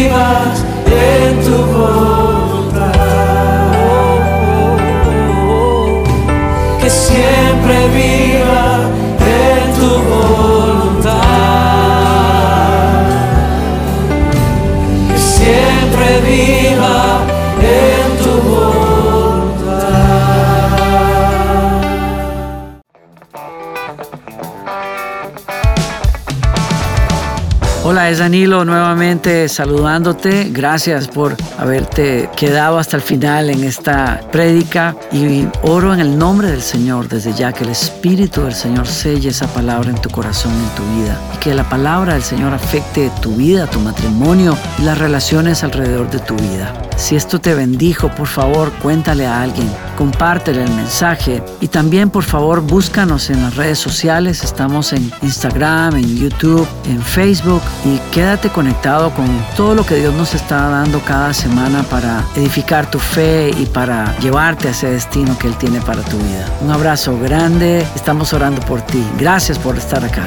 nuevamente 29.04 29.50
saludándote. 29.50 30.48
Gracias 30.50 31.08
por 31.08 31.36
haberte 31.58 32.30
quedado 32.36 32.78
hasta 32.78 32.96
el 32.96 33.02
final 33.02 33.50
en 33.50 33.62
esta 33.62 34.22
prédica 34.32 34.96
y 35.12 35.46
oro 35.62 35.92
en 35.92 36.00
el 36.00 36.16
nombre 36.16 36.50
del 36.50 36.62
Señor 36.62 37.08
desde 37.08 37.34
ya 37.34 37.52
que 37.52 37.64
el 37.64 37.70
Espíritu 37.70 38.44
del 38.44 38.54
Señor 38.54 38.86
selle 38.86 39.28
esa 39.28 39.46
palabra 39.48 39.90
en 39.90 40.00
tu 40.00 40.08
corazón, 40.08 40.52
en 40.54 40.74
tu 40.74 40.82
vida 40.96 41.20
y 41.34 41.36
que 41.36 41.54
la 41.54 41.68
palabra 41.68 42.14
del 42.14 42.22
Señor 42.22 42.54
afecte 42.54 43.10
tu 43.20 43.36
vida, 43.36 43.66
tu 43.66 43.78
matrimonio 43.78 44.56
y 44.78 44.82
las 44.82 44.96
relaciones 44.96 45.62
alrededor 45.64 46.10
de 46.10 46.20
tu 46.20 46.34
vida. 46.36 46.72
Si 46.96 47.16
esto 47.16 47.40
te 47.40 47.54
bendijo, 47.54 48.08
por 48.08 48.28
favor, 48.28 48.72
cuéntale 48.80 49.26
a 49.26 49.42
alguien, 49.42 49.68
compártele 49.98 50.62
el 50.62 50.70
mensaje 50.70 51.42
y 51.60 51.68
también, 51.68 52.08
por 52.08 52.22
favor, 52.22 52.60
búscanos 52.60 53.30
en 53.30 53.42
las 53.42 53.56
redes 53.56 53.78
sociales. 53.78 54.44
Estamos 54.44 54.92
en 54.92 55.10
Instagram, 55.20 55.96
en 55.96 56.16
YouTube, 56.16 56.66
en 56.86 57.02
Facebook 57.02 57.62
y 57.84 57.98
quédate 58.12 58.48
con 58.94 59.26
todo 59.56 59.74
lo 59.74 59.84
que 59.84 59.96
Dios 59.96 60.14
nos 60.14 60.34
está 60.34 60.68
dando 60.68 61.00
cada 61.00 61.34
semana 61.34 61.82
para 61.82 62.24
edificar 62.36 62.88
tu 62.88 63.00
fe 63.00 63.50
y 63.50 63.66
para 63.66 64.16
llevarte 64.18 64.68
a 64.68 64.70
ese 64.70 64.88
destino 64.88 65.36
que 65.36 65.48
Él 65.48 65.56
tiene 65.56 65.80
para 65.80 66.00
tu 66.02 66.16
vida. 66.16 66.48
Un 66.60 66.70
abrazo 66.70 67.18
grande, 67.18 67.84
estamos 67.96 68.32
orando 68.32 68.60
por 68.62 68.82
ti. 68.82 69.04
Gracias 69.18 69.58
por 69.58 69.76
estar 69.76 70.04
acá. 70.04 70.22